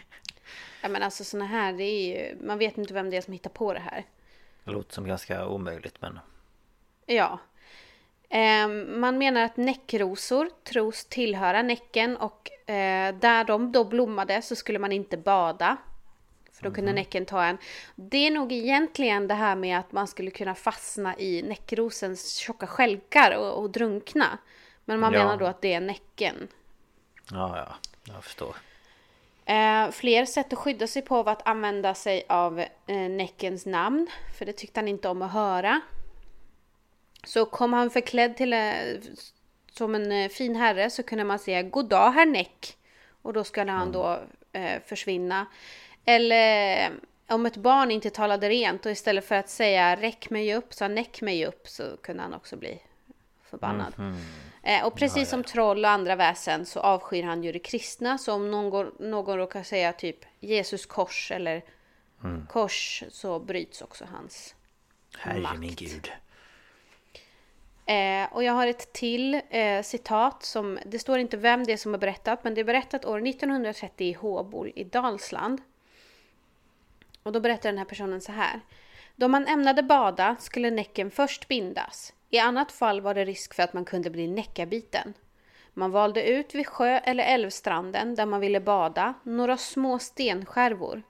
Ja 0.82 0.90
men 0.90 1.04
alltså 1.04 1.24
såna 1.24 1.46
här, 1.46 1.74
det 1.74 1.84
är 1.84 2.08
ju, 2.08 2.38
man 2.42 2.58
vet 2.58 2.78
inte 2.78 2.94
vem 2.94 3.10
det 3.10 3.18
är 3.18 3.22
som 3.22 3.34
hittar 3.34 3.50
på 3.50 3.74
det 3.74 3.80
här. 3.80 4.06
Det 4.64 4.72
låter 4.72 4.94
som 4.94 5.08
ganska 5.08 5.48
omöjligt 5.48 6.02
men... 6.02 6.20
Ja. 7.06 7.40
Ehm, 8.30 9.00
man 9.00 9.18
menar 9.18 9.42
att 9.42 9.58
näckrosor 9.58 10.50
tros 10.64 11.06
tillhöra 11.06 11.62
näcken 11.62 12.18
och 12.18 12.70
eh, 12.70 13.16
där 13.16 13.44
de 13.44 13.72
då 13.72 13.84
blommade 13.84 14.42
så 14.42 14.56
skulle 14.56 14.80
man 14.80 14.92
inte 14.92 15.18
bada. 15.18 15.78
För 16.54 16.64
då 16.64 16.72
kunde 16.72 16.94
näcken 16.94 17.26
ta 17.26 17.44
en. 17.44 17.58
Det 17.96 18.18
är 18.28 18.32
nog 18.32 18.52
egentligen 18.52 19.28
det 19.28 19.34
här 19.34 19.56
med 19.56 19.80
att 19.80 19.92
man 19.92 20.08
skulle 20.08 20.32
kunna 20.32 20.56
fastna 20.56 21.18
i 21.18 21.42
näckrosens 21.42 22.36
tjocka 22.38 22.68
skälkar 22.68 23.38
och, 23.38 23.60
och 23.64 23.70
drunkna. 23.70 24.38
Men 24.86 25.00
man 25.00 25.14
Ja. 25.14 25.20
menar 25.20 25.38
då 25.38 25.46
att 25.46 25.62
det 25.62 25.74
är 25.74 25.82
näcken. 25.82 26.48
Ja, 27.32 27.58
ja. 27.58 27.76
Jag 28.14 28.24
förstår. 28.24 28.56
Eh, 29.46 29.92
fler 29.92 30.26
sätt 30.26 30.54
att 30.54 30.60
skydda 30.60 30.88
sig 30.88 31.02
på 31.02 31.24
var 31.24 31.32
att 31.32 31.48
använda 31.48 31.94
sig 31.94 32.24
av 32.30 32.60
eh, 32.60 32.96
Näckens 33.10 33.66
namn, 33.66 34.08
för 34.38 34.46
det 34.46 34.54
tyckte 34.54 34.80
han 34.80 34.88
inte 34.88 35.10
om 35.10 35.22
att 35.22 35.32
höra. 35.32 35.82
Så 37.28 37.46
kom 37.46 37.74
han 37.74 37.90
förklädd 37.90 38.38
till 38.38 38.54
eh, 38.54 38.60
som 39.72 39.96
en 39.96 40.12
eh, 40.12 40.30
fin 40.30 40.56
herre 40.56 40.90
så 40.90 41.04
kunde 41.04 41.24
man 41.24 41.40
säga 41.40 41.64
God 41.64 41.90
dag 41.90 42.12
herr 42.12 42.26
Näck. 42.26 42.78
Och 43.22 43.34
då 43.34 43.44
skulle 43.44 43.72
han 43.72 43.92
då 43.92 44.20
eh, 44.54 44.82
försvinna. 44.86 45.46
Eller 46.06 46.86
eh, 46.86 46.92
om 47.28 47.46
ett 47.46 47.58
barn 47.58 47.92
inte 47.92 48.10
talade 48.10 48.50
rent 48.50 48.86
och 48.86 48.92
istället 48.92 49.26
för 49.26 49.36
att 49.36 49.50
säga 49.50 49.96
räck 49.96 50.30
mig 50.30 50.56
upp 50.56 50.74
sa 50.74 50.88
näck 50.88 51.22
mig 51.22 51.46
upp 51.46 51.68
så 51.68 51.98
kunde 51.98 52.24
han 52.24 52.34
också 52.34 52.58
bli 52.58 52.80
förbannad. 53.44 53.94
Eh, 54.64 54.86
och 54.86 54.96
precis 54.96 55.30
som 55.30 55.44
troll 55.44 55.86
och 55.86 55.92
andra 55.92 56.16
väsen 56.16 56.66
så 56.66 56.80
avskyr 56.80 57.24
han 57.24 57.44
ju 57.44 57.52
det 57.52 57.60
kristna. 57.60 58.18
Så 58.18 58.34
om 58.34 58.52
någon, 58.52 58.92
någon 59.00 59.38
råkar 59.38 59.64
säga 59.64 59.94
typ 59.94 60.26
Jesus 60.40 60.86
kors 60.86 61.32
eller 61.32 61.62
kors 62.50 63.04
så 63.10 63.40
bryts 63.40 63.82
också 63.82 64.06
hans 64.12 64.56
Herre 65.18 65.40
Makt. 65.40 65.60
min 65.60 65.76
gud. 65.76 66.12
Eh, 67.88 68.34
och 68.34 68.44
jag 68.44 68.54
har 68.54 68.68
ett 68.68 68.94
till 68.94 69.42
eh, 69.50 69.82
citat 69.82 70.44
som, 70.44 70.80
det 70.86 71.00
står 71.00 71.20
inte 71.20 71.38
vem 71.38 71.64
det 71.64 71.74
är 71.74 71.78
som 71.78 71.94
har 71.94 72.00
berättat, 72.00 72.44
men 72.44 72.54
det 72.54 72.62
är 72.62 72.66
berättat 72.66 73.06
år 73.06 73.28
1930 73.28 74.08
i 74.08 74.14
Håbol 74.14 74.72
i 74.76 74.84
Dalsland. 74.84 75.62
Och 77.24 77.32
då 77.32 77.40
berättar 77.40 77.70
den 77.70 77.78
här 77.78 77.86
personen 77.86 78.22
så 78.22 78.32
här. 78.32 78.62
Då 79.16 79.28
man 79.28 79.48
ämnade 79.48 79.84
bada 79.84 80.36
skulle 80.40 80.72
näcken 80.72 81.12
först 81.12 81.48
bindas. 81.48 82.14
I 82.30 82.40
annat 82.40 82.72
fall 82.72 83.02
var 83.02 83.14
det 83.14 83.26
risk 83.26 83.54
för 83.54 83.64
att 83.64 83.74
man 83.74 83.86
kunde 83.86 84.10
bli 84.10 84.28
näckabiten. 84.28 85.14
Man 85.74 85.92
valde 85.92 86.24
ut 86.24 86.56
vid 86.56 86.68
sjö 86.68 86.98
eller 86.98 87.24
älvstranden 87.24 88.16
där 88.16 88.26
man 88.26 88.40
ville 88.40 88.60
bada 88.60 89.14
några 89.24 89.58
små 89.58 90.00
stenskärvor. 90.00 91.04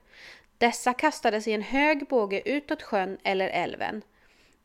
Dessa 0.57 0.93
kastades 0.93 1.47
i 1.47 1.53
en 1.53 1.61
hög 1.61 2.07
båge 2.07 2.41
utåt 2.45 2.81
sjön 2.81 3.17
eller 3.23 3.47
älven. 3.49 4.01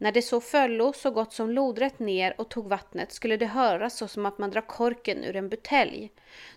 När 0.03 0.13
det 0.13 0.23
så 0.23 0.41
föllo 0.41 0.93
så 0.93 1.11
gott 1.11 1.33
som 1.33 1.51
lodrätt 1.51 1.99
ner 1.99 2.35
och 2.41 2.49
tog 2.49 2.69
vattnet 2.69 3.13
skulle 3.13 3.37
det 3.37 3.47
höras 3.47 3.97
så 3.97 4.09
som 4.09 4.27
att 4.27 4.39
man 4.39 4.51
drar 4.51 4.61
korken 4.61 5.25
ur 5.25 5.37
en 5.37 5.49
butelj. 5.49 6.11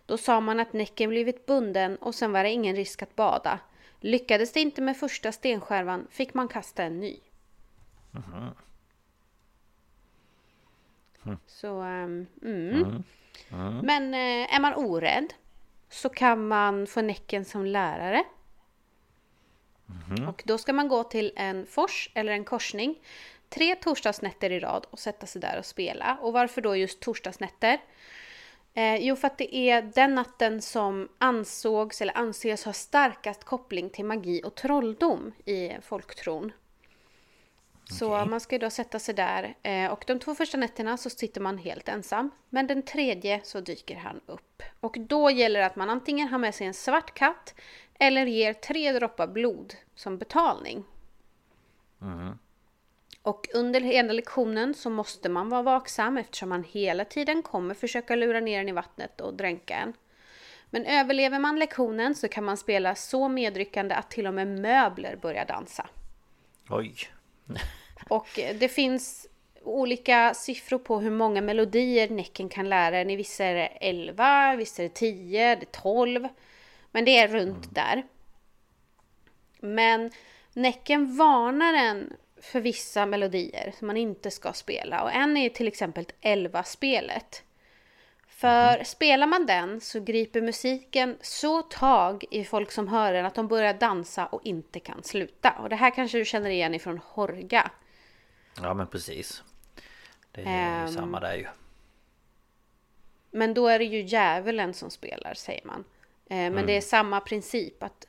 Då 0.05 0.17
sa 0.17 0.39
man 0.39 0.59
att 0.59 0.73
näcken 0.73 1.09
blivit 1.09 1.45
bunden 1.45 1.95
och 1.95 2.15
sen 2.15 2.31
var 2.31 2.43
det 2.43 2.49
ingen 2.49 2.75
risk 2.75 3.01
att 3.01 3.15
bada. 3.15 3.59
Lyckades 3.99 4.51
det 4.51 4.59
inte 4.59 4.81
med 4.81 4.97
första 4.97 5.31
stenskärvan 5.31 6.07
fick 6.09 6.33
man 6.33 6.47
kasta 6.47 6.83
en 6.83 6.99
ny. 6.99 7.19
Så, 11.47 11.81
ehm, 11.81 12.25
mm. 12.41 13.03
Men 13.83 14.13
eh, 14.13 14.55
är 14.55 14.59
man 14.59 14.73
orädd 14.73 15.33
så 15.89 16.09
kan 16.09 16.47
man 16.47 16.87
få 16.87 17.01
näcken 17.01 17.45
som 17.45 17.65
lärare. 17.65 18.23
Och 20.27 20.43
då 20.45 20.57
ska 20.57 20.73
man 20.73 20.87
gå 20.87 21.03
till 21.03 21.31
en 21.35 21.65
fors 21.65 22.09
eller 22.13 22.31
en 22.33 22.45
korsning 22.45 22.99
tre 23.49 23.75
torsdagsnätter 23.75 24.51
i 24.51 24.59
rad 24.59 24.87
och 24.89 24.99
sätta 24.99 25.25
sig 25.25 25.41
där 25.41 25.59
och 25.59 25.65
spela. 25.65 26.17
Och 26.21 26.33
varför 26.33 26.61
då 26.61 26.75
just 26.75 26.99
torsdagsnätter? 26.99 27.79
Eh, 28.73 28.95
jo, 28.95 29.15
för 29.15 29.27
att 29.27 29.37
det 29.37 29.55
är 29.55 29.81
den 29.81 30.15
natten 30.15 30.61
som 30.61 31.09
ansågs 31.17 32.01
eller 32.01 32.17
anses 32.17 32.65
ha 32.65 32.73
starkast 32.73 33.43
koppling 33.43 33.89
till 33.89 34.05
magi 34.05 34.41
och 34.45 34.55
trolldom 34.55 35.31
i 35.45 35.71
folktron. 35.81 36.51
Så 37.89 38.15
Okej. 38.15 38.29
man 38.29 38.39
ska 38.39 38.55
ju 38.55 38.59
då 38.59 38.69
sätta 38.69 38.99
sig 38.99 39.15
där 39.15 39.55
eh, 39.63 39.91
och 39.91 40.03
de 40.07 40.19
två 40.19 40.35
första 40.35 40.57
nätterna 40.57 40.97
så 40.97 41.09
sitter 41.09 41.41
man 41.41 41.57
helt 41.57 41.89
ensam. 41.89 42.31
Men 42.49 42.67
den 42.67 42.81
tredje 42.81 43.41
så 43.43 43.59
dyker 43.59 43.95
han 43.95 44.21
upp. 44.25 44.63
Och 44.79 44.95
då 44.99 45.31
gäller 45.31 45.59
det 45.59 45.65
att 45.65 45.75
man 45.75 45.89
antingen 45.89 46.27
har 46.27 46.37
med 46.37 46.55
sig 46.55 46.67
en 46.67 46.73
svart 46.73 47.13
katt 47.13 47.55
eller 47.99 48.25
ger 48.25 48.53
tre 48.53 48.91
droppar 48.91 49.27
blod 49.27 49.73
som 49.95 50.17
betalning. 50.17 50.83
Och 53.25 53.47
under 53.53 53.81
hela 53.81 54.13
lektionen 54.13 54.73
så 54.73 54.89
måste 54.89 55.29
man 55.29 55.49
vara 55.49 55.61
vaksam 55.61 56.17
eftersom 56.17 56.49
man 56.49 56.63
hela 56.63 57.05
tiden 57.05 57.43
kommer 57.43 57.73
försöka 57.73 58.15
lura 58.15 58.39
ner 58.39 58.59
en 58.59 58.69
i 58.69 58.71
vattnet 58.71 59.21
och 59.21 59.33
dränka 59.33 59.75
en. 59.75 59.93
Men 60.69 60.85
överlever 60.85 61.39
man 61.39 61.59
lektionen 61.59 62.15
så 62.15 62.27
kan 62.27 62.43
man 62.43 62.57
spela 62.57 62.95
så 62.95 63.27
medryckande 63.27 63.95
att 63.95 64.09
till 64.09 64.27
och 64.27 64.33
med 64.33 64.47
möbler 64.47 65.15
börjar 65.15 65.45
dansa. 65.45 65.87
Oj. 66.69 66.95
Och 68.09 68.27
det 68.35 68.69
finns 68.69 69.27
olika 69.63 70.33
siffror 70.33 70.79
på 70.79 70.99
hur 70.99 71.11
många 71.11 71.41
melodier 71.41 72.09
Näcken 72.09 72.49
kan 72.49 72.69
lära 72.69 72.97
en. 72.97 73.09
I 73.09 73.15
vissa 73.15 73.43
är 73.43 73.55
det 73.55 73.67
11, 73.67 74.55
vissa 74.55 74.83
är 74.83 74.87
det 74.87 74.93
10, 74.93 75.55
det 75.55 75.61
är 75.61 75.81
12. 75.81 76.27
Men 76.91 77.05
det 77.05 77.17
är 77.17 77.27
runt 77.27 77.75
där. 77.75 78.03
Men 79.59 80.11
Näcken 80.53 81.17
varnar 81.17 81.73
en 81.73 82.13
för 82.51 82.59
vissa 82.61 83.05
melodier 83.05 83.73
som 83.77 83.87
man 83.87 83.97
inte 83.97 84.31
ska 84.31 84.53
spela. 84.53 85.03
Och 85.03 85.11
en 85.11 85.37
är 85.37 85.49
till 85.49 85.67
exempel 85.67 86.05
11-spelet. 86.21 87.43
För 88.27 88.83
spelar 88.83 89.27
man 89.27 89.45
den 89.45 89.81
så 89.81 89.99
griper 89.99 90.41
musiken 90.41 91.17
så 91.21 91.61
tag 91.61 92.25
i 92.31 92.43
folk 92.43 92.71
som 92.71 92.87
hör 92.87 93.13
den 93.13 93.25
att 93.25 93.35
de 93.35 93.47
börjar 93.47 93.73
dansa 93.73 94.25
och 94.25 94.41
inte 94.43 94.79
kan 94.79 95.03
sluta. 95.03 95.51
Och 95.51 95.69
det 95.69 95.75
här 95.75 95.91
kanske 95.91 96.17
du 96.17 96.25
känner 96.25 96.49
igen 96.49 96.75
ifrån 96.75 96.99
Horga. 97.05 97.71
Ja 98.61 98.73
men 98.73 98.87
precis. 98.87 99.43
Det 100.31 100.41
är 100.41 100.87
ju 100.87 100.93
samma 100.93 101.19
där 101.19 101.35
ju. 101.35 101.47
Men 103.31 103.53
då 103.53 103.67
är 103.67 103.79
det 103.79 103.85
ju 103.85 104.01
djävulen 104.01 104.73
som 104.73 104.89
spelar, 104.91 105.33
säger 105.33 105.65
man. 105.65 105.83
Eh, 106.29 106.51
men 106.51 106.65
det 106.65 106.77
är 106.77 106.81
samma 106.81 107.21
princip, 107.21 107.83
att 107.83 108.07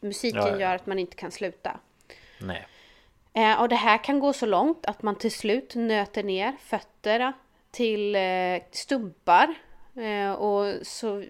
musiken 0.00 0.40
Ja, 0.40 0.50
ja. 0.50 0.60
gör 0.60 0.74
att 0.74 0.86
man 0.86 0.98
inte 0.98 1.16
kan 1.16 1.30
sluta. 1.30 1.80
Nej. 2.38 2.66
Eh, 3.32 3.60
och 3.60 3.68
det 3.68 3.76
här 3.76 4.04
kan 4.04 4.20
gå 4.20 4.32
så 4.32 4.46
långt 4.46 4.86
att 4.86 5.02
man 5.02 5.16
till 5.16 5.32
slut 5.32 5.74
nöter 5.74 6.22
ner 6.22 6.56
fötterna 6.60 7.32
till 7.70 8.16
eh, 8.16 8.62
stumpar. 8.70 9.54
Eh, 9.96 10.32
och 10.32 10.86
så, 10.86 11.24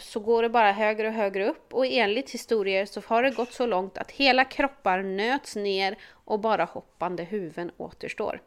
så 0.00 0.20
går 0.20 0.42
det 0.42 0.48
bara 0.48 0.72
högre 0.72 1.08
och 1.08 1.14
högre 1.14 1.48
upp. 1.48 1.74
Och 1.74 1.86
enligt 1.86 2.30
historier 2.30 2.86
så 2.86 3.02
har 3.06 3.22
det 3.22 3.30
gått 3.30 3.52
så 3.52 3.66
långt 3.66 3.98
att 3.98 4.10
hela 4.10 4.44
kroppar 4.44 5.02
nöts 5.02 5.56
ner 5.56 5.96
och 6.12 6.40
bara 6.40 6.64
hoppande 6.64 7.24
huvuden 7.24 7.70
återstår. 7.76 8.40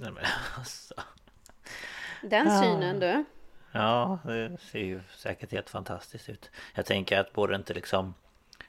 Nej 0.00 0.12
men 0.12 0.24
alltså. 0.58 0.94
Den 2.22 2.62
synen 2.62 3.00
du. 3.00 3.24
Ja, 3.72 4.18
det 4.24 4.58
ser 4.60 4.78
ju 4.78 5.00
säkert 5.16 5.52
helt 5.52 5.70
fantastiskt 5.70 6.28
ut. 6.28 6.50
Jag 6.74 6.86
tänker 6.86 7.18
att 7.18 7.32
både 7.32 7.56
inte 7.56 7.74
liksom 7.74 8.14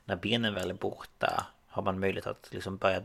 När 0.05 0.15
benen 0.15 0.53
väl 0.53 0.69
är 0.69 0.73
borta 0.73 1.45
Har 1.67 1.83
man 1.83 1.99
möjlighet 1.99 2.27
att 2.27 2.49
liksom 2.51 2.77
börja 2.77 3.01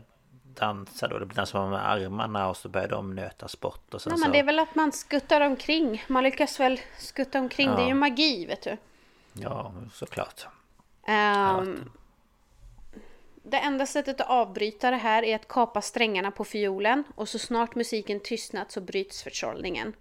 dansa 0.55 1.07
då? 1.07 1.19
Det 1.19 1.25
blir 1.25 1.45
som 1.45 1.69
med 1.69 1.89
armarna 1.89 2.49
och 2.49 2.57
så 2.57 2.69
börjar 2.69 2.87
de 2.87 3.15
nötas 3.15 3.59
bort 3.59 3.93
och 3.93 4.01
sen 4.01 4.11
Ja, 4.11 4.17
så... 4.17 4.21
men 4.23 4.31
det 4.31 4.39
är 4.39 4.43
väl 4.43 4.59
att 4.59 4.75
man 4.75 4.91
skuttar 4.91 5.41
omkring. 5.41 6.03
Man 6.07 6.23
lyckas 6.23 6.59
väl 6.59 6.79
skutta 6.97 7.39
omkring. 7.39 7.69
Det 7.69 7.81
är 7.81 7.85
ju 7.85 7.89
Ja. 7.89 7.95
magi, 7.95 8.45
vet 8.45 8.61
du. 8.61 8.77
Ja, 9.33 9.73
såklart. 9.93 10.47
Ehm, 11.07 11.91
det 13.43 13.57
enda 13.57 13.85
sättet 13.85 14.21
att 14.21 14.29
avbryta 14.29 14.91
det 14.91 14.97
här 14.97 15.23
är 15.23 15.35
att 15.35 15.47
kapa 15.47 15.81
strängarna 15.81 16.31
på 16.31 16.43
fiolen 16.45 17.03
och 17.15 17.29
så 17.29 17.39
snart 17.39 17.75
musiken 17.75 18.19
tystnat 18.19 18.71
så 18.71 18.81
bryts 18.81 19.23
förtrollningen. 19.23 19.93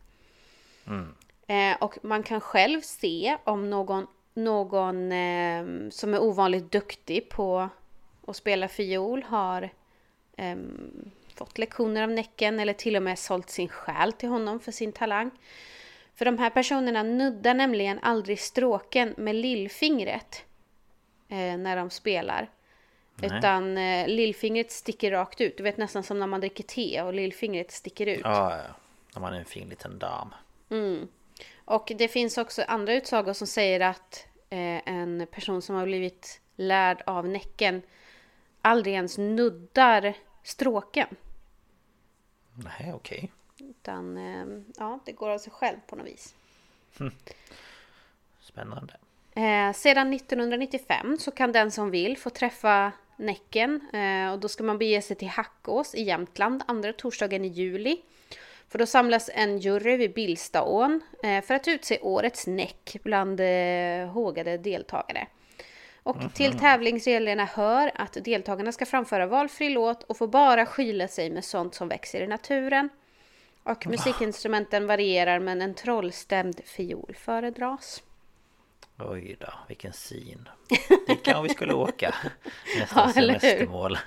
Eh, 1.46 1.76
och 1.80 1.98
man 2.02 2.22
kan 2.22 2.40
själv 2.40 2.80
se 2.80 3.36
om 3.44 3.70
någon, 3.70 4.06
någon 4.34 5.12
ehm, 5.12 5.90
som 5.90 6.14
är 6.14 6.22
ovanligt 6.22 6.72
duktig 6.72 7.28
på 7.28 7.68
att 8.26 8.36
spela 8.36 8.68
fiol 8.68 9.22
har 9.22 9.70
ehm, 10.40 11.10
fått 11.34 11.58
lektioner 11.58 12.02
av 12.02 12.10
Näcken 12.10 12.60
eller 12.60 12.72
till 12.72 12.96
och 12.96 13.02
med 13.02 13.18
sålt 13.18 13.50
sin 13.50 13.68
själ 13.68 14.12
till 14.12 14.28
honom 14.28 14.60
för 14.60 14.72
sin 14.72 14.92
talang. 14.92 15.30
För 16.14 16.24
de 16.24 16.38
här 16.38 16.50
personerna 16.50 17.02
nuddar 17.02 17.54
nämligen 17.54 17.98
aldrig 18.02 18.40
stråken 18.40 19.14
med 19.16 19.34
lillfingret 19.34 20.44
eh, 21.28 21.56
när 21.56 21.76
de 21.76 21.90
spelar. 21.90 22.50
Nej. 23.16 23.38
Utan 23.38 23.78
eh, 23.78 24.08
lillfingret 24.08 24.70
sticker 24.70 25.10
rakt 25.10 25.40
ut. 25.40 25.56
Du 25.56 25.62
vet 25.62 25.76
nästan 25.76 26.02
som 26.02 26.18
när 26.18 26.26
man 26.26 26.40
dricker 26.40 26.64
te 26.64 27.02
och 27.02 27.14
lillfingret 27.14 27.70
sticker 27.70 28.06
ut. 28.06 28.20
Ja, 28.24 28.56
ja. 28.56 28.74
När 29.14 29.20
man 29.20 29.34
är 29.34 29.38
en 29.38 29.44
fin 29.44 29.68
liten 29.68 29.98
dam. 29.98 30.34
Och 31.64 31.92
det 31.98 32.08
finns 32.08 32.38
också 32.38 32.62
andra 32.68 32.94
utsagor 32.94 33.32
som 33.32 33.46
säger 33.46 33.80
att 33.80 34.26
eh, 34.50 34.88
en 34.88 35.26
person 35.30 35.62
som 35.62 35.76
har 35.76 35.86
blivit 35.86 36.40
lärd 36.56 37.02
av 37.06 37.28
Näcken 37.28 37.82
aldrig 38.62 38.94
ens 38.94 39.18
nuddar 39.18 40.14
stråken. 40.42 41.08
Nej, 42.54 42.92
okej. 42.94 43.32
Utan 43.58 44.16
eh, 44.16 44.62
ja, 44.76 44.98
det 45.04 45.12
går 45.12 45.30
av 45.30 45.38
sig 45.38 45.52
själv 45.52 45.76
på 45.86 45.96
något 45.96 46.06
vis. 46.06 46.34
Spännande. 48.40 48.96
Eh, 49.34 49.72
sedan 49.72 50.12
1995 50.12 51.18
så 51.20 51.30
kan 51.30 51.52
den 51.52 51.70
som 51.70 51.90
vill 51.90 52.18
få 52.18 52.30
träffa 52.30 52.92
Näcken 53.20 53.80
eh, 53.92 54.32
och 54.32 54.38
då 54.38 54.48
ska 54.48 54.64
man 54.64 54.78
bege 54.78 55.02
sig 55.02 55.16
till 55.16 55.28
Hackås 55.28 55.94
i 55.94 56.02
Jämtland 56.02 56.62
andra 56.66 56.92
torsdagen 56.92 57.44
i 57.44 57.48
juli. 57.48 58.02
För 58.68 58.78
då 58.78 58.86
samlas 58.86 59.30
en 59.34 59.58
jury 59.58 59.96
vid 59.96 60.14
Billstaån 60.14 61.00
eh, 61.22 61.44
för 61.44 61.54
att 61.54 61.68
utse 61.68 61.98
årets 62.00 62.46
näck 62.46 62.96
bland 63.02 63.40
eh, 63.40 64.06
hågade 64.08 64.58
deltagare. 64.58 65.26
Och 66.02 66.34
till 66.34 66.58
tävlingsreglerna 66.58 67.44
hör 67.44 67.92
att 67.94 68.12
deltagarna 68.24 68.72
ska 68.72 68.86
framföra 68.86 69.26
valfri 69.26 69.68
låt 69.68 70.02
och 70.02 70.16
får 70.16 70.28
bara 70.28 70.66
skyla 70.66 71.08
sig 71.08 71.30
med 71.30 71.44
sånt 71.44 71.74
som 71.74 71.88
växer 71.88 72.20
i 72.20 72.26
naturen. 72.26 72.88
Och 73.62 73.86
musikinstrumenten 73.86 74.86
varierar 74.86 75.38
men 75.38 75.62
en 75.62 75.74
trollstämd 75.74 76.60
fiol 76.64 77.14
föredras. 77.18 78.02
Oj 78.98 79.36
då, 79.40 79.52
vilken 79.68 79.92
syn. 79.92 80.48
Dit 81.06 81.22
kanske 81.22 81.42
vi 81.42 81.48
skulle 81.48 81.74
åka. 81.74 82.14
Nästa 82.78 83.00
Ja, 83.00 83.08
semestermål. 83.08 83.98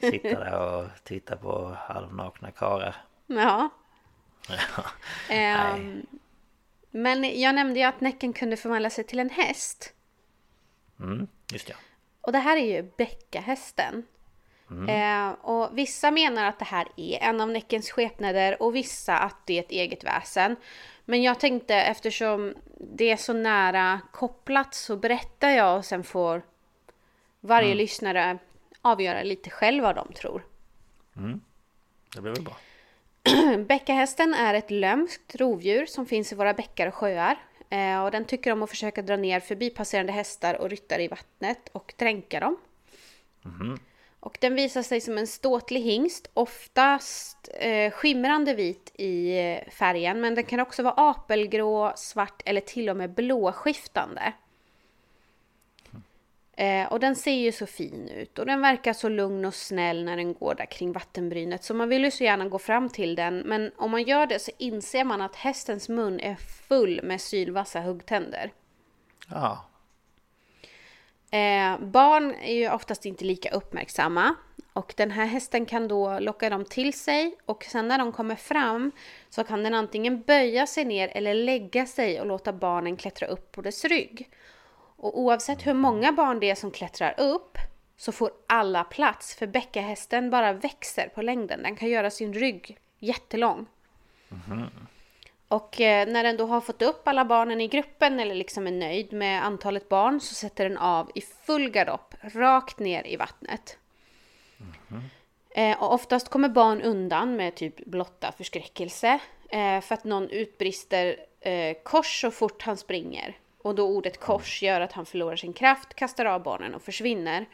Sitta 0.00 0.28
där 0.28 0.60
och 0.60 0.86
titta 1.04 1.36
på 1.36 1.76
halvnakna 1.78 2.50
karlar. 2.50 2.96
Ja. 3.26 3.68
Ja. 4.48 4.84
Ehm, 5.34 6.06
men 6.90 7.40
jag 7.40 7.54
nämnde 7.54 7.80
ju 7.80 7.86
att 7.86 8.00
Näcken 8.00 8.32
kunde 8.32 8.56
förvandla 8.56 8.90
sig 8.90 9.04
till 9.04 9.18
en 9.18 9.30
häst. 9.30 9.92
Mm, 11.00 11.26
just 11.52 11.68
ja. 11.68 11.76
Och 12.20 12.32
det 12.32 12.38
här 12.38 12.56
är 12.56 12.76
ju 12.76 12.90
bäckahästen. 12.96 14.06
Eh, 14.88 15.30
och 15.30 15.78
vissa 15.78 16.10
menar 16.10 16.44
att 16.44 16.58
det 16.58 16.64
här 16.64 16.88
är 16.96 17.18
en 17.22 17.40
av 17.40 17.48
Näckens 17.48 17.90
skepnader 17.90 18.62
och 18.62 18.74
vissa 18.74 19.18
att 19.18 19.46
det 19.46 19.58
är 19.58 19.62
ett 19.62 19.70
eget 19.70 20.04
väsen. 20.04 20.56
Men 21.04 21.22
jag 21.22 21.40
tänkte 21.40 21.74
eftersom 21.74 22.54
det 22.80 23.10
är 23.10 23.16
så 23.16 23.32
nära 23.32 24.00
kopplat 24.12 24.74
så 24.74 24.96
berättar 24.96 25.48
jag 25.48 25.78
och 25.78 25.84
sen 25.84 26.04
får 26.04 26.42
varje 27.40 27.74
lyssnare 27.74 28.38
avgöra 28.82 29.22
lite 29.22 29.50
själv 29.50 29.82
vad 29.82 29.96
de 29.96 30.12
tror. 30.12 30.46
Det 32.14 32.20
blir 32.20 32.32
väl 32.32 32.42
bra. 32.42 32.56
Bäckahästen 33.68 34.34
är 34.34 34.54
ett 34.54 34.70
lömskt 34.70 35.36
rovdjur 35.36 35.86
som 35.86 36.06
finns 36.06 36.32
i 36.32 36.34
våra 36.34 36.54
bäckar 36.54 36.86
och 36.86 36.94
sjöar. 36.94 37.38
Eh, 37.70 38.04
och 38.04 38.10
den 38.10 38.24
tycker 38.24 38.52
om 38.52 38.62
att 38.62 38.70
försöka 38.70 39.02
dra 39.02 39.16
ner 39.16 39.40
förbipasserande 39.40 40.12
hästar 40.12 40.54
och 40.54 40.70
ryttare 40.70 41.02
i 41.02 41.08
vattnet 41.08 41.68
och 41.72 41.94
dränka 41.96 42.40
dem. 42.40 42.56
Och 44.20 44.38
den 44.40 44.54
visar 44.54 44.82
sig 44.82 45.00
som 45.00 45.18
en 45.18 45.26
ståtlig 45.26 45.80
hingst, 45.80 46.30
oftast 46.34 47.48
eh, 47.54 47.90
skimrande 47.90 48.54
vit 48.54 48.92
i 48.94 49.38
eh, 49.38 49.70
färgen. 49.70 50.20
Men 50.20 50.34
den 50.34 50.44
kan 50.44 50.60
också 50.60 50.82
vara 50.82 50.94
apelgrå, 50.96 51.92
svart 51.96 52.42
eller 52.44 52.60
till 52.60 52.88
och 52.90 52.96
med 52.96 53.10
blåskiftande. 53.10 54.32
Eh, 56.56 56.92
och 56.92 57.00
den 57.00 57.16
ser 57.16 57.32
ju 57.32 57.52
så 57.52 57.66
fin 57.66 58.08
ut 58.08 58.38
och 58.38 58.46
den 58.46 58.60
verkar 58.60 58.92
så 58.92 59.08
lugn 59.08 59.44
och 59.44 59.54
snäll 59.54 60.04
när 60.04 60.16
den 60.16 60.34
går 60.34 60.54
där 60.54 60.66
kring 60.66 60.92
vattenbrynet. 60.92 61.64
Så 61.64 61.74
man 61.74 61.88
vill 61.88 62.04
ju 62.04 62.10
så 62.10 62.24
gärna 62.24 62.48
gå 62.48 62.58
fram 62.58 62.88
till 62.88 63.14
den. 63.14 63.38
Men 63.38 63.72
om 63.76 63.90
man 63.90 64.02
gör 64.02 64.26
det 64.26 64.38
så 64.38 64.50
inser 64.58 65.04
man 65.04 65.20
att 65.20 65.36
hästens 65.36 65.88
mun 65.88 66.20
är 66.20 66.34
full 66.68 67.00
med 67.02 67.20
sylvassa 67.20 67.80
huggtänder. 67.80 68.52
Ja, 69.30 69.66
Eh, 71.30 71.78
barn 71.80 72.34
är 72.34 72.54
ju 72.54 72.70
oftast 72.70 73.06
inte 73.06 73.24
lika 73.24 73.50
uppmärksamma. 73.50 74.34
Och 74.72 74.94
den 74.96 75.10
här 75.10 75.26
hästen 75.26 75.66
kan 75.66 75.88
då 75.88 76.18
locka 76.18 76.50
dem 76.50 76.64
till 76.64 76.92
sig 76.92 77.36
och 77.46 77.64
sen 77.64 77.88
när 77.88 77.98
de 77.98 78.12
kommer 78.12 78.34
fram 78.36 78.92
så 79.30 79.44
kan 79.44 79.62
den 79.62 79.74
antingen 79.74 80.22
böja 80.22 80.66
sig 80.66 80.84
ner 80.84 81.08
eller 81.14 81.34
lägga 81.34 81.86
sig 81.86 82.20
och 82.20 82.26
låta 82.26 82.52
barnen 82.52 82.96
klättra 82.96 83.26
upp 83.28 83.52
på 83.52 83.62
dess 83.62 83.84
rygg. 83.84 84.28
Och 84.96 85.20
oavsett 85.20 85.66
hur 85.66 85.74
många 85.74 86.12
barn 86.12 86.40
det 86.40 86.50
är 86.50 86.54
som 86.54 86.70
klättrar 86.70 87.14
upp 87.20 87.58
så 87.96 88.12
får 88.12 88.30
alla 88.46 88.84
plats 88.84 89.34
för 89.34 89.46
bäckahästen 89.46 90.30
bara 90.30 90.52
växer 90.52 91.08
på 91.08 91.22
längden. 91.22 91.62
Den 91.62 91.76
kan 91.76 91.88
göra 91.88 92.10
sin 92.10 92.34
rygg 92.34 92.78
jättelång. 92.98 93.66
Och 95.48 95.80
eh, 95.80 96.08
när 96.08 96.24
den 96.24 96.36
då 96.36 96.46
har 96.46 96.60
fått 96.60 96.82
upp 96.82 97.08
alla 97.08 97.24
barnen 97.24 97.60
i 97.60 97.68
gruppen 97.68 98.20
eller 98.20 98.34
liksom 98.34 98.66
är 98.66 98.70
nöjd 98.70 99.12
med 99.12 99.44
antalet 99.44 99.88
barn 99.88 100.20
så 100.20 100.34
sätter 100.34 100.68
den 100.68 100.78
av 100.78 101.10
i 101.14 101.20
full 101.20 101.70
galopp 101.70 102.14
rakt 102.20 102.78
ner 102.78 103.06
i 103.06 103.16
vattnet. 103.16 103.78
Eh, 105.50 105.82
och 105.82 105.94
oftast 105.94 106.28
kommer 106.28 106.48
barn 106.48 106.82
undan 106.82 107.36
med 107.36 107.54
typ 107.54 107.84
blotta 107.84 108.32
förskräckelse 108.32 109.18
eh, 109.48 109.80
för 109.80 109.94
att 109.94 110.04
någon 110.04 110.30
utbrister 110.30 111.16
kors 111.82 112.20
så 112.20 112.30
fort 112.30 112.62
han 112.62 112.76
springer. 112.76 113.36
Och 113.66 113.74
då 113.74 113.86
ordet 113.86 114.20
kors 114.20 114.62
gör 114.62 114.80
att 114.80 114.92
han 114.92 115.06
förlorar 115.06 115.36
sin 115.36 115.52
kraft, 115.52 115.94
kastar 115.94 116.24
av 116.24 116.42
barnen 116.42 116.74
och 116.74 116.82
försvinner. 116.82 117.46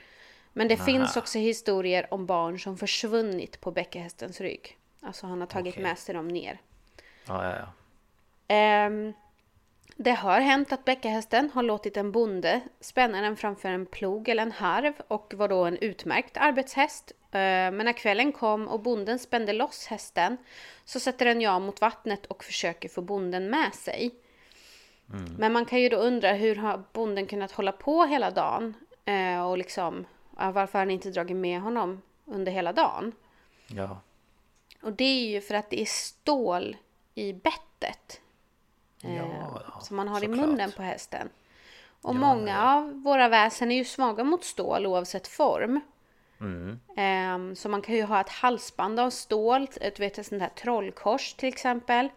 Men 0.53 0.69
det 0.69 0.77
finns 0.77 1.17
också 1.17 1.39
historier 1.39 2.15
om 2.15 2.27
barn 2.27 2.61
som 2.61 2.77
försvunnit 2.77 3.61
på 3.61 3.71
bäckahästens 3.71 4.41
rygg. 4.41 4.79
Alltså 5.01 5.27
han 5.27 5.41
har 5.41 5.47
tagit 5.47 5.75
Okej. 5.75 5.83
med 5.83 5.99
sig 5.99 6.15
dem 6.15 6.29
ner. 6.29 6.61
ja, 7.27 7.45
ja. 7.45 7.57
ja. 7.59 7.69
Ehm, 8.49 9.13
det 9.97 10.11
har 10.11 10.41
hänt 10.41 10.73
att 10.73 10.85
bäckahästen 10.85 11.51
har 11.55 11.63
låtit 11.63 11.97
en 11.97 12.13
bonde 12.13 12.61
spänna 12.81 13.21
den 13.21 13.37
framför 13.37 13.69
en 13.69 13.87
plog 13.87 14.29
eller 14.29 14.43
en 14.43 14.53
harv 14.53 14.93
och 15.09 15.35
var 15.37 15.49
då 15.49 15.65
en 15.65 15.77
utmärkt 15.77 16.37
arbetshäst. 16.37 17.13
Ehm, 17.31 17.77
men 17.77 17.87
när 17.87 17.93
kvällen 17.93 18.33
kom 18.33 18.69
och 18.69 18.81
bonden 18.81 19.19
spände 19.19 19.53
loss 19.53 19.87
hästen 19.87 20.37
så 20.85 21.01
sätter 21.01 21.25
den 21.25 21.41
ja 21.41 21.59
mot 21.59 21.81
vattnet 21.81 22.27
och 22.27 22.45
försöker 22.45 22.89
få 22.89 23.03
bonden 23.03 23.51
med 23.51 23.75
sig. 23.75 24.15
Men 25.39 25.53
man 25.53 25.65
kan 25.65 25.81
ju 25.81 25.89
då 25.89 25.97
undra 25.97 26.33
hur 26.33 26.57
har 26.57 26.83
bonden 26.93 27.27
kunnat 27.27 27.53
hålla 27.53 27.73
på 27.73 28.05
hela 28.05 28.31
dagen 28.31 28.75
eh, 29.05 29.47
och 29.47 29.59
liksom 29.59 30.05
ja, 30.39 30.51
varför 30.53 30.73
har 30.79 30.87
han 30.87 30.91
inte 30.91 31.11
dragit 31.11 31.37
med 31.37 31.61
honom 31.61 32.03
under 32.25 32.53
hela 32.53 32.73
dagen? 32.73 33.13
ja. 33.67 34.01
Och 34.83 34.93
det 34.93 35.05
är 35.05 35.31
ju 35.31 35.41
för 35.41 35.55
att 35.55 35.71
det 35.71 35.81
är 35.81 35.87
stål 35.87 36.77
i 37.15 37.33
bettet. 37.33 38.21
Eh, 39.05 39.17
Ja, 39.17 39.63
som 39.81 39.97
man 39.97 40.09
har 40.09 40.25
i 40.25 40.29
munnen 40.29 40.73
på 40.73 40.83
hästen. 40.83 41.29
Och 42.03 42.15
Ja, 42.15 42.19
många 42.19 42.53
ja. 42.53 42.77
av 42.77 43.03
våra 43.03 43.29
väsen 43.29 43.73
är 43.73 43.77
ju 43.77 43.85
svaga 43.85 44.25
mot 44.25 44.45
stål 44.45 44.87
oavsett 44.87 45.29
form. 45.29 45.81
Mm. 46.41 46.81
Ehm, 46.97 47.57
så 47.57 47.69
man 47.69 47.83
kan 47.83 47.95
ju 47.95 48.03
ha 48.03 48.21
ett 48.21 48.29
halsband 48.29 49.01
av 49.01 49.11
stål, 49.11 49.69
ett, 49.81 50.01
vet, 50.01 50.19
ett 50.19 50.27
sånt 50.27 50.43
här 50.43 50.49
trollkors 50.49 51.35
till 51.35 51.49
exempel. 51.49 52.09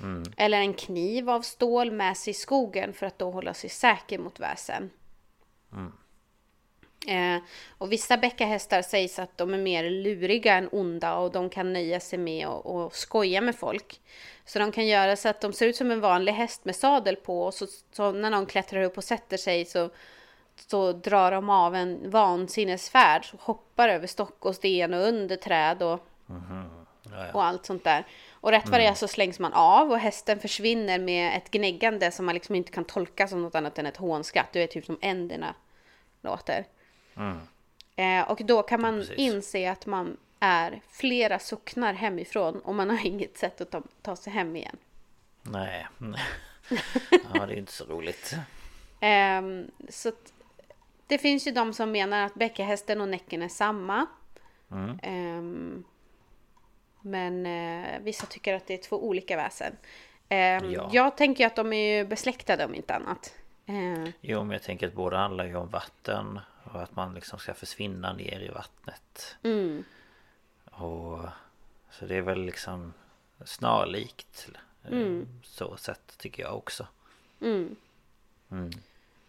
Mm. 0.00 0.22
Eller 0.36 0.58
en 0.58 0.74
kniv 0.74 1.30
av 1.30 1.42
stål 1.42 1.90
med 1.90 2.16
sig 2.16 2.30
i 2.30 2.34
skogen 2.34 2.92
för 2.92 3.06
att 3.06 3.18
då 3.18 3.30
hålla 3.30 3.54
sig 3.54 3.70
säker 3.70 4.18
mot 4.18 4.40
väsen. 4.40 4.90
Mm. 5.72 5.92
Eh, 7.06 7.42
och 7.78 7.92
vissa 7.92 8.16
bäckahästar 8.16 8.82
sägs 8.82 9.18
att 9.18 9.38
de 9.38 9.54
är 9.54 9.58
mer 9.58 9.90
luriga 9.90 10.54
än 10.54 10.68
onda 10.72 11.14
och 11.16 11.32
de 11.32 11.50
kan 11.50 11.72
nöja 11.72 12.00
sig 12.00 12.18
med 12.18 12.46
att 12.46 12.64
och 12.64 12.94
skoja 12.94 13.40
med 13.40 13.56
folk. 13.56 14.00
Så 14.44 14.58
de 14.58 14.72
kan 14.72 14.86
göra 14.86 15.16
så 15.16 15.28
att 15.28 15.40
de 15.40 15.52
ser 15.52 15.66
ut 15.66 15.76
som 15.76 15.90
en 15.90 16.00
vanlig 16.00 16.32
häst 16.32 16.64
med 16.64 16.76
sadel 16.76 17.16
på 17.16 17.42
och 17.42 17.54
så, 17.54 17.66
så 17.92 18.12
när 18.12 18.30
någon 18.30 18.46
klättrar 18.46 18.82
upp 18.82 18.96
och 18.96 19.04
sätter 19.04 19.36
sig 19.36 19.64
så 19.64 19.90
så 20.56 20.92
drar 20.92 21.32
de 21.32 21.50
av 21.50 21.74
en 21.74 22.10
vansinnesfärd. 22.10 23.24
Så 23.24 23.36
hoppar 23.40 23.88
över 23.88 24.06
stock 24.06 24.44
och 24.44 24.54
sten 24.54 24.94
och 24.94 25.00
under 25.00 25.36
träd 25.36 25.82
och, 25.82 26.06
Ja, 27.10 27.26
ja. 27.26 27.32
och 27.32 27.44
allt 27.44 27.66
sånt 27.66 27.84
där. 27.84 28.06
Och 28.44 28.50
rätt 28.50 28.68
vad 28.68 28.80
det 28.80 28.86
är 28.86 28.94
så 28.94 29.08
slängs 29.08 29.38
man 29.38 29.52
av 29.52 29.90
och 29.90 29.98
hästen 29.98 30.40
försvinner 30.40 30.98
med 30.98 31.36
ett 31.36 31.50
gnäggande 31.50 32.10
som 32.10 32.26
man 32.26 32.34
liksom 32.34 32.54
inte 32.54 32.72
kan 32.72 32.84
tolka 32.84 33.28
som 33.28 33.42
något 33.42 33.54
annat 33.54 33.78
än 33.78 33.86
ett 33.86 33.96
hånskratt. 33.96 34.52
Du 34.52 34.58
vet 34.58 34.70
typ 34.70 34.84
som 34.84 34.98
änderna 35.00 35.54
låter. 36.22 36.64
Eh, 37.96 38.30
och 38.30 38.40
då 38.44 38.62
kan 38.62 38.80
man 38.80 38.98
precis. 38.98 39.18
inse 39.18 39.70
att 39.70 39.86
man 39.86 40.16
är 40.40 40.80
flera 40.90 41.38
socknar 41.38 41.94
hemifrån 41.94 42.60
och 42.60 42.74
man 42.74 42.90
har 42.90 43.06
inget 43.06 43.38
sätt 43.38 43.60
att 43.60 43.70
ta, 43.70 43.82
ta 44.02 44.16
sig 44.16 44.32
hem 44.32 44.56
igen. 44.56 44.76
Nej. 45.42 45.86
Ja, 47.34 47.46
det 47.46 47.54
är 47.54 47.58
inte 47.58 47.72
så 47.72 47.84
roligt. 47.84 48.34
Ehm, 49.00 49.70
så 49.88 50.12
det 51.06 51.18
finns 51.18 51.46
ju 51.46 51.50
de 51.50 51.72
som 51.72 51.92
menar 51.92 52.22
att 52.26 52.34
bäckahästen 52.34 53.00
och 53.00 53.08
näcken 53.08 53.42
är 53.42 53.48
samma. 53.48 54.06
Mm. 54.70 54.98
Ehm, 55.02 55.84
men 57.04 57.46
eh, 57.46 58.00
vissa 58.00 58.26
tycker 58.26 58.54
att 58.54 58.66
det 58.66 58.74
är 58.74 58.78
två 58.78 59.06
olika 59.08 59.36
väsen. 59.36 59.76
Ehm, 60.28 60.70
Ja. 60.72 60.88
Jag 60.92 61.16
tänker 61.16 61.46
att 61.46 61.56
de 61.56 61.72
är 61.72 61.96
ju 61.98 62.04
besläktade 62.04 62.64
om 62.64 62.74
inte 62.74 62.94
annat. 62.94 63.34
Ehm, 63.66 64.12
Jo, 64.20 64.38
men 64.44 64.50
jag 64.50 64.62
tänker 64.62 64.86
att 64.86 64.92
båda 64.94 65.16
handlar 65.16 65.44
ju 65.44 65.56
om 65.56 65.68
vatten 65.68 66.40
och 66.72 66.82
att 66.82 66.96
man 66.96 67.14
liksom 67.14 67.38
ska 67.38 67.54
försvinna 67.54 68.12
ner 68.12 68.40
i 68.40 68.48
vattnet. 68.48 69.36
mm, 69.42 69.84
Och 70.64 71.20
så 71.90 72.06
det 72.06 72.16
är 72.16 72.22
väl 72.22 72.44
liksom 72.44 72.92
snarlikt. 73.44 74.48
eh, 74.84 75.18
Så 75.42 75.76
sätt 75.76 76.14
tycker 76.18 76.42
jag 76.42 76.56
också. 76.56 76.86
mm. 77.40 77.76
Mm. 78.50 78.70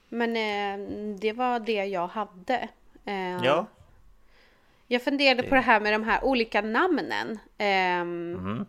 Men 0.09 0.29
eh, 0.37 0.87
det 1.19 1.33
var 1.33 1.59
det 1.59 1.85
jag 1.85 2.07
hade. 2.07 2.69
Ehm, 3.05 3.43
Ja. 3.43 3.65
Jag 4.87 5.01
funderade 5.03 5.41
Det- 5.41 5.49
på 5.49 5.55
det 5.55 5.61
här 5.61 5.79
med 5.79 5.93
de 5.93 6.03
här 6.03 6.23
olika 6.25 6.61
namnen. 6.61 7.39
Ehm, 7.57 8.33
Mm. 8.35 8.65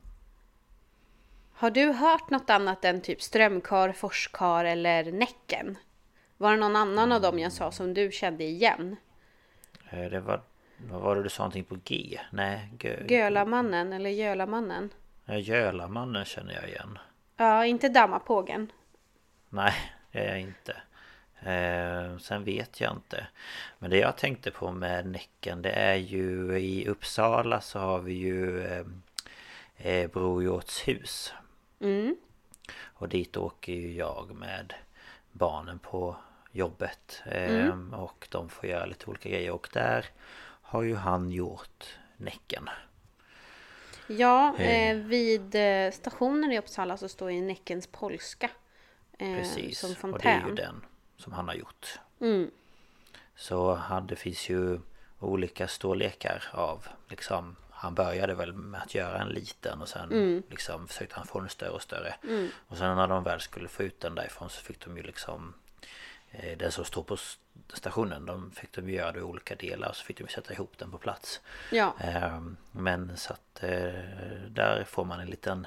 Har 1.59 1.71
du 1.71 1.93
hört 1.93 2.31
något 2.31 2.51
annat 2.51 2.85
än 2.85 3.01
typ 3.01 3.23
strömkar, 3.23 3.93
forskar 3.93 4.65
eller 4.65 5.13
Näcken? 5.13 5.79
Var 6.37 6.51
det 6.51 6.57
någon 6.57 6.77
annan 6.77 7.13
av 7.13 7.21
dem 7.21 7.39
jag 7.39 7.53
sa 7.53 7.73
som 7.73 7.95
du 7.95 8.11
kände 8.13 8.45
igen? 8.45 8.97
Eh, 9.91 10.11
Det 10.11 10.21
var... 10.21 10.41
Vad 10.91 11.01
var 11.01 11.17
det 11.17 11.23
du 11.23 11.29
sa 11.29 11.43
någonting 11.43 11.65
på 11.65 11.77
G? 11.85 12.21
Nej, 12.31 12.69
Gö... 12.79 13.07
Gölamannen 13.09 13.93
eller 13.93 14.11
Gölamannen? 14.11 14.91
Ja, 15.25 15.35
Gölamannen 15.39 16.25
känner 16.25 16.55
jag 16.55 16.69
igen. 16.69 16.99
Ja, 17.37 17.65
inte 17.67 17.89
Dammapågen. 17.89 18.73
Nej, 19.49 19.73
det 20.13 20.19
är 20.19 20.29
jag 20.29 20.41
inte. 20.41 20.77
Eh, 21.41 22.19
sen 22.19 22.45
vet 22.45 22.81
jag 22.81 22.93
inte. 22.93 23.27
Men 23.79 23.91
det 23.91 23.99
jag 23.99 24.17
tänkte 24.17 24.51
på 24.51 24.71
med 24.73 25.07
Näcken 25.07 25.63
det 25.63 25.71
är 25.71 25.95
ju 25.95 26.59
i 26.59 26.89
Uppsala 26.89 27.61
så 27.61 27.79
har 27.79 27.99
vi 27.99 28.13
ju 28.13 28.65
eh, 28.67 28.85
eh, 29.77 30.11
Brojorts 30.11 30.89
hus. 30.89 31.33
Mm. 31.81 32.17
Och 32.83 33.09
dit 33.09 33.37
åker 33.37 33.73
ju 33.73 33.93
jag 33.95 34.35
med 34.35 34.75
barnen 35.33 35.79
på 35.79 36.17
jobbet. 36.53 37.23
Eh, 37.27 37.79
Och 37.93 38.29
de 38.31 38.49
får 38.49 38.69
göra 38.69 38.87
lite 38.87 39.07
olika 39.11 39.29
grejer. 39.29 39.51
Och 39.51 39.69
där 39.73 40.07
har 40.63 40.83
ju 40.83 40.95
han 40.97 41.31
gjort 41.31 41.99
Näcken. 42.17 42.69
Ja, 44.07 44.55
Eh. 44.59 44.91
eh, 44.91 44.97
vid 44.97 45.55
eh, 45.55 45.91
stationen 45.93 46.53
i 46.53 46.59
Uppsala 46.59 46.97
så 46.97 47.09
står 47.09 47.31
ju 47.33 47.41
Näckens 47.41 47.87
polska. 47.87 48.51
Precis. 49.19 49.79
Som 49.79 50.13
Och 50.13 50.19
det 50.19 50.29
är 50.29 50.35
ju 50.35 50.41
fontän. 50.41 50.55
den 50.55 50.85
som 51.19 51.33
han 51.33 51.49
har 51.49 51.55
gjort. 51.55 51.99
Mm. 52.21 52.51
Så 53.37 53.75
han, 53.75 54.07
det 54.07 54.17
finns 54.17 54.49
ju 54.49 54.81
olika 55.21 55.69
storlekar 55.69 56.45
av 56.53 56.87
liksom 57.09 57.57
Han 57.71 57.95
började 57.95 58.35
väl 58.35 58.53
med 58.53 58.83
att 58.83 58.95
göra 58.95 59.19
en 59.21 59.29
liten 59.29 59.83
och 59.83 59.89
sen 59.89 60.13
Mm. 60.13 60.43
liksom 60.51 60.89
försökte 60.89 61.15
han 61.17 61.27
få 61.27 61.41
den 61.41 61.49
större 61.49 61.71
och 61.71 61.83
större 61.83 62.15
Och 62.69 62.77
sen 62.77 62.97
när 62.97 63.09
de 63.09 63.25
väl 63.25 63.41
skulle 63.41 63.69
få 63.69 63.83
ut 63.83 64.01
den 64.01 64.15
därifrån 64.15 64.51
så 64.51 64.63
fick 64.63 64.85
de 64.85 64.97
ju 64.97 65.03
liksom 65.03 65.55
eh, 66.31 66.59
Den 66.59 66.73
som 66.73 66.85
står 66.85 67.03
på 67.03 67.17
stationen 67.73 68.27
de 68.27 68.51
fick 68.51 68.73
de 68.73 68.91
göra 68.91 69.13
det 69.13 69.19
i 69.19 69.23
olika 69.23 69.55
delar 69.55 69.89
och 69.89 69.97
så 69.97 70.05
fick 70.05 70.19
de 70.19 70.29
sätta 70.29 70.53
ihop 70.53 70.79
den 70.79 70.91
på 70.91 70.99
plats 70.99 71.41
Ja, 71.73 71.95
Ehm, 72.01 72.57
Men 72.73 73.17
så 73.17 73.33
att 73.33 73.63
eh, 73.63 73.71
där 74.49 74.85
får 74.89 75.05
man 75.05 75.21
en 75.21 75.27
liten 75.31 75.67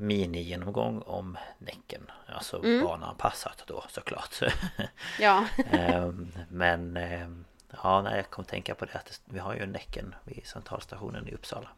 mini-genomgång 0.00 1.02
om 1.02 1.38
Näcken 1.58 2.10
Alltså 2.26 2.56
Mm. 2.64 2.84
barnanpassat 2.84 3.62
då 3.66 3.84
såklart 3.88 4.34
ja. 5.20 5.44
Ehm, 5.70 6.32
Men 6.50 6.96
ehm, 6.96 7.44
Ja, 7.82 8.02
nej, 8.02 8.16
jag 8.16 8.30
kom 8.30 8.42
att 8.42 8.48
tänka 8.48 8.74
på 8.74 8.84
det 8.84 8.92
att 8.94 9.20
vi 9.24 9.38
har 9.38 9.54
ju 9.54 9.66
Näcken 9.66 10.14
vid 10.24 10.46
centralstationen 10.46 11.28
i 11.28 11.34
Uppsala 11.34 11.68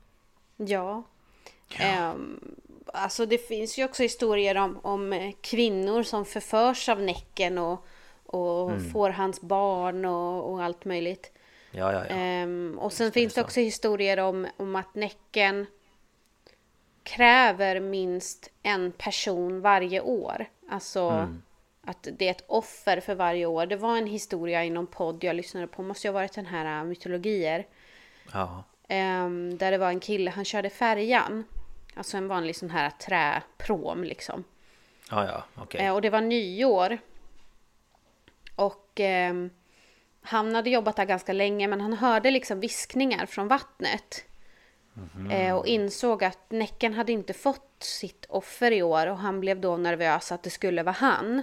Ja. 0.57 1.03
Ehm, 1.79 2.55
alltså 2.87 3.27
det 3.27 3.39
finns 3.39 3.79
ju 3.79 3.85
också 3.85 4.03
historier 4.03 4.57
om, 4.57 4.81
om 4.83 5.33
kvinnor 5.41 6.03
som 6.03 6.25
förförs 6.25 6.89
av 6.89 7.01
Näcken 7.01 7.59
och, 7.59 7.87
och 8.27 8.71
Mm. 8.71 8.91
får 8.93 9.11
hans 9.11 9.41
barn 9.41 10.05
och, 10.05 10.53
och 10.53 10.63
allt 10.65 10.85
möjligt. 10.85 11.33
Ja, 11.71 11.93
ja, 11.93 12.07
ja 12.07 12.47
och 12.79 12.93
sen 12.93 13.13
finns 13.13 13.35
det 13.35 13.41
så. 13.41 13.45
också 13.45 13.61
historier 13.61 14.19
om, 14.19 14.47
om 14.57 14.77
att 14.77 14.95
Näcken 14.95 15.67
kräver 17.17 17.81
minst 17.81 18.51
en 18.63 18.93
person 18.93 19.61
varje 19.61 20.01
år. 20.01 20.47
Alltså 20.71 21.01
Mm. 21.01 21.43
att 21.85 22.09
det 22.19 22.27
är 22.27 22.31
ett 22.31 22.45
offer 22.47 23.01
för 23.01 23.15
varje 23.15 23.47
år. 23.47 23.67
Det 23.67 23.77
var 23.77 23.97
en 23.97 24.07
historia 24.07 24.65
i 24.65 24.71
någon 24.71 24.87
podd 24.87 25.25
jag 25.25 25.37
lyssnade 25.37 25.67
på, 25.67 25.83
måste 25.83 26.07
ju 26.07 26.11
ha 26.13 26.15
varit 26.21 26.33
den 26.33 26.47
här 26.47 26.79
äh, 26.81 26.85
mytologier. 26.85 27.67
Ja, 28.33 28.65
Ehm, 28.93 29.59
där 29.59 29.71
det 29.71 29.79
var 29.79 29.89
en 29.89 30.01
kille, 30.01 30.31
han 30.31 30.45
körde 30.45 30.71
färjan. 30.71 31.45
Alltså 31.95 32.17
en 32.17 32.29
vanlig 32.29 32.57
sån 32.57 32.71
här 32.71 32.91
träprom 32.91 34.05
liksom. 34.05 34.45
ja, 35.11 35.27
ja 35.27 35.45
okej 35.63 35.87
Eh, 35.87 35.95
och 35.95 36.03
det 36.03 36.11
var 36.11 36.21
nyår. 36.21 36.99
Och 38.57 38.91
ehm, 39.01 39.51
han 40.23 40.55
hade 40.55 40.71
jobbat 40.71 40.97
där 40.97 41.05
ganska 41.05 41.33
länge 41.33 41.69
men 41.69 41.81
han 41.81 41.93
hörde 41.93 42.31
liksom 42.31 42.61
viskningar 42.61 43.27
från 43.27 43.49
vattnet. 43.49 44.25
Eh, 45.31 45.57
och 45.57 45.67
insåg 45.67 46.25
att 46.25 46.51
Näcken 46.51 46.95
hade 46.95 47.13
inte 47.13 47.33
fått 47.33 47.83
sitt 47.83 48.27
offer 48.29 48.73
i 48.73 48.83
år 48.83 49.07
och 49.07 49.19
han 49.19 49.41
blev 49.41 49.61
då 49.61 49.77
nervös 49.77 50.33
att 50.33 50.43
det 50.43 50.51
skulle 50.51 50.83
vara 50.83 50.97
han. 50.99 51.43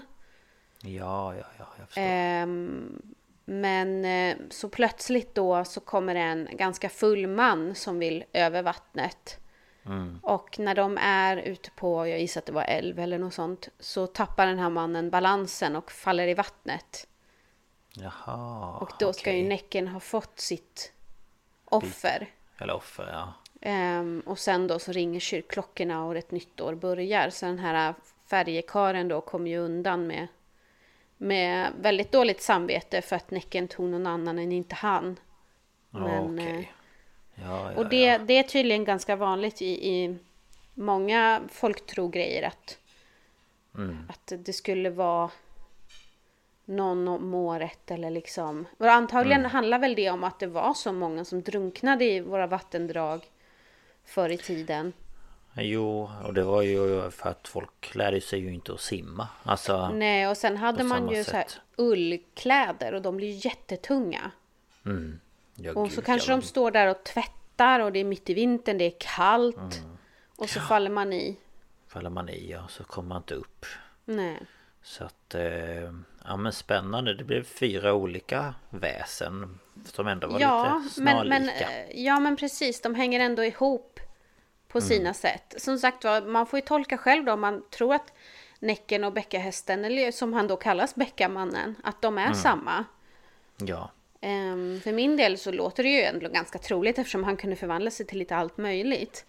Ja, 0.82 1.36
ja, 1.36 1.46
ja, 1.58 1.66
jag 1.80 1.88
förstår 1.88 2.04
Ehm, 2.04 3.02
men 3.46 4.06
eh, 4.06 4.38
så 4.50 4.70
plötsligt 4.70 5.36
då 5.36 5.66
så 5.66 5.80
kommer 5.80 6.16
en 6.16 6.48
ganska 6.52 6.90
full 6.90 7.28
man 7.28 7.76
som 7.76 8.00
vill 8.00 8.24
över 8.34 8.64
vattnet. 8.64 9.40
Mm. 9.86 10.20
Och 10.24 10.60
när 10.60 10.76
de 10.76 10.98
är 11.02 11.38
ute 11.38 11.72
på, 11.72 12.08
jag 12.08 12.20
gissar 12.20 12.42
att 12.42 12.46
det 12.46 12.52
var 12.52 12.64
älv 12.64 13.00
eller 13.00 13.20
något 13.20 13.34
sånt, 13.34 13.70
så 13.80 14.08
tappar 14.08 14.48
den 14.48 14.60
här 14.60 14.70
mannen 14.70 15.10
balansen 15.10 15.76
och 15.76 15.92
faller 15.92 16.28
i 16.28 16.34
vattnet. 16.34 17.08
Jaha, 17.94 18.78
Och 18.78 18.92
då 19.00 19.14
ska 19.14 19.34
ju 19.34 19.48
Näcken 19.48 19.88
ha 19.88 20.00
fått 20.00 20.40
sitt 20.40 20.92
offer. 21.66 22.28
Eller 22.58 22.74
offer, 22.74 23.08
ja 23.12 23.34
Ehm, 23.62 24.24
och 24.26 24.40
sen 24.40 24.68
då 24.68 24.80
så 24.80 24.92
ringer 24.92 25.20
kyrkklockorna 25.20 26.06
och 26.06 26.18
ett 26.18 26.32
nytt 26.32 26.62
år 26.62 26.76
börjar. 26.76 27.30
Så 27.30 27.46
den 27.46 27.60
här 27.60 27.94
färjekaren 28.30 29.08
då 29.08 29.22
kommer 29.22 29.50
ju 29.50 29.58
undan 29.58 30.08
med, 30.08 30.28
med 31.18 31.72
väldigt 31.82 32.12
dåligt 32.12 32.42
samvete 32.42 33.02
för 33.02 33.16
att 33.16 33.32
Näcken 33.32 33.68
tog 33.68 33.86
någon 33.90 34.08
annan 34.08 34.40
än 34.40 34.52
inte 34.52 34.76
han. 34.76 35.20
Men, 35.90 36.34
okej 36.36 36.58
eh, 36.58 36.66
Ja, 37.44 37.72
ja, 37.72 37.78
Och 37.78 37.90
det, 37.90 38.02
ja. 38.06 38.18
det 38.18 38.34
är 38.38 38.44
tydligen 38.44 38.86
ganska 38.86 39.16
vanligt 39.16 39.62
i, 39.62 39.90
i 39.90 40.18
många 40.74 41.42
folktrogrejer 41.52 42.44
att, 42.48 42.78
Mm. 43.76 43.98
att 44.10 44.34
det 44.38 44.54
skulle 44.54 44.90
vara 44.90 45.30
någon 46.66 47.08
om 47.08 47.34
året 47.34 47.92
eller 47.92 48.10
liksom. 48.10 48.66
Och 48.78 48.92
antagligen 48.92 49.40
Mm. 49.40 49.52
handlar 49.52 49.80
väl 49.80 49.96
det 49.96 50.10
om 50.10 50.24
att 50.24 50.40
det 50.40 50.48
var 50.48 50.74
så 50.74 50.92
många 50.94 51.26
som 51.26 51.42
drunknade 51.42 52.06
i 52.06 52.20
våra 52.20 52.48
vattendrag 52.48 53.22
förr 54.08 54.30
i 54.30 54.38
tiden. 54.38 54.94
Jo, 55.60 56.12
och 56.24 56.34
det 56.34 56.44
var 56.44 56.62
ju 56.62 57.12
för 57.12 57.30
att 57.30 57.48
folk 57.48 57.96
lärde 57.96 58.22
sig 58.22 58.40
ju 58.40 58.54
inte 58.54 58.74
att 58.74 58.82
simma 58.82 59.28
Alltså, 59.44 59.90
Nej, 59.90 60.28
och 60.28 60.38
sen 60.38 60.58
hade 60.58 60.84
man 60.84 61.10
ju 61.10 61.24
så 61.24 61.32
här 61.32 61.46
ullkläder 61.76 62.94
och 62.94 63.02
de 63.02 63.18
blir 63.18 63.46
jättetunga. 63.46 64.32
mm. 64.86 65.20
ja, 65.56 65.74
Och 65.74 65.86
gud, 65.86 65.94
så 65.94 66.02
kanske 66.02 66.32
ja, 66.32 66.38
de 66.38 66.42
står 66.42 66.72
där 66.72 66.88
och 66.88 67.04
tvättar 67.04 67.80
och 67.80 67.92
det 67.92 68.00
är 68.00 68.04
mitt 68.04 68.30
i 68.30 68.34
vintern, 68.34 68.78
det 68.78 68.86
är 68.86 68.96
kallt. 69.00 69.78
Mm. 69.78 69.98
Och 70.36 70.50
så 70.50 70.60
faller 70.60 70.90
man 70.90 71.14
i. 71.14 71.38
Faller 71.88 72.10
man 72.10 72.30
i, 72.30 72.52
ja, 72.52 72.68
så 72.70 72.84
kommer 72.84 73.10
man 73.10 73.18
inte 73.18 73.34
upp 73.34 73.66
Nej. 74.06 74.40
Så 74.90 75.04
att, 75.04 75.36
eh, 75.36 75.92
ja 76.26 76.38
men 76.38 76.54
spännande. 76.54 77.14
Det 77.14 77.24
blev 77.24 77.44
fyra 77.44 77.94
olika 77.94 78.54
väsen 78.70 79.60
som 79.86 80.08
ändå 80.08 80.28
var 80.28 80.40
Ja 80.40 80.64
lite 80.84 81.02
men, 81.02 81.14
snarlika. 81.16 81.40
men, 81.40 81.50
eh, 81.50 82.04
ja, 82.06 82.20
men 82.20 82.36
precis. 82.38 82.82
De 82.82 82.96
hänger 82.96 83.20
ändå 83.20 83.44
ihop 83.46 84.00
på 84.68 84.78
Mm. 84.78 84.90
sina 84.90 85.14
sätt. 85.14 85.54
Som 85.58 85.78
sagt 85.80 86.04
var, 86.04 86.22
man 86.22 86.48
får 86.48 86.60
ju 86.60 86.66
tolka 86.66 86.98
själv 86.98 87.26
då. 87.26 87.32
om 87.34 87.42
Man 87.42 87.64
tror 87.70 87.94
att 87.96 88.14
Näcken 88.60 89.04
och 89.04 89.14
Bäckahästen, 89.14 89.86
eller 89.86 90.12
som 90.12 90.34
han 90.34 90.48
då 90.48 90.56
kallas 90.58 90.96
Bäckamannen, 90.96 91.76
att 91.84 92.02
de 92.02 92.18
är 92.18 92.22
Mm. 92.26 92.36
samma. 92.36 92.86
Ja, 93.58 93.92
Ehm, 94.22 94.82
för 94.84 94.92
min 94.92 95.18
del 95.18 95.38
så 95.38 95.52
låter 95.52 95.84
det 95.84 95.90
ju 95.90 96.02
ändå 96.02 96.30
ganska 96.30 96.60
troligt 96.60 96.98
eftersom 97.00 97.24
han 97.24 97.38
kunde 97.38 97.56
förvandla 97.56 97.92
sig 97.92 98.06
till 98.06 98.18
lite 98.20 98.36
allt 98.36 98.58
möjligt. 98.58 99.26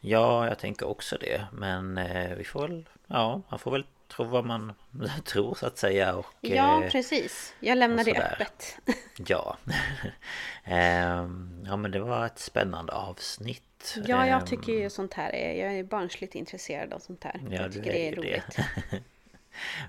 ja 0.00 0.46
jag 0.48 0.58
tänker 0.58 0.88
också 0.88 1.16
det. 1.20 1.46
Men 1.52 1.98
eh, 1.98 2.34
vi 2.36 2.44
får 2.44 2.60
väl, 2.68 2.88
ja, 3.06 3.42
man 3.48 3.58
får 3.58 3.70
väl 3.70 3.86
tro 4.08 4.24
vad 4.24 4.44
man 4.44 4.72
tror 5.24 5.54
så 5.54 5.66
att 5.66 5.78
säga. 5.78 6.14
Och, 6.14 6.26
Ja, 6.40 6.84
eh, 6.84 6.90
precis. 6.90 7.54
Jag 7.60 7.78
lämnar 7.78 8.04
det 8.04 8.32
öppet. 8.32 8.78
Ja. 9.26 9.56
Ehm, 10.64 11.64
ja 11.66 11.76
men 11.76 11.90
det 11.90 12.00
var 12.00 12.26
ett 12.26 12.38
spännande 12.38 12.92
avsnitt. 12.92 13.94
ja, 14.06 14.26
jag 14.26 14.40
Ehm, 14.40 14.46
tycker 14.46 14.72
ju 14.72 14.90
sånt 14.90 15.14
här 15.14 15.34
är... 15.34 15.64
Jag 15.64 15.78
är 15.78 15.82
barnsligt 15.84 16.34
intresserad 16.34 16.92
av 16.92 16.98
sånt 16.98 17.24
här. 17.24 17.40
Ja, 17.50 17.62
jag 17.62 17.72
tycker 17.72 17.92
det 17.92 18.06
är 18.06 18.10
ju 18.10 18.16
roligt. 18.16 18.56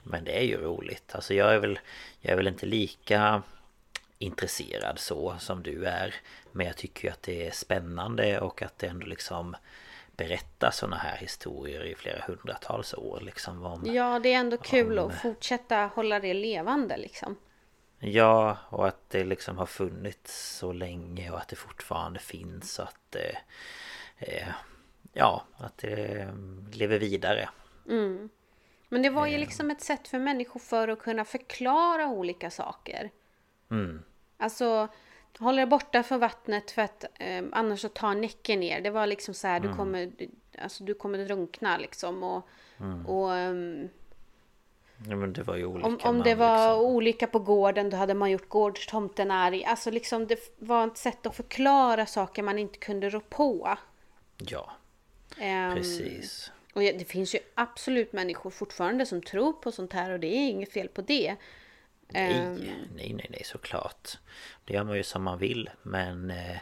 Men 0.03 0.23
det 0.23 0.37
är 0.39 0.43
ju 0.43 0.57
roligt. 0.57 1.15
Alltså 1.15 1.33
jag 1.33 1.53
är 1.53 1.59
väl 1.59 1.79
Jag 2.19 2.31
är 2.31 2.35
väl 2.37 2.47
inte 2.47 2.65
lika 2.65 3.41
Intresserad 4.21 4.99
så 4.99 5.35
som 5.39 5.63
du 5.63 5.85
är 5.85 6.15
Men 6.51 6.65
jag 6.67 6.77
tycker 6.77 7.07
ju 7.07 7.11
att 7.11 7.23
det 7.23 7.47
är 7.47 7.51
spännande 7.51 8.39
och 8.39 8.61
att 8.61 8.79
det 8.79 8.87
ändå 8.87 9.05
liksom 9.05 9.55
Berättar 10.19 10.71
såna 10.71 10.97
här 10.97 11.17
historier 11.17 11.83
i 11.83 11.95
flera 11.95 12.21
hundratals 12.27 12.93
år 12.93 13.19
liksom 13.21 13.65
om 13.65 13.85
Ja, 13.85 14.19
det 14.19 14.33
är 14.33 14.37
ändå 14.39 14.57
kul 14.57 14.99
Om- 14.99 15.09
att 15.09 15.21
fortsätta 15.21 15.75
hålla 15.95 16.19
det 16.19 16.33
levande 16.33 16.97
liksom. 16.97 17.35
Ja, 17.99 18.57
och 18.69 18.87
att 18.87 19.09
det 19.09 19.23
liksom 19.23 19.57
har 19.57 19.65
funnits 19.65 20.57
så 20.57 20.73
länge 20.73 21.31
och 21.31 21.37
att 21.37 21.47
det 21.47 21.55
fortfarande 21.55 22.19
finns 22.19 22.79
och 22.79 22.85
att 22.85 22.99
det... 23.09 23.37
Eh, 24.17 24.47
ja, 25.13 25.43
att 25.57 25.77
det 25.77 26.19
eh, 26.21 26.33
lever 26.73 26.99
vidare. 26.99 27.49
Men 28.89 29.01
det 29.01 29.09
var 29.09 29.25
Eh. 29.27 29.31
ju 29.31 29.37
liksom 29.37 29.71
ett 29.71 29.81
sätt 29.81 30.07
för 30.07 30.19
människor 30.19 30.59
för 30.59 30.87
att 30.87 30.99
kunna 30.99 31.25
förklara 31.25 32.07
olika 32.07 32.49
saker. 32.51 33.09
Mm. 33.71 34.03
Alltså, 34.37 34.87
håll 35.39 35.59
er 35.59 35.65
borta 35.65 36.03
från 36.03 36.19
vattnet 36.19 36.71
för 36.71 36.81
att 36.81 37.03
eh, 37.19 37.43
annars 37.51 37.81
så 37.81 37.89
tar 37.89 38.15
näcken 38.15 38.59
ner. 38.59 38.81
Det 38.81 38.89
var 38.89 39.07
liksom 39.07 39.33
så 39.33 39.47
här, 39.47 39.57
Mm. 39.59 39.71
du 39.71 39.77
kommer, 39.77 40.11
du, 40.17 40.29
alltså 40.61 40.83
du 40.83 40.93
kommer 40.93 41.17
drunkna 41.25 41.77
liksom. 41.77 42.23
Och, 42.23 42.47
Mm. 42.79 43.05
och 43.05 43.33
ehm, 43.35 43.89
Ja, 45.09 45.15
men 45.15 45.33
det 45.33 45.43
var 45.43 45.55
ju 45.57 45.65
olika. 45.65 45.87
om, 45.87 45.99
om 46.03 46.23
det 46.23 46.35
var 46.35 46.67
liksom, 46.73 46.85
olycka 46.95 47.27
på 47.27 47.39
gården 47.39 47.89
då 47.89 47.97
hade 47.97 48.13
man 48.13 48.31
gjort 48.31 48.49
gårdstomten 48.49 49.31
arg. 49.31 49.65
Alltså 49.65 49.91
liksom 49.91 50.27
det 50.27 50.39
var 50.59 50.87
ett 50.87 50.97
sätt 50.97 51.25
att 51.25 51.35
förklara 51.35 52.05
saker 52.05 52.43
man 52.43 52.59
inte 52.59 52.79
kunde 52.79 53.09
rå 53.09 53.19
på. 53.19 53.77
Ja, 54.37 54.71
Ehm, 55.37 55.75
precis. 55.75 56.51
Och 56.73 56.81
det 56.81 57.07
finns 57.09 57.35
ju 57.35 57.39
absolut 57.55 58.13
människor 58.13 58.49
fortfarande 58.49 59.05
som 59.05 59.21
tror 59.21 59.53
på 59.53 59.71
sånt 59.71 59.93
här 59.93 60.11
och 60.11 60.19
det 60.19 60.27
är 60.27 60.49
inget 60.49 60.73
fel 60.73 60.87
på 60.87 61.01
det. 61.01 61.35
Ehm, 62.13 62.53
Nej, 62.55 62.75
nej, 62.95 63.13
nej, 63.13 63.27
nej, 63.29 63.41
såklart. 63.45 64.17
Det 64.65 64.73
gör 64.73 64.83
man 64.83 64.95
ju 64.97 65.03
som 65.03 65.23
man 65.23 65.37
vill, 65.37 65.69
men... 65.81 66.31
Eh, 66.31 66.57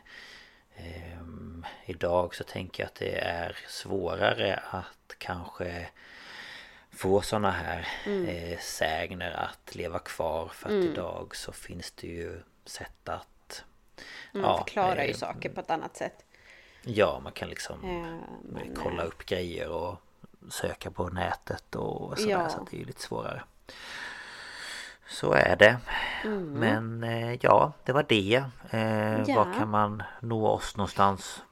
ehm, 0.76 1.66
idag 1.86 2.36
så 2.36 2.44
tänker 2.44 2.84
jag 2.84 2.88
att 2.88 2.96
det 2.96 3.18
är 3.20 3.58
svårare 3.68 4.60
att 4.70 5.16
kanske 5.18 5.90
få 6.92 7.22
såna 7.22 7.52
här 7.52 7.88
Mm. 8.06 8.26
eh, 8.28 8.60
sägner 8.60 9.32
att 9.32 9.76
leva 9.76 10.00
kvar 10.00 10.48
för 10.54 10.68
att 10.70 10.84
idag 10.86 11.36
så 11.36 11.52
finns 11.52 11.92
det 11.92 12.08
ju 12.08 12.42
sätt 12.66 13.10
att 13.10 13.64
Man 14.32 14.58
förklarar 14.58 15.04
ju 15.04 15.10
eh, 15.10 15.16
saker 15.16 15.50
på 15.50 15.60
ett 15.62 15.70
annat 15.70 15.98
sätt. 15.98 16.26
Ja, 16.84 17.20
man 17.24 17.32
kan 17.32 17.50
liksom 17.50 17.84
Eh, 17.84 18.20
men, 18.44 18.76
kolla 18.76 19.04
upp 19.04 19.26
grejer 19.26 19.70
och 19.70 19.96
söka 20.50 20.92
på 20.92 21.10
nätet 21.10 21.76
och 21.76 22.18
sådär 22.18 22.32
Ja. 22.32 22.50
så 22.50 22.68
det 22.72 22.78
är 22.78 22.80
ju 22.80 22.86
lite 22.86 23.02
svårare. 23.02 23.44
Så 25.10 25.32
är 25.32 25.56
det. 25.56 25.78
Mm. 26.24 26.44
Men 26.52 27.04
eh, 27.04 27.38
ja, 27.42 27.72
det 27.84 27.92
var 27.92 28.06
det. 28.10 28.44
Eh, 28.72 29.22
Ja. 29.28 29.36
Var 29.36 29.54
kan 29.60 29.70
man 29.70 30.04
nå 30.22 30.48
oss 30.48 30.78
någonstans? 30.78 31.44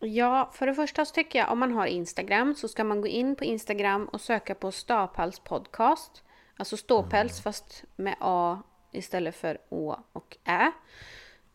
Ja, 0.00 0.50
för 0.52 0.66
det 0.66 0.74
första 0.74 1.04
så 1.04 1.14
tycker 1.14 1.38
jag 1.38 1.52
om 1.52 1.58
man 1.58 1.72
har 1.72 1.86
Instagram 1.86 2.54
så 2.54 2.68
ska 2.68 2.84
man 2.84 3.00
gå 3.00 3.06
in 3.08 3.36
på 3.36 3.44
Instagram 3.44 4.04
och 4.12 4.20
söka 4.20 4.54
på 4.54 4.72
Stapals 4.72 5.40
podcast. 5.40 6.22
Alltså 6.56 6.76
ståpäls 6.76 7.40
fast 7.42 7.84
med 7.96 8.14
A 8.20 8.62
istället 8.92 9.36
för 9.36 9.58
Å 9.68 9.96
och 10.12 10.36
Ä. 10.44 10.70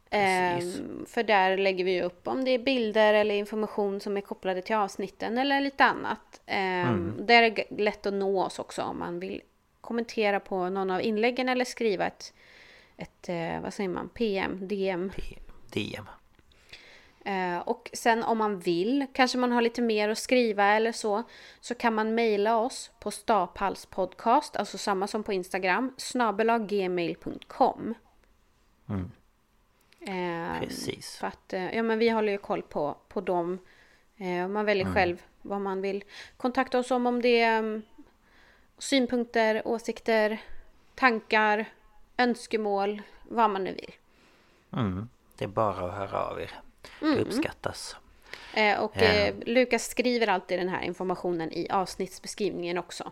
Precis. 0.09 0.79
Ehm, 0.79 1.05
för 1.05 1.23
där 1.23 1.57
lägger 1.57 1.83
vi 1.85 2.01
upp 2.01 2.27
om 2.27 2.45
det 2.45 2.51
är 2.51 2.59
bilder 2.59 3.13
eller 3.13 3.35
information 3.35 3.99
som 3.99 4.17
är 4.17 4.21
kopplade 4.21 4.61
till 4.61 4.75
avsnitten 4.75 5.37
eller 5.37 5.61
lite 5.61 5.83
annat. 5.85 6.41
Ehm, 6.45 7.13
Där 7.19 7.43
är 7.43 7.51
det 7.51 7.83
lätt 7.83 8.05
att 8.05 8.13
nå 8.13 8.43
oss 8.43 8.59
också 8.59 8.81
om 8.81 8.99
man 8.99 9.19
vill 9.19 9.41
kommentera 9.83 10.39
på 10.39 10.69
någon 10.69 10.91
av 10.91 11.01
inläggen 11.01 11.49
eller 11.49 11.65
skriva 11.65 12.05
ett, 12.07 12.33
ett 12.97 13.29
eh, 13.29 13.61
vad 13.61 13.73
säger 13.73 13.89
man, 13.89 14.09
PM, 14.09 14.67
DM. 14.67 15.11
P- 15.15 15.37
DM. 15.71 16.05
Eh, 17.25 17.57
och 17.57 17.89
sen 17.93 18.23
om 18.23 18.37
man 18.37 18.59
vill, 18.59 19.05
kanske 19.13 19.37
man 19.37 19.51
har 19.51 19.61
lite 19.61 19.81
mer 19.81 20.09
att 20.09 20.17
skriva 20.17 20.65
eller 20.65 20.91
så, 20.91 21.23
så 21.61 21.75
kan 21.75 21.93
man 21.95 22.15
mejla 22.15 22.57
oss 22.57 22.91
på 22.99 23.11
staphalspodcast, 23.11 24.55
alltså 24.55 24.77
samma 24.77 25.07
som 25.07 25.23
på 25.23 25.33
Instagram, 25.33 25.93
snabelaggmail.com. 25.97 27.93
Eh, 29.99 30.59
Precis. 30.59 31.17
För 31.17 31.27
att, 31.27 31.53
eh, 31.53 31.75
ja 31.75 31.83
men 31.83 31.99
vi 31.99 32.09
håller 32.09 32.31
ju 32.31 32.37
koll 32.37 32.61
på, 32.61 32.97
på 33.07 33.21
dem. 33.21 33.59
Eh, 34.17 34.47
man 34.47 34.65
väljer 34.65 34.85
själv 34.93 35.21
vad 35.41 35.61
man 35.61 35.81
vill 35.81 36.03
kontakta 36.37 36.79
oss 36.79 36.91
om, 36.91 37.07
om 37.07 37.21
det 37.21 37.39
är 37.41 37.59
mm, 37.59 37.81
synpunkter, 38.83 39.67
åsikter, 39.67 40.41
tankar, 40.95 41.65
önskemål, 42.17 43.01
vad 43.23 43.49
man 43.49 43.63
nu 43.63 43.73
vill. 43.73 43.93
Mm. 44.73 45.09
Det 45.37 45.43
är 45.45 45.49
bara 45.49 45.85
att 45.85 45.93
höra 45.93 46.25
av 46.25 46.41
er. 46.41 46.51
Mm. 47.01 47.15
Det 47.15 47.21
uppskattas. 47.21 47.95
Eh, 48.53 48.79
och 48.79 48.97
eh, 48.97 49.35
Lukas 49.45 49.87
skriver 49.87 50.27
alltid 50.27 50.59
den 50.59 50.69
här 50.69 50.81
informationen 50.81 51.51
i 51.53 51.69
avsnittsbeskrivningen 51.69 52.77
också. 52.77 53.11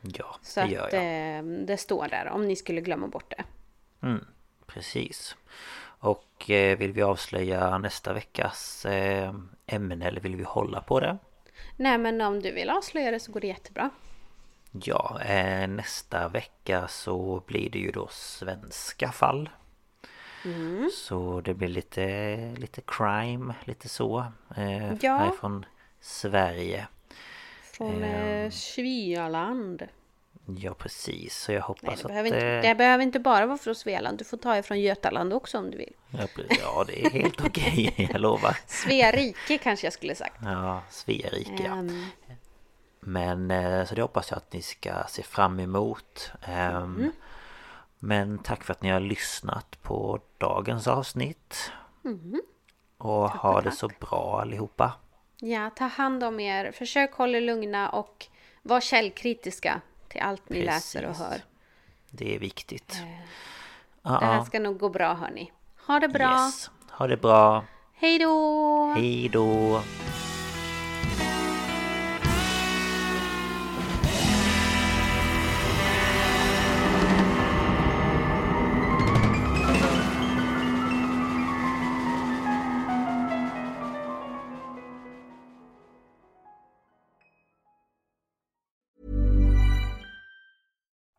Ja, 0.00 0.36
Så 0.42 0.60
det 0.60 0.64
att 0.66 0.72
gör 0.72 0.88
jag. 0.92 1.38
eh, 1.38 1.42
det 1.66 1.76
står 1.76 2.08
där 2.08 2.28
om 2.28 2.48
ni 2.48 2.56
skulle 2.56 2.80
glömma 2.80 3.06
bort 3.06 3.30
det. 3.36 3.44
Mm, 4.06 4.24
precis. 4.66 5.36
Och 6.00 6.50
eh, 6.50 6.78
vill 6.78 6.92
vi 6.92 7.02
avslöja 7.02 7.78
nästa 7.78 8.12
veckas 8.12 8.86
eh, 8.86 9.34
ämne 9.66 10.06
eller 10.06 10.20
vill 10.20 10.36
vi 10.36 10.44
hålla 10.44 10.80
på 10.80 11.00
det? 11.00 11.18
Nej 11.76 11.98
men 11.98 12.20
om 12.20 12.42
du 12.42 12.52
vill 12.52 12.70
avslöja 12.70 13.10
det 13.10 13.20
så 13.20 13.32
går 13.32 13.40
det 13.40 13.46
jättebra. 13.46 13.90
Ja, 14.72 15.20
eh, 15.22 15.68
nästa 15.68 16.28
vecka 16.28 16.88
så 16.88 17.42
blir 17.46 17.70
det 17.70 17.78
ju 17.78 17.90
då 17.90 18.08
svenska 18.10 19.12
fall. 19.12 19.48
Mm. 20.44 20.90
Så 20.94 21.40
det 21.40 21.54
blir 21.54 21.68
lite, 21.68 22.36
lite 22.58 22.80
crime, 22.86 23.54
lite 23.64 23.88
så. 23.88 24.26
Eh, 24.56 24.94
Ja. 25.00 25.16
Härifrån 25.16 25.66
Sverige. 26.00 26.86
Från 27.62 28.02
eh, 28.02 28.50
Svealand. 28.50 29.82
Ja 30.58 30.74
precis, 30.74 31.36
så 31.36 31.52
jag 31.52 31.56
Nej, 31.56 31.62
hoppas 31.62 32.00
det, 32.00 32.04
att... 32.04 32.08
behöver 32.08 32.26
inte, 32.28 32.46
eh, 32.46 32.62
det 32.62 32.74
behöver 32.74 33.02
inte 33.04 33.18
bara 33.20 33.46
vara 33.46 33.58
från 33.58 33.74
Svealand. 33.74 34.18
Du 34.18 34.24
får 34.24 34.36
ta 34.36 34.58
ifrån 34.58 34.80
Götaland 34.80 35.32
också 35.32 35.58
om 35.58 35.70
du 35.70 35.78
vill. 35.78 35.92
ja, 36.60 36.84
det 36.86 37.06
är 37.06 37.10
helt 37.10 37.40
okej, 37.44 38.08
jag 38.12 38.20
lovar. 38.20 38.56
Svea 38.66 39.10
rike 39.12 39.58
kanske 39.58 39.86
jag 39.86 39.92
skulle 39.92 40.14
sagt. 40.14 40.36
Ja, 40.42 40.82
Sverige 40.90 41.46
ja. 41.64 41.84
Men 43.08 43.50
eh, 43.50 43.84
så 43.84 43.94
det 43.94 44.02
hoppas 44.02 44.30
jag 44.30 44.36
att 44.36 44.52
ni 44.52 44.62
ska 44.62 44.92
se 45.08 45.22
fram 45.22 45.60
emot. 45.60 46.30
Ehm, 46.42 47.10
Men 47.98 48.38
tack 48.38 48.64
för 48.64 48.72
att 48.72 48.82
ni 48.82 48.90
har 48.90 49.00
lyssnat 49.00 49.82
på 49.82 50.20
dagens 50.38 50.86
avsnitt. 50.86 51.72
Och 52.98 53.30
ha 53.30 53.60
det 53.60 53.70
så 53.72 53.90
bra 54.00 54.40
allihopa. 54.40 54.92
ja, 55.38 55.70
ta 55.70 55.84
hand 55.84 56.24
om 56.24 56.40
er. 56.40 56.72
Försök 56.72 57.14
hålla 57.14 57.38
er 57.38 57.42
lugna 57.42 57.88
och 57.90 58.26
var 58.62 58.80
källkritiska 58.80 59.80
till 60.08 60.20
allt 60.20 60.48
ni 60.48 60.62
läser 60.62 61.02
och 61.04 61.08
Precis. 61.16 61.26
hör. 61.26 61.40
Det 62.10 62.34
är 62.34 62.38
viktigt. 62.38 63.02
Det 64.02 64.08
här 64.08 64.44
ska 64.44 64.60
nog 64.60 64.78
gå 64.78 64.88
bra 64.88 65.14
hörni. 65.14 65.52
Ha 65.86 66.00
det 66.00 66.08
bra. 66.08 66.44
yes. 66.46 66.70
Ha 66.90 67.06
det 67.06 67.16
bra. 67.16 67.64
Hej 67.94 68.18
då! 68.18 68.92
Hej 68.96 69.28
då. 69.28 69.82